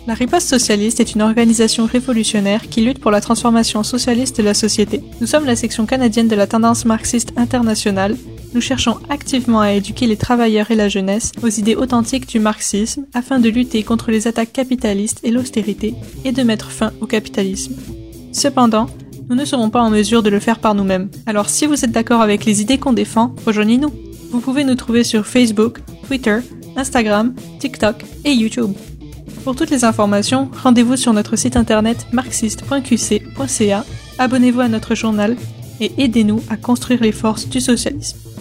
La 0.06 0.12
Riposte 0.12 0.48
socialiste 0.48 1.00
est 1.00 1.14
une 1.14 1.22
organisation 1.22 1.86
révolutionnaire 1.86 2.68
qui 2.68 2.82
lutte 2.82 2.98
pour 2.98 3.10
la 3.10 3.22
transformation 3.22 3.82
socialiste 3.82 4.36
de 4.36 4.42
la 4.42 4.52
société. 4.52 5.02
Nous 5.22 5.26
sommes 5.26 5.46
la 5.46 5.56
section 5.56 5.86
canadienne 5.86 6.28
de 6.28 6.36
la 6.36 6.46
tendance 6.46 6.84
marxiste 6.84 7.32
internationale. 7.36 8.14
Nous 8.52 8.60
cherchons 8.60 8.98
activement 9.08 9.62
à 9.62 9.72
éduquer 9.72 10.06
les 10.06 10.18
travailleurs 10.18 10.70
et 10.70 10.74
la 10.74 10.90
jeunesse 10.90 11.32
aux 11.42 11.48
idées 11.48 11.74
authentiques 11.74 12.28
du 12.28 12.38
marxisme 12.38 13.06
afin 13.14 13.38
de 13.38 13.48
lutter 13.48 13.82
contre 13.82 14.10
les 14.10 14.28
attaques 14.28 14.52
capitalistes 14.52 15.20
et 15.22 15.30
l'austérité 15.30 15.94
et 16.26 16.32
de 16.32 16.42
mettre 16.42 16.70
fin 16.70 16.92
au 17.00 17.06
capitalisme. 17.06 17.74
Cependant, 18.30 18.88
nous 19.30 19.36
ne 19.36 19.46
serons 19.46 19.70
pas 19.70 19.80
en 19.80 19.88
mesure 19.88 20.22
de 20.22 20.28
le 20.28 20.38
faire 20.38 20.58
par 20.58 20.74
nous-mêmes. 20.74 21.08
Alors 21.24 21.48
si 21.48 21.64
vous 21.64 21.82
êtes 21.82 21.92
d'accord 21.92 22.20
avec 22.20 22.44
les 22.44 22.60
idées 22.60 22.78
qu'on 22.78 22.92
défend, 22.92 23.34
rejoignez-nous. 23.46 23.92
Vous 24.30 24.40
pouvez 24.40 24.64
nous 24.64 24.74
trouver 24.74 25.02
sur 25.02 25.26
Facebook, 25.26 25.80
Twitter, 26.06 26.40
Instagram, 26.76 27.34
TikTok 27.58 28.04
et 28.26 28.32
YouTube. 28.32 28.74
Pour 29.44 29.54
toutes 29.54 29.70
les 29.70 29.84
informations, 29.84 30.48
rendez-vous 30.62 30.96
sur 30.96 31.12
notre 31.12 31.36
site 31.36 31.56
internet 31.56 32.06
marxiste.qc.ca, 32.12 33.84
abonnez-vous 34.18 34.60
à 34.60 34.68
notre 34.68 34.94
journal 34.94 35.36
et 35.80 35.92
aidez-nous 35.98 36.42
à 36.48 36.56
construire 36.56 37.02
les 37.02 37.12
forces 37.12 37.46
du 37.46 37.60
socialisme. 37.60 38.33